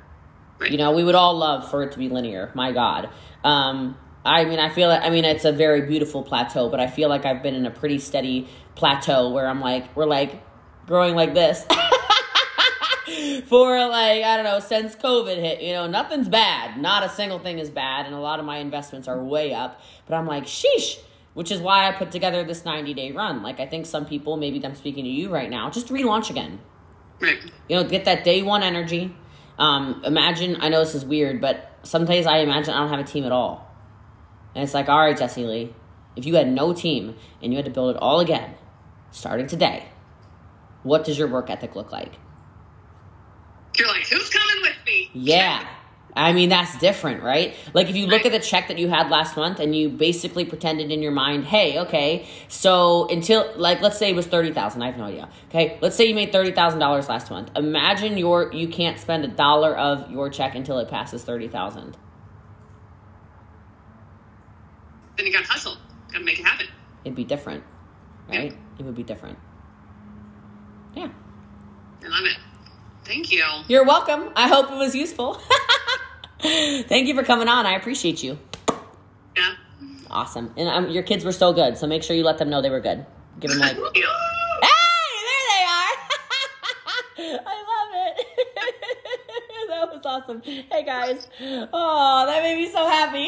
Right. 0.60 0.72
You 0.72 0.78
know, 0.78 0.92
we 0.92 1.04
would 1.04 1.16
all 1.16 1.38
love 1.38 1.70
for 1.70 1.84
it 1.84 1.92
to 1.94 2.00
be 2.00 2.10
linear. 2.10 2.52
My 2.54 2.72
God. 2.72 3.10
Um, 3.44 3.98
I 4.26 4.46
mean, 4.46 4.60
I 4.60 4.70
feel 4.70 4.90
like, 4.90 5.04
I 5.04 5.10
mean, 5.10 5.26
it's 5.26 5.46
a 5.46 5.52
very 5.52 5.82
beautiful 5.82 6.24
plateau, 6.24 6.70
but 6.70 6.80
I 6.80 6.88
feel 6.88 7.10
like 7.10 7.26
I've 7.26 7.42
been 7.42 7.56
in 7.56 7.66
a 7.66 7.72
pretty 7.72 8.00
steady 8.00 8.48
plateau 8.76 9.30
where 9.30 9.48
I'm 9.48 9.62
like, 9.62 9.96
we're 9.96 10.06
like 10.06 10.44
growing 10.86 11.16
like 11.16 11.34
this. 11.34 11.66
for 13.48 13.88
like 13.88 14.24
I 14.24 14.36
don't 14.36 14.46
know 14.46 14.60
since 14.60 14.96
COVID 14.96 15.38
hit. 15.38 15.62
You 15.62 15.74
know, 15.74 15.88
nothing's 15.88 16.30
bad. 16.30 16.80
Not 16.80 17.04
a 17.04 17.10
single 17.10 17.40
thing 17.40 17.60
is 17.60 17.70
bad, 17.70 18.06
and 18.06 18.16
a 18.16 18.20
lot 18.20 18.40
of 18.40 18.46
my 18.46 18.58
investments 18.58 19.08
are 19.08 19.22
way 19.22 19.54
up. 19.54 19.82
But 20.06 20.16
I'm 20.16 20.28
like, 20.28 20.46
sheesh. 20.46 21.00
Which 21.36 21.52
is 21.52 21.62
why 21.62 21.88
I 21.88 21.92
put 21.94 22.12
together 22.12 22.44
this 22.44 22.66
90 22.66 22.94
day 22.96 23.12
run. 23.12 23.44
Like 23.44 23.60
I 23.60 23.66
think 23.66 23.86
some 23.86 24.06
people, 24.06 24.36
maybe 24.36 24.64
I'm 24.66 24.76
speaking 24.76 25.06
to 25.06 25.10
you 25.10 25.30
right 25.30 25.50
now, 25.50 25.70
just 25.70 25.88
relaunch 25.88 26.30
again. 26.30 26.60
Right. 27.20 27.38
You 27.70 27.76
know, 27.76 27.84
get 27.84 28.06
that 28.06 28.24
day 28.24 28.42
one 28.42 28.64
energy. 28.64 29.16
Um, 29.58 30.02
imagine. 30.06 30.58
I 30.60 30.70
know 30.70 30.80
this 30.80 30.96
is 30.96 31.06
weird, 31.06 31.40
but 31.40 31.72
some 31.84 32.06
days 32.06 32.26
I 32.26 32.40
imagine 32.40 32.74
I 32.74 32.80
don't 32.80 32.90
have 32.90 33.00
a 33.00 33.04
team 33.04 33.26
at 33.26 33.32
all, 33.32 33.69
and 34.56 34.64
it's 34.64 34.74
like, 34.74 34.90
all 34.90 35.00
right, 35.00 35.18
Jesse 35.18 35.46
Lee, 35.46 35.74
if 36.16 36.26
you 36.26 36.36
had 36.36 36.52
no 36.52 36.74
team 36.74 37.16
and 37.42 37.52
you 37.52 37.58
had 37.58 37.66
to 37.66 37.72
build 37.72 37.96
it 37.96 38.02
all 38.02 38.20
again, 38.20 38.56
starting 39.12 39.48
today, 39.48 39.88
what 40.84 41.04
does 41.04 41.18
your 41.18 41.28
work 41.28 41.50
ethic 41.50 41.76
look 41.76 41.92
like? 41.92 42.14
You're 43.78 43.88
like, 43.88 44.08
who's 44.08 44.30
coming 44.30 44.62
with 44.62 44.76
me? 44.86 45.10
Yeah. 45.14 45.68
I 46.16 46.34
mean, 46.34 46.50
that's 46.50 46.78
different, 46.80 47.22
right? 47.22 47.56
Like, 47.74 47.88
if 47.88 47.96
you 47.96 48.08
look 48.08 48.26
at 48.26 48.32
the 48.32 48.40
check 48.40 48.68
that 48.70 48.80
you 48.80 48.90
had 48.90 49.12
last 49.12 49.38
month 49.38 49.60
and 49.60 49.76
you 49.76 49.90
basically 49.90 50.44
pretended 50.44 50.92
in 50.92 51.04
your 51.04 51.12
mind, 51.12 51.46
hey, 51.46 51.80
okay, 51.80 52.28
so 52.48 53.08
until, 53.10 53.54
like, 53.56 53.82
let's 53.82 54.00
say 54.00 54.10
it 54.10 54.16
was 54.16 54.26
30000 54.26 54.82
I 54.82 54.88
have 54.88 54.98
no 54.98 55.06
idea. 55.06 55.30
Okay, 55.50 55.78
let's 55.82 55.96
say 55.96 56.06
you 56.08 56.16
made 56.16 56.34
$30,000 56.34 57.08
last 57.08 57.30
month. 57.30 57.52
Imagine 57.56 58.18
your, 58.18 58.52
you 58.52 58.68
can't 58.68 59.00
spend 59.00 59.24
a 59.24 59.28
dollar 59.28 59.78
of 59.78 60.10
your 60.12 60.30
check 60.30 60.56
until 60.56 60.80
it 60.80 60.90
passes 60.90 61.24
30000 61.24 61.96
Then 65.20 65.26
you 65.26 65.34
gotta 65.34 65.48
hustle, 65.48 65.76
gotta 66.14 66.24
make 66.24 66.40
it 66.40 66.46
happen. 66.46 66.68
It'd 67.04 67.14
be 67.14 67.26
different, 67.26 67.62
right? 68.30 68.56
It 68.78 68.86
would 68.86 68.96
be 68.96 69.04
different. 69.04 69.38
Yeah. 70.96 71.10
I 72.02 72.08
love 72.08 72.24
it. 72.24 72.38
Thank 73.04 73.30
you. 73.30 73.44
You're 73.68 73.84
welcome. 73.84 74.32
I 74.38 74.48
hope 74.48 74.72
it 74.72 74.78
was 74.78 74.96
useful. 74.96 75.42
Thank 76.42 77.10
you 77.10 77.16
for 77.16 77.24
coming 77.24 77.50
on. 77.50 77.66
I 77.66 77.74
appreciate 77.74 78.24
you. 78.24 78.40
Yeah. 79.36 79.56
Awesome. 80.10 80.54
And 80.56 80.70
um, 80.70 80.90
your 80.90 81.04
kids 81.04 81.26
were 81.26 81.34
so 81.34 81.52
good, 81.52 81.78
so 81.78 81.86
make 81.86 82.04
sure 82.04 82.16
you 82.16 82.24
let 82.24 82.38
them 82.38 82.50
know 82.50 82.62
they 82.62 82.70
were 82.70 82.80
good. 82.80 83.06
Give 83.42 83.52
them 83.52 83.60
like. 83.60 83.76
hey, 83.76 83.82
there 83.82 84.04
they 85.52 85.66
are. 85.68 87.42
I 87.46 87.58
love 87.68 88.18
it. 88.18 88.28
that 89.68 89.94
was 89.94 90.02
awesome. 90.06 90.42
Hey 90.44 90.86
guys. 90.86 91.28
Oh, 91.74 92.24
that 92.26 92.42
made 92.42 92.56
me 92.56 92.72
so 92.72 92.88
happy. 92.88 93.28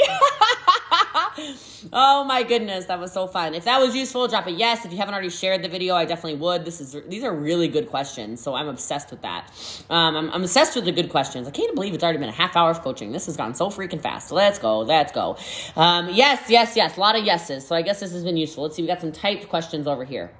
oh 1.94 2.24
my 2.26 2.44
goodness, 2.44 2.86
that 2.86 3.00
was 3.00 3.12
so 3.12 3.28
fun. 3.28 3.54
If 3.54 3.66
that 3.66 3.80
was 3.80 3.96
useful, 3.96 4.28
drop 4.28 4.48
a 4.48 4.52
yes. 4.52 4.86
If 4.86 4.92
you 4.92 4.98
haven't 4.98 5.14
already 5.14 5.30
shared 5.30 5.64
the 5.64 5.70
video, 5.70 5.96
I 5.96 6.06
definitely 6.06 6.40
would. 6.40 6.66
This 6.66 6.82
is 6.82 6.96
these 7.08 7.24
are 7.24 7.34
really 7.34 7.68
good 7.68 7.90
questions, 7.90 8.42
so 8.42 8.54
I'm 8.54 8.68
obsessed 8.68 9.12
with 9.12 9.22
that. 9.22 9.50
Um, 9.90 10.16
I'm, 10.16 10.30
I'm 10.32 10.44
obsessed 10.44 10.76
with 10.76 10.86
the 10.86 10.92
good 10.92 11.10
questions. 11.10 11.48
I 11.48 11.52
can't 11.52 11.74
believe 11.76 11.94
it's 11.94 12.04
already 12.04 12.20
been 12.20 12.30
a 12.30 12.34
half 12.34 12.56
hour 12.56 12.72
of 12.72 12.82
coaching. 12.82 13.12
This 13.12 13.28
has 13.28 13.38
gone 13.38 13.56
so 13.56 13.70
freaking 13.70 14.02
fast. 14.02 14.32
Let's 14.32 14.60
go, 14.60 14.80
let's 14.80 15.12
go. 15.12 15.38
Um, 15.76 16.10
yes, 16.10 16.50
yes, 16.50 16.76
yes. 16.76 16.98
A 16.98 17.00
lot 17.00 17.18
of 17.18 17.26
yeses. 17.26 17.66
So 17.66 17.76
I 17.76 17.82
guess 17.82 18.00
this 18.00 18.12
has 18.12 18.24
been 18.24 18.38
useful. 18.38 18.64
Let's 18.64 18.76
see. 18.76 18.82
We 18.82 18.88
got 18.88 19.02
some 19.02 19.12
typed 19.12 19.48
questions 19.48 19.88
over 19.88 20.04
here. 20.04 20.32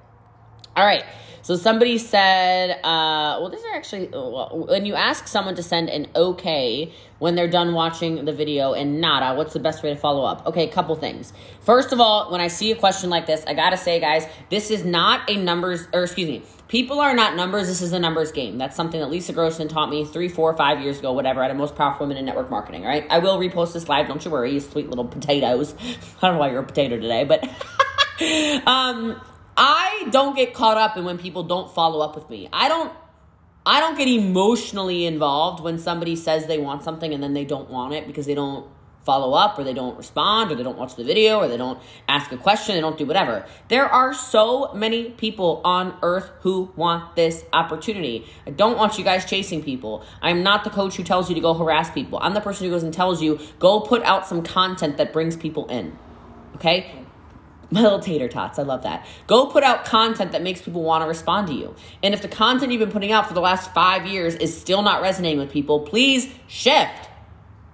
All 0.76 0.84
right. 0.84 1.04
So 1.42 1.56
somebody 1.56 1.98
said, 1.98 2.70
uh, 2.84 3.38
well, 3.40 3.50
these 3.50 3.64
are 3.64 3.74
actually, 3.74 4.06
when 4.06 4.86
you 4.86 4.94
ask 4.94 5.26
someone 5.26 5.56
to 5.56 5.62
send 5.62 5.90
an 5.90 6.06
okay 6.14 6.92
when 7.18 7.34
they're 7.34 7.48
done 7.48 7.74
watching 7.74 8.24
the 8.24 8.32
video 8.32 8.74
and 8.74 9.00
nada, 9.00 9.36
what's 9.36 9.52
the 9.52 9.60
best 9.60 9.82
way 9.82 9.90
to 9.90 9.96
follow 9.96 10.24
up? 10.24 10.46
Okay, 10.46 10.68
a 10.68 10.72
couple 10.72 10.94
things. 10.94 11.32
First 11.60 11.92
of 11.92 12.00
all, 12.00 12.30
when 12.30 12.40
I 12.40 12.46
see 12.46 12.70
a 12.70 12.76
question 12.76 13.10
like 13.10 13.26
this, 13.26 13.44
I 13.46 13.54
gotta 13.54 13.76
say, 13.76 13.98
guys, 13.98 14.26
this 14.50 14.70
is 14.70 14.84
not 14.84 15.28
a 15.28 15.36
numbers, 15.36 15.88
or 15.92 16.04
excuse 16.04 16.28
me, 16.28 16.42
people 16.68 17.00
are 17.00 17.14
not 17.14 17.34
numbers. 17.34 17.66
This 17.66 17.82
is 17.82 17.92
a 17.92 17.98
numbers 17.98 18.30
game. 18.30 18.56
That's 18.56 18.76
something 18.76 19.00
that 19.00 19.10
Lisa 19.10 19.32
Grossman 19.32 19.66
taught 19.66 19.90
me 19.90 20.04
three, 20.04 20.28
four, 20.28 20.56
five 20.56 20.80
years 20.80 21.00
ago, 21.00 21.12
whatever, 21.12 21.42
at 21.42 21.50
a 21.50 21.54
most 21.54 21.74
powerful 21.74 22.06
women 22.06 22.18
in 22.18 22.24
network 22.24 22.50
marketing, 22.50 22.84
right? 22.84 23.04
I 23.10 23.18
will 23.18 23.38
repost 23.38 23.72
this 23.72 23.88
live, 23.88 24.06
don't 24.06 24.24
you 24.24 24.30
worry, 24.30 24.52
you 24.52 24.60
sweet 24.60 24.88
little 24.88 25.06
potatoes. 25.06 25.74
I 26.22 26.28
don't 26.28 26.34
know 26.34 26.38
why 26.38 26.52
you're 26.52 26.60
a 26.60 26.64
potato 26.64 26.96
today, 27.00 27.24
but, 27.24 27.42
um, 28.66 29.20
I 29.56 30.08
don't 30.10 30.34
get 30.34 30.54
caught 30.54 30.76
up 30.76 30.96
in 30.96 31.04
when 31.04 31.18
people 31.18 31.42
don't 31.42 31.70
follow 31.70 32.00
up 32.00 32.14
with 32.14 32.28
me. 32.30 32.48
I 32.52 32.68
don't 32.68 32.92
I 33.64 33.78
don't 33.78 33.96
get 33.96 34.08
emotionally 34.08 35.06
involved 35.06 35.62
when 35.62 35.78
somebody 35.78 36.16
says 36.16 36.46
they 36.46 36.58
want 36.58 36.82
something 36.82 37.14
and 37.14 37.22
then 37.22 37.32
they 37.32 37.44
don't 37.44 37.70
want 37.70 37.94
it 37.94 38.08
because 38.08 38.26
they 38.26 38.34
don't 38.34 38.66
follow 39.04 39.34
up 39.34 39.58
or 39.58 39.64
they 39.64 39.74
don't 39.74 39.96
respond 39.96 40.50
or 40.50 40.54
they 40.54 40.62
don't 40.62 40.78
watch 40.78 40.96
the 40.96 41.04
video 41.04 41.38
or 41.38 41.48
they 41.48 41.56
don't 41.56 41.80
ask 42.08 42.30
a 42.32 42.36
question, 42.36 42.74
they 42.74 42.80
don't 42.80 42.98
do 42.98 43.06
whatever. 43.06 43.44
There 43.68 43.86
are 43.86 44.14
so 44.14 44.72
many 44.74 45.10
people 45.10 45.60
on 45.64 45.96
earth 46.02 46.30
who 46.40 46.72
want 46.76 47.16
this 47.16 47.44
opportunity. 47.52 48.26
I 48.46 48.50
don't 48.50 48.76
want 48.76 48.98
you 48.98 49.04
guys 49.04 49.24
chasing 49.24 49.62
people. 49.62 50.04
I'm 50.20 50.42
not 50.42 50.64
the 50.64 50.70
coach 50.70 50.96
who 50.96 51.02
tells 51.02 51.28
you 51.28 51.34
to 51.34 51.40
go 51.40 51.54
harass 51.54 51.90
people. 51.90 52.18
I'm 52.22 52.34
the 52.34 52.40
person 52.40 52.66
who 52.66 52.72
goes 52.72 52.82
and 52.82 52.94
tells 52.94 53.22
you 53.22 53.38
go 53.58 53.80
put 53.80 54.02
out 54.02 54.26
some 54.26 54.42
content 54.42 54.96
that 54.98 55.12
brings 55.12 55.36
people 55.36 55.66
in. 55.66 55.96
Okay? 56.56 57.01
My 57.72 57.80
little 57.80 58.00
tater 58.00 58.28
tots. 58.28 58.58
I 58.58 58.64
love 58.64 58.82
that. 58.82 59.06
Go 59.26 59.46
put 59.46 59.64
out 59.64 59.86
content 59.86 60.32
that 60.32 60.42
makes 60.42 60.60
people 60.60 60.82
want 60.82 61.02
to 61.02 61.08
respond 61.08 61.46
to 61.46 61.54
you. 61.54 61.74
And 62.02 62.12
if 62.12 62.20
the 62.20 62.28
content 62.28 62.70
you've 62.70 62.80
been 62.80 62.90
putting 62.90 63.12
out 63.12 63.26
for 63.26 63.32
the 63.32 63.40
last 63.40 63.72
five 63.72 64.06
years 64.06 64.34
is 64.34 64.54
still 64.54 64.82
not 64.82 65.00
resonating 65.00 65.38
with 65.38 65.50
people, 65.50 65.80
please 65.80 66.30
shift, 66.46 67.08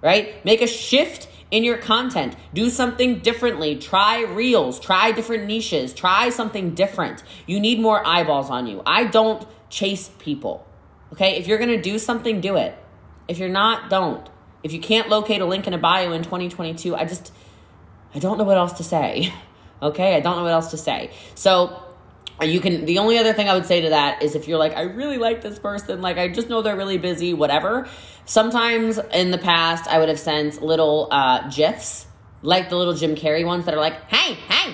right? 0.01 0.43
Make 0.45 0.61
a 0.61 0.67
shift 0.67 1.27
in 1.51 1.65
your 1.65 1.77
content. 1.77 2.37
Do 2.53 2.69
something 2.69 3.19
differently. 3.19 3.75
Try 3.75 4.23
reels, 4.23 4.79
try 4.79 5.11
different 5.11 5.47
niches, 5.47 5.93
try 5.93 6.29
something 6.29 6.75
different. 6.75 7.21
You 7.45 7.59
need 7.59 7.81
more 7.81 8.05
eyeballs 8.07 8.49
on 8.49 8.67
you. 8.67 8.81
I 8.85 9.03
don't 9.03 9.45
chase 9.69 10.09
people. 10.17 10.65
Okay? 11.11 11.35
If 11.35 11.47
you're 11.47 11.57
going 11.57 11.71
to 11.71 11.81
do 11.81 11.99
something, 11.99 12.39
do 12.39 12.55
it. 12.55 12.73
If 13.27 13.37
you're 13.37 13.49
not, 13.49 13.89
don't. 13.89 14.29
If 14.63 14.71
you 14.71 14.79
can't 14.79 15.09
locate 15.09 15.41
a 15.41 15.45
link 15.45 15.67
in 15.67 15.73
a 15.73 15.77
bio 15.77 16.13
in 16.13 16.23
2022, 16.23 16.95
I 16.95 17.03
just 17.03 17.33
I 18.15 18.19
don't 18.19 18.37
know 18.37 18.45
what 18.45 18.57
else 18.57 18.73
to 18.73 18.83
say. 18.83 19.33
Okay, 19.81 20.15
I 20.15 20.19
don't 20.19 20.35
know 20.37 20.43
what 20.43 20.51
else 20.51 20.71
to 20.71 20.77
say. 20.77 21.11
So 21.35 21.83
you 22.41 22.59
can 22.59 22.85
the 22.85 22.99
only 22.99 23.17
other 23.17 23.33
thing 23.33 23.49
I 23.49 23.53
would 23.53 23.65
say 23.65 23.81
to 23.81 23.89
that 23.89 24.23
is 24.23 24.35
if 24.35 24.47
you're 24.47 24.59
like, 24.59 24.75
I 24.75 24.83
really 24.83 25.17
like 25.17 25.41
this 25.41 25.59
person, 25.59 26.01
like 26.01 26.17
I 26.17 26.27
just 26.29 26.49
know 26.49 26.61
they're 26.61 26.77
really 26.77 26.97
busy, 26.97 27.33
whatever. 27.33 27.87
Sometimes 28.25 28.99
in 29.13 29.31
the 29.31 29.37
past 29.37 29.87
I 29.87 29.99
would 29.99 30.09
have 30.09 30.19
sent 30.19 30.61
little 30.61 31.07
uh 31.11 31.49
GIFs, 31.49 32.07
like 32.41 32.69
the 32.69 32.77
little 32.77 32.93
Jim 32.93 33.15
Carrey 33.15 33.45
ones 33.45 33.65
that 33.65 33.73
are 33.73 33.79
like, 33.79 34.09
hey, 34.09 34.33
hey, 34.33 34.73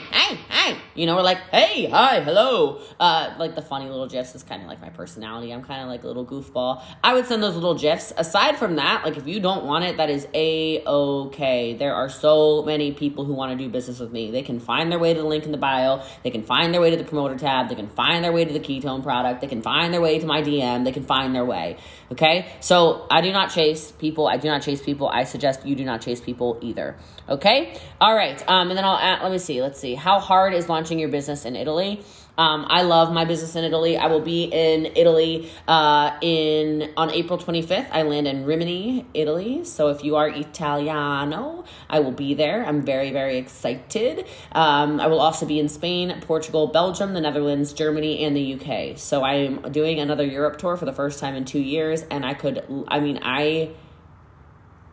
hey, 0.65 0.77
you 0.95 1.05
know, 1.05 1.15
we're 1.15 1.21
like, 1.21 1.39
hey, 1.51 1.87
hi, 1.89 2.21
hello. 2.21 2.81
Uh, 2.99 3.33
like 3.37 3.55
the 3.55 3.61
funny 3.61 3.89
little 3.89 4.07
GIFs 4.07 4.35
is 4.35 4.43
kind 4.43 4.61
of 4.61 4.67
like 4.67 4.81
my 4.81 4.89
personality. 4.89 5.51
I'm 5.51 5.63
kind 5.63 5.81
of 5.81 5.87
like 5.87 6.03
a 6.03 6.07
little 6.07 6.25
goofball. 6.25 6.81
I 7.03 7.13
would 7.13 7.25
send 7.25 7.43
those 7.43 7.55
little 7.55 7.75
GIFs. 7.75 8.13
Aside 8.17 8.57
from 8.57 8.77
that, 8.77 9.03
like 9.03 9.17
if 9.17 9.27
you 9.27 9.39
don't 9.39 9.65
want 9.65 9.85
it, 9.85 9.97
that 9.97 10.09
is 10.09 10.27
a 10.33 10.83
okay. 10.85 11.75
There 11.75 11.93
are 11.93 12.09
so 12.09 12.63
many 12.63 12.91
people 12.93 13.25
who 13.25 13.33
want 13.33 13.57
to 13.57 13.63
do 13.63 13.69
business 13.69 13.99
with 13.99 14.11
me. 14.11 14.31
They 14.31 14.41
can 14.41 14.59
find 14.59 14.91
their 14.91 14.99
way 14.99 15.13
to 15.13 15.21
the 15.21 15.27
link 15.27 15.45
in 15.45 15.51
the 15.51 15.57
bio. 15.57 16.03
They 16.23 16.31
can 16.31 16.43
find 16.43 16.73
their 16.73 16.81
way 16.81 16.89
to 16.89 16.97
the 16.97 17.03
promoter 17.03 17.37
tab. 17.37 17.69
They 17.69 17.75
can 17.75 17.89
find 17.89 18.23
their 18.23 18.31
way 18.31 18.45
to 18.45 18.53
the 18.53 18.59
ketone 18.59 19.03
product. 19.03 19.41
They 19.41 19.47
can 19.47 19.61
find 19.61 19.93
their 19.93 20.01
way 20.01 20.19
to 20.19 20.25
my 20.25 20.41
DM. 20.41 20.83
They 20.83 20.91
can 20.91 21.03
find 21.03 21.35
their 21.35 21.45
way. 21.45 21.77
Okay. 22.11 22.47
So 22.59 23.05
I 23.11 23.21
do 23.21 23.31
not 23.31 23.51
chase 23.51 23.91
people. 23.91 24.27
I 24.27 24.37
do 24.37 24.47
not 24.47 24.61
chase 24.61 24.81
people. 24.81 25.07
I 25.07 25.25
suggest 25.25 25.65
you 25.65 25.75
do 25.75 25.85
not 25.85 26.01
chase 26.01 26.21
people 26.21 26.57
either. 26.61 26.95
Okay. 27.27 27.79
All 27.99 28.15
right. 28.15 28.41
Um, 28.47 28.69
and 28.69 28.77
then 28.77 28.85
I'll 28.85 28.97
add, 28.97 29.21
let 29.21 29.31
me 29.31 29.37
see. 29.37 29.61
Let's 29.61 29.79
see. 29.79 29.95
How 29.95 30.19
hard 30.19 30.54
is 30.55 30.69
launching 30.69 30.99
your 30.99 31.09
business 31.09 31.45
in 31.45 31.55
Italy. 31.55 32.03
Um, 32.37 32.65
I 32.67 32.81
love 32.81 33.13
my 33.13 33.25
business 33.25 33.55
in 33.55 33.63
Italy. 33.63 33.97
I 33.97 34.07
will 34.07 34.21
be 34.21 34.43
in 34.43 34.87
Italy 34.95 35.49
uh, 35.67 36.17
in 36.21 36.91
on 36.97 37.09
April 37.11 37.39
25th. 37.39 37.87
I 37.91 38.01
land 38.03 38.27
in 38.27 38.45
Rimini, 38.45 39.05
Italy. 39.13 39.63
So 39.63 39.89
if 39.89 40.03
you 40.03 40.17
are 40.17 40.27
Italiano, 40.27 41.63
I 41.89 41.99
will 41.99 42.11
be 42.11 42.33
there. 42.33 42.65
I'm 42.65 42.81
very 42.81 43.11
very 43.11 43.37
excited. 43.37 44.25
Um, 44.51 44.99
I 44.99 45.07
will 45.07 45.21
also 45.21 45.45
be 45.45 45.59
in 45.59 45.69
Spain, 45.69 46.19
Portugal, 46.21 46.67
Belgium, 46.67 47.13
the 47.13 47.21
Netherlands, 47.21 47.73
Germany, 47.73 48.23
and 48.25 48.35
the 48.35 48.55
UK. 48.55 48.97
So 48.97 49.23
I 49.23 49.35
am 49.35 49.71
doing 49.71 49.99
another 49.99 50.25
Europe 50.25 50.57
tour 50.57 50.75
for 50.75 50.85
the 50.85 50.93
first 50.93 51.19
time 51.19 51.35
in 51.35 51.45
two 51.45 51.59
years, 51.59 52.03
and 52.11 52.25
I 52.25 52.33
could. 52.33 52.63
I 52.87 52.99
mean, 52.99 53.19
I. 53.21 53.71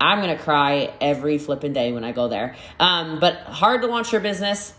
I'm 0.00 0.18
gonna 0.18 0.36
cry 0.36 0.92
every 1.00 1.38
flipping 1.38 1.74
day 1.74 1.92
when 1.92 2.02
I 2.02 2.10
go 2.10 2.26
there. 2.26 2.56
Um, 2.80 3.20
but 3.20 3.36
hard 3.42 3.82
to 3.82 3.86
launch 3.86 4.10
your 4.10 4.20
business. 4.20 4.74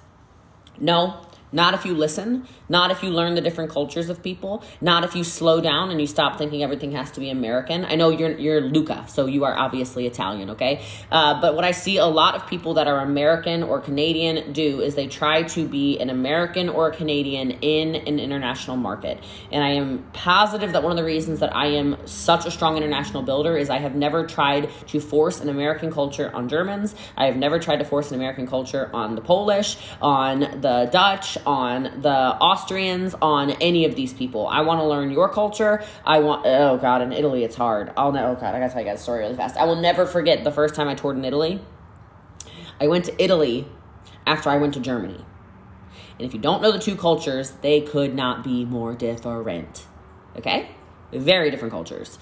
No, 0.80 1.22
not 1.54 1.74
if 1.74 1.86
you 1.86 1.94
listen, 1.94 2.48
not 2.68 2.92
if 2.92 3.04
you 3.04 3.10
learn 3.10 3.36
the 3.36 3.42
different 3.42 3.72
cultures 3.72 4.10
of 4.10 4.22
people, 4.22 4.64
not 4.82 5.04
if 5.04 5.16
you 5.16 5.24
slow 5.24 5.62
down 5.62 5.92
and 5.92 6.02
you 6.02 6.08
stop 6.08 6.38
thinking 6.38 6.64
everything 6.64 6.92
has 6.92 7.12
to 7.12 7.20
be 7.20 7.30
American. 7.30 7.86
I 7.86 7.96
know 7.96 8.10
you're 8.10 8.38
you're 8.38 8.62
Luca, 8.62 9.06
so 9.08 9.28
you 9.28 9.46
are 9.46 9.56
obviously 9.56 10.08
Italian, 10.08 10.50
okay? 10.52 10.84
Uh, 11.12 11.40
but 11.40 11.56
what 11.56 11.64
I 11.64 11.72
see 11.72 11.98
a 11.98 12.06
lot 12.06 12.36
of 12.36 12.48
people 12.48 12.74
that 12.76 12.88
are 12.88 13.00
American 13.00 13.64
or 13.64 13.80
Canadian 13.80 14.54
do 14.54 14.82
is 14.82 14.96
they 14.96 15.08
try 15.08 15.44
to 15.44 15.68
be 15.68 16.00
an 16.00 16.10
American 16.10 16.70
or 16.70 16.88
a 16.90 16.96
Canadian 16.96 17.52
in 17.52 17.96
an 17.96 18.20
international 18.20 18.78
market. 18.78 19.24
And 19.52 19.64
I 19.64 19.74
am 19.74 20.04
positive 20.14 20.74
that 20.74 20.82
one 20.82 20.92
of 20.92 20.98
the 20.98 21.04
reasons 21.04 21.40
that 21.40 21.56
I 21.56 21.68
am 21.68 21.98
such 22.06 22.46
a 22.46 22.52
strong 22.52 22.78
international 22.78 23.22
builder 23.22 23.56
is 23.56 23.70
I 23.70 23.78
have 23.78 23.96
never 23.96 24.26
tried 24.26 24.70
to 24.88 25.00
force 25.00 25.40
an 25.40 25.50
American 25.50 25.92
culture 25.92 26.34
on 26.34 26.50
Germans. 26.50 26.96
I 27.16 27.28
have 27.28 27.38
never 27.38 27.60
tried 27.60 27.78
to 27.78 27.86
force 27.86 28.10
an 28.10 28.16
American 28.16 28.48
culture 28.48 28.90
on 28.94 29.16
the 29.16 29.22
Polish, 29.22 29.78
on 30.02 30.40
the 30.40 30.90
Dutch, 30.92 31.38
on 31.46 32.02
the 32.02 32.10
Austrians, 32.10 33.16
on 33.22 33.52
any 33.52 33.86
of 33.86 33.96
these 33.96 34.14
people. 34.14 34.48
I 34.48 34.62
want 34.62 34.80
to 34.80 34.86
learn 34.86 35.12
your 35.12 35.30
culture. 35.30 35.84
I 36.06 36.20
want, 36.20 36.46
oh 36.46 36.78
God, 36.78 37.02
in 37.02 37.12
Italy 37.12 37.44
it's 37.44 37.56
hard. 37.56 37.92
I'll 37.98 38.12
know, 38.12 38.32
oh 38.32 38.36
God, 38.36 38.56
I 38.56 38.60
gotta 38.60 38.72
tell 38.72 38.82
you 38.82 38.88
guys 38.88 39.00
a 39.00 39.04
story 39.04 39.20
really 39.20 39.36
fast. 39.36 39.58
I 39.58 39.66
will 39.66 39.76
never 39.76 40.06
forget 40.06 40.44
the 40.44 40.52
first 40.52 40.76
time 40.76 40.88
I 40.88 40.96
toured 40.96 41.18
in 41.18 41.26
Italy. 41.26 41.62
I 42.80 42.88
went 42.88 43.06
to 43.06 43.24
Italy 43.24 43.68
after 44.26 44.50
I 44.50 44.58
went 44.58 44.74
to 44.74 44.80
Germany. 44.80 45.24
And 46.20 46.28
if 46.28 46.34
you 46.34 46.40
don't 46.40 46.62
know 46.62 46.72
the 46.72 46.80
two 46.80 46.96
cultures, 46.96 47.52
they 47.62 47.82
could 47.82 48.14
not 48.14 48.44
be 48.44 48.66
more 48.66 48.94
different. 48.94 49.86
Okay? 50.38 50.70
Very 51.12 51.52
different 51.52 51.72
cultures. 51.72 52.20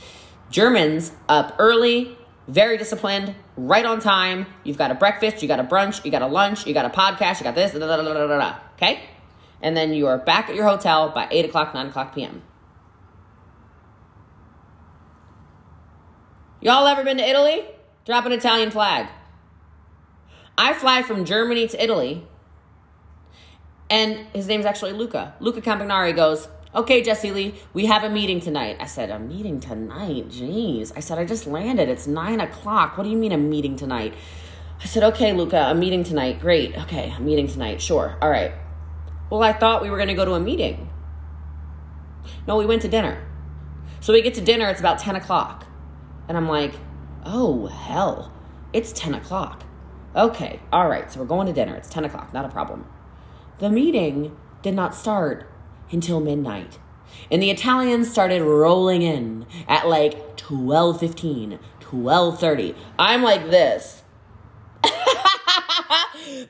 Germans 0.50 1.12
up 1.30 1.56
early, 1.60 2.18
very 2.48 2.78
disciplined, 2.78 3.36
right 3.56 3.86
on 3.86 4.00
time. 4.00 4.46
You've 4.64 4.78
got 4.78 4.92
a 4.92 4.96
breakfast, 4.96 5.42
you 5.42 5.48
got 5.48 5.60
a 5.60 5.64
brunch, 5.64 6.04
you 6.04 6.12
got 6.12 6.22
a 6.22 6.28
lunch, 6.28 6.66
you 6.68 6.74
got 6.74 6.86
a 6.86 6.90
podcast, 6.90 7.40
you 7.40 7.44
got 7.44 7.56
this, 7.56 7.72
da, 7.72 7.80
da, 7.80 7.98
da, 7.98 8.56
okay? 8.76 9.04
And 9.62 9.78
then 9.78 9.94
you 9.94 10.08
are 10.08 10.18
back 10.18 10.50
at 10.50 10.56
your 10.56 10.68
hotel 10.68 11.10
by 11.10 11.28
8 11.30 11.46
o'clock, 11.46 11.74
9 11.74 11.88
o'clock 11.88 12.16
p.m. 12.16 12.42
Y'all 16.60 16.88
ever 16.88 17.04
been 17.04 17.18
to 17.18 17.28
Italy? 17.28 17.66
Drop 18.06 18.26
an 18.26 18.32
Italian 18.32 18.72
flag. 18.72 19.08
I 20.58 20.74
fly 20.74 21.02
from 21.02 21.26
Germany 21.26 21.68
to 21.68 21.84
Italy, 21.84 22.28
and 23.90 24.28
his 24.34 24.48
name's 24.48 24.66
actually 24.66 24.94
Luca. 24.94 25.36
Luca 25.40 25.62
Campagnari 25.62 26.16
goes, 26.16 26.48
Okay, 26.74 27.02
Jesse 27.02 27.32
Lee, 27.32 27.56
we 27.74 27.88
have 27.88 28.04
a 28.04 28.10
meeting 28.10 28.40
tonight. 28.40 28.78
I 28.80 28.86
said, 28.86 29.10
A 29.10 29.20
meeting 29.20 29.60
tonight? 29.60 30.30
Jeez. 30.30 30.94
I 30.96 31.02
said, 31.02 31.20
I 31.20 31.26
just 31.26 31.46
landed. 31.46 31.90
It's 31.90 32.08
nine 32.08 32.40
o'clock. 32.40 32.98
What 32.98 33.04
do 33.04 33.10
you 33.10 33.18
mean 33.18 33.34
a 33.34 33.38
meeting 33.38 33.76
tonight? 33.76 34.14
I 34.82 34.86
said, 34.86 35.04
Okay, 35.04 35.34
Luca, 35.34 35.70
a 35.70 35.76
meeting 35.76 36.04
tonight. 36.04 36.40
Great. 36.40 36.78
Okay, 36.78 37.14
a 37.18 37.20
meeting 37.20 37.48
tonight. 37.48 37.82
Sure. 37.82 38.18
All 38.22 38.30
right. 38.30 38.54
Well, 39.32 39.42
I 39.42 39.54
thought 39.54 39.82
we 39.82 39.90
were 39.90 39.98
going 39.98 40.10
to 40.10 40.14
go 40.14 40.26
to 40.26 40.34
a 40.34 40.40
meeting. 40.40 40.90
No, 42.48 42.58
we 42.58 42.66
went 42.68 42.84
to 42.84 42.88
dinner. 42.88 43.26
So 44.02 44.14
we 44.14 44.22
get 44.22 44.34
to 44.36 44.42
dinner, 44.42 44.68
it's 44.68 44.80
about 44.82 45.00
10 45.00 45.16
o'clock. 45.16 45.66
And 46.28 46.38
I'm 46.38 46.50
like, 46.50 46.74
Oh, 47.26 47.68
hell. 47.68 48.34
It's 48.74 48.92
10 48.92 49.14
o'clock. 49.14 49.64
Okay, 50.16 50.60
all 50.74 50.90
right, 50.90 51.10
so 51.12 51.20
we're 51.20 51.26
going 51.26 51.48
to 51.48 51.54
dinner. 51.54 51.76
It's 51.76 51.88
10 51.88 52.04
o'clock, 52.04 52.34
not 52.34 52.44
a 52.44 52.50
problem. 52.50 52.86
The 53.60 53.70
meeting 53.70 54.36
did 54.62 54.74
not 54.74 54.96
start 54.96 55.50
until 55.92 56.20
midnight. 56.20 56.80
And 57.30 57.42
the 57.42 57.52
Italians 57.52 58.10
started 58.10 58.42
rolling 58.42 59.02
in 59.02 59.46
at 59.68 59.88
like 59.88 60.36
12:15, 60.36 61.60
12:30. 61.80 62.76
I'm 62.98 63.22
like 63.22 63.50
this. 63.50 64.01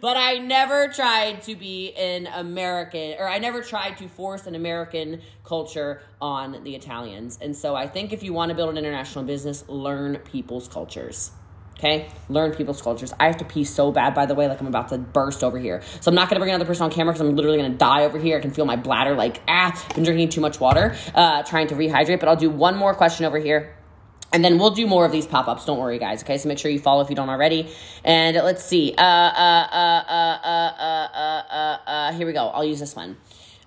But 0.01 0.17
I 0.17 0.37
never 0.37 0.87
tried 0.87 1.43
to 1.43 1.55
be 1.55 1.93
an 1.93 2.27
American 2.27 3.15
or 3.19 3.27
I 3.27 3.39
never 3.39 3.61
tried 3.61 3.97
to 3.97 4.07
force 4.07 4.47
an 4.47 4.55
American 4.55 5.21
culture 5.43 6.01
on 6.21 6.63
the 6.63 6.75
Italians. 6.75 7.37
And 7.41 7.55
so 7.55 7.75
I 7.75 7.87
think 7.87 8.13
if 8.13 8.23
you 8.23 8.33
want 8.33 8.49
to 8.49 8.55
build 8.55 8.69
an 8.69 8.77
international 8.77 9.25
business, 9.25 9.63
learn 9.67 10.17
people's 10.17 10.67
cultures. 10.67 11.31
Okay, 11.77 12.09
learn 12.29 12.53
people's 12.53 12.79
cultures. 12.79 13.11
I 13.19 13.25
have 13.25 13.37
to 13.37 13.45
pee 13.45 13.63
so 13.63 13.91
bad, 13.91 14.13
by 14.13 14.27
the 14.27 14.35
way, 14.35 14.47
like 14.47 14.61
I'm 14.61 14.67
about 14.67 14.89
to 14.89 14.99
burst 14.99 15.43
over 15.43 15.57
here. 15.57 15.81
So 15.99 16.11
I'm 16.11 16.15
not 16.15 16.29
gonna 16.29 16.39
bring 16.39 16.51
another 16.51 16.67
person 16.67 16.83
on 16.83 16.91
camera 16.91 17.11
because 17.11 17.27
I'm 17.27 17.35
literally 17.35 17.57
gonna 17.57 17.73
die 17.73 18.05
over 18.05 18.19
here. 18.19 18.37
I 18.37 18.39
can 18.39 18.51
feel 18.51 18.65
my 18.65 18.75
bladder 18.75 19.15
like 19.15 19.41
ah, 19.47 19.73
been 19.95 20.03
drinking 20.03 20.29
too 20.29 20.41
much 20.41 20.59
water, 20.59 20.95
uh, 21.15 21.41
trying 21.41 21.67
to 21.67 21.75
rehydrate. 21.75 22.19
But 22.19 22.29
I'll 22.29 22.35
do 22.35 22.51
one 22.51 22.77
more 22.77 22.93
question 22.93 23.25
over 23.25 23.39
here. 23.39 23.75
And 24.33 24.45
then 24.45 24.57
we'll 24.57 24.71
do 24.71 24.87
more 24.87 25.05
of 25.05 25.11
these 25.11 25.27
pop 25.27 25.47
ups. 25.47 25.65
Don't 25.65 25.79
worry, 25.79 25.99
guys. 25.99 26.23
Okay, 26.23 26.37
so 26.37 26.47
make 26.47 26.57
sure 26.57 26.71
you 26.71 26.79
follow 26.79 27.01
if 27.01 27.09
you 27.09 27.15
don't 27.15 27.29
already. 27.29 27.69
And 28.03 28.37
let's 28.37 28.63
see. 28.63 28.93
Uh, 28.97 29.01
uh, 29.01 29.67
uh, 29.71 30.03
uh, 30.07 30.39
uh, 30.43 31.09
uh, 31.13 31.43
uh, 31.51 31.77
uh, 31.85 32.13
here 32.13 32.25
we 32.25 32.33
go. 32.33 32.47
I'll 32.47 32.63
use 32.63 32.79
this 32.79 32.95
one. 32.95 33.17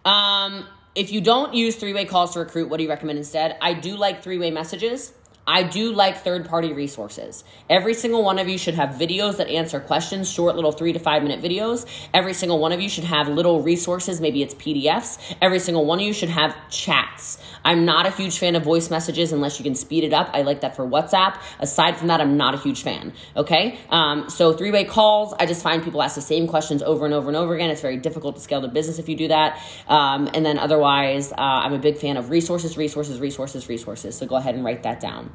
Um, 0.05 0.67
if 0.95 1.13
you 1.13 1.21
don't 1.21 1.55
use 1.55 1.77
three 1.77 1.93
way 1.93 2.05
calls 2.05 2.33
to 2.35 2.41
recruit, 2.41 2.69
what 2.69 2.79
do 2.79 2.85
you 2.85 2.89
recommend 2.89 3.19
instead? 3.19 3.57
I 3.61 3.75
do 3.75 3.97
like 3.97 4.23
three 4.23 4.39
way 4.39 4.51
messages. 4.51 5.13
I 5.47 5.63
do 5.63 5.93
like 5.93 6.19
third 6.19 6.49
party 6.49 6.73
resources. 6.73 7.45
Every 7.69 7.93
single 7.93 8.25
one 8.25 8.39
of 8.39 8.49
you 8.49 8.57
should 8.57 8.75
have 8.75 8.91
videos 8.91 9.37
that 9.37 9.49
answer 9.49 9.79
questions, 9.79 10.31
short 10.31 10.57
little 10.57 10.73
three 10.73 10.95
to 10.95 10.99
five 10.99 11.23
minute 11.23 11.43
videos. 11.43 11.87
Every 12.15 12.33
single 12.33 12.59
one 12.59 12.73
of 12.73 12.81
you 12.81 12.89
should 12.89 13.05
have 13.05 13.29
little 13.29 13.61
resources, 13.61 14.23
maybe 14.23 14.43
it's 14.43 14.55
PDFs. 14.55 15.37
Every 15.43 15.59
single 15.59 15.85
one 15.85 15.99
of 15.99 16.07
you 16.07 16.15
should 16.15 16.31
have 16.31 16.57
chats. 16.71 17.39
I'm 17.65 17.85
not 17.85 18.07
a 18.07 18.11
huge 18.11 18.39
fan 18.39 18.57
of 18.57 18.65
voice 18.65 18.91
messages 18.91 19.33
unless 19.33 19.59
you 19.59 19.65
can 19.65 19.75
speed 19.75 20.05
it 20.05 20.13
up. 20.13 20.31
I 20.33 20.43
like 20.43 20.61
that 20.61 20.77
for 20.77 20.87
WhatsApp. 20.87 21.39
Aside 21.59 21.97
from 21.97 22.09
that, 22.09 22.21
I'm 22.21 22.37
not 22.37 22.55
a 22.55 22.59
huge 22.59 22.83
fan. 22.83 23.13
Okay? 23.37 23.79
Um, 23.91 24.29
so, 24.29 24.53
three 24.53 24.71
way 24.71 24.85
calls, 24.85 25.35
I 25.39 25.47
just 25.47 25.63
find 25.63 25.83
people 25.83 26.03
ask 26.03 26.15
the 26.15 26.21
same 26.21 26.47
questions 26.47 26.83
over 26.83 27.05
and 27.05 27.15
over 27.15 27.29
and 27.29 27.37
over 27.37 27.55
again. 27.55 27.71
It's 27.71 27.81
very 27.81 27.97
difficult 27.97 28.37
to 28.37 28.41
scale 28.41 28.61
the 28.61 28.69
business 28.69 28.99
if 28.99 29.09
you 29.09 29.17
do 29.17 29.29
that. 29.29 29.61
Um, 29.89 30.29
and 30.35 30.45
then, 30.45 30.59
otherwise, 30.59 31.33
uh, 31.33 31.37
I'm 31.39 31.73
a 31.73 31.79
big 31.79 31.97
fan 31.97 32.17
of 32.17 32.31
resources, 32.31 32.77
resources, 32.77 33.21
resources, 33.21 33.69
resources. 33.69 34.17
So, 34.17 34.27
go 34.27 34.37
ahead 34.37 34.55
and 34.55 34.65
write 34.65 34.83
that 34.83 35.01
down. 35.01 35.33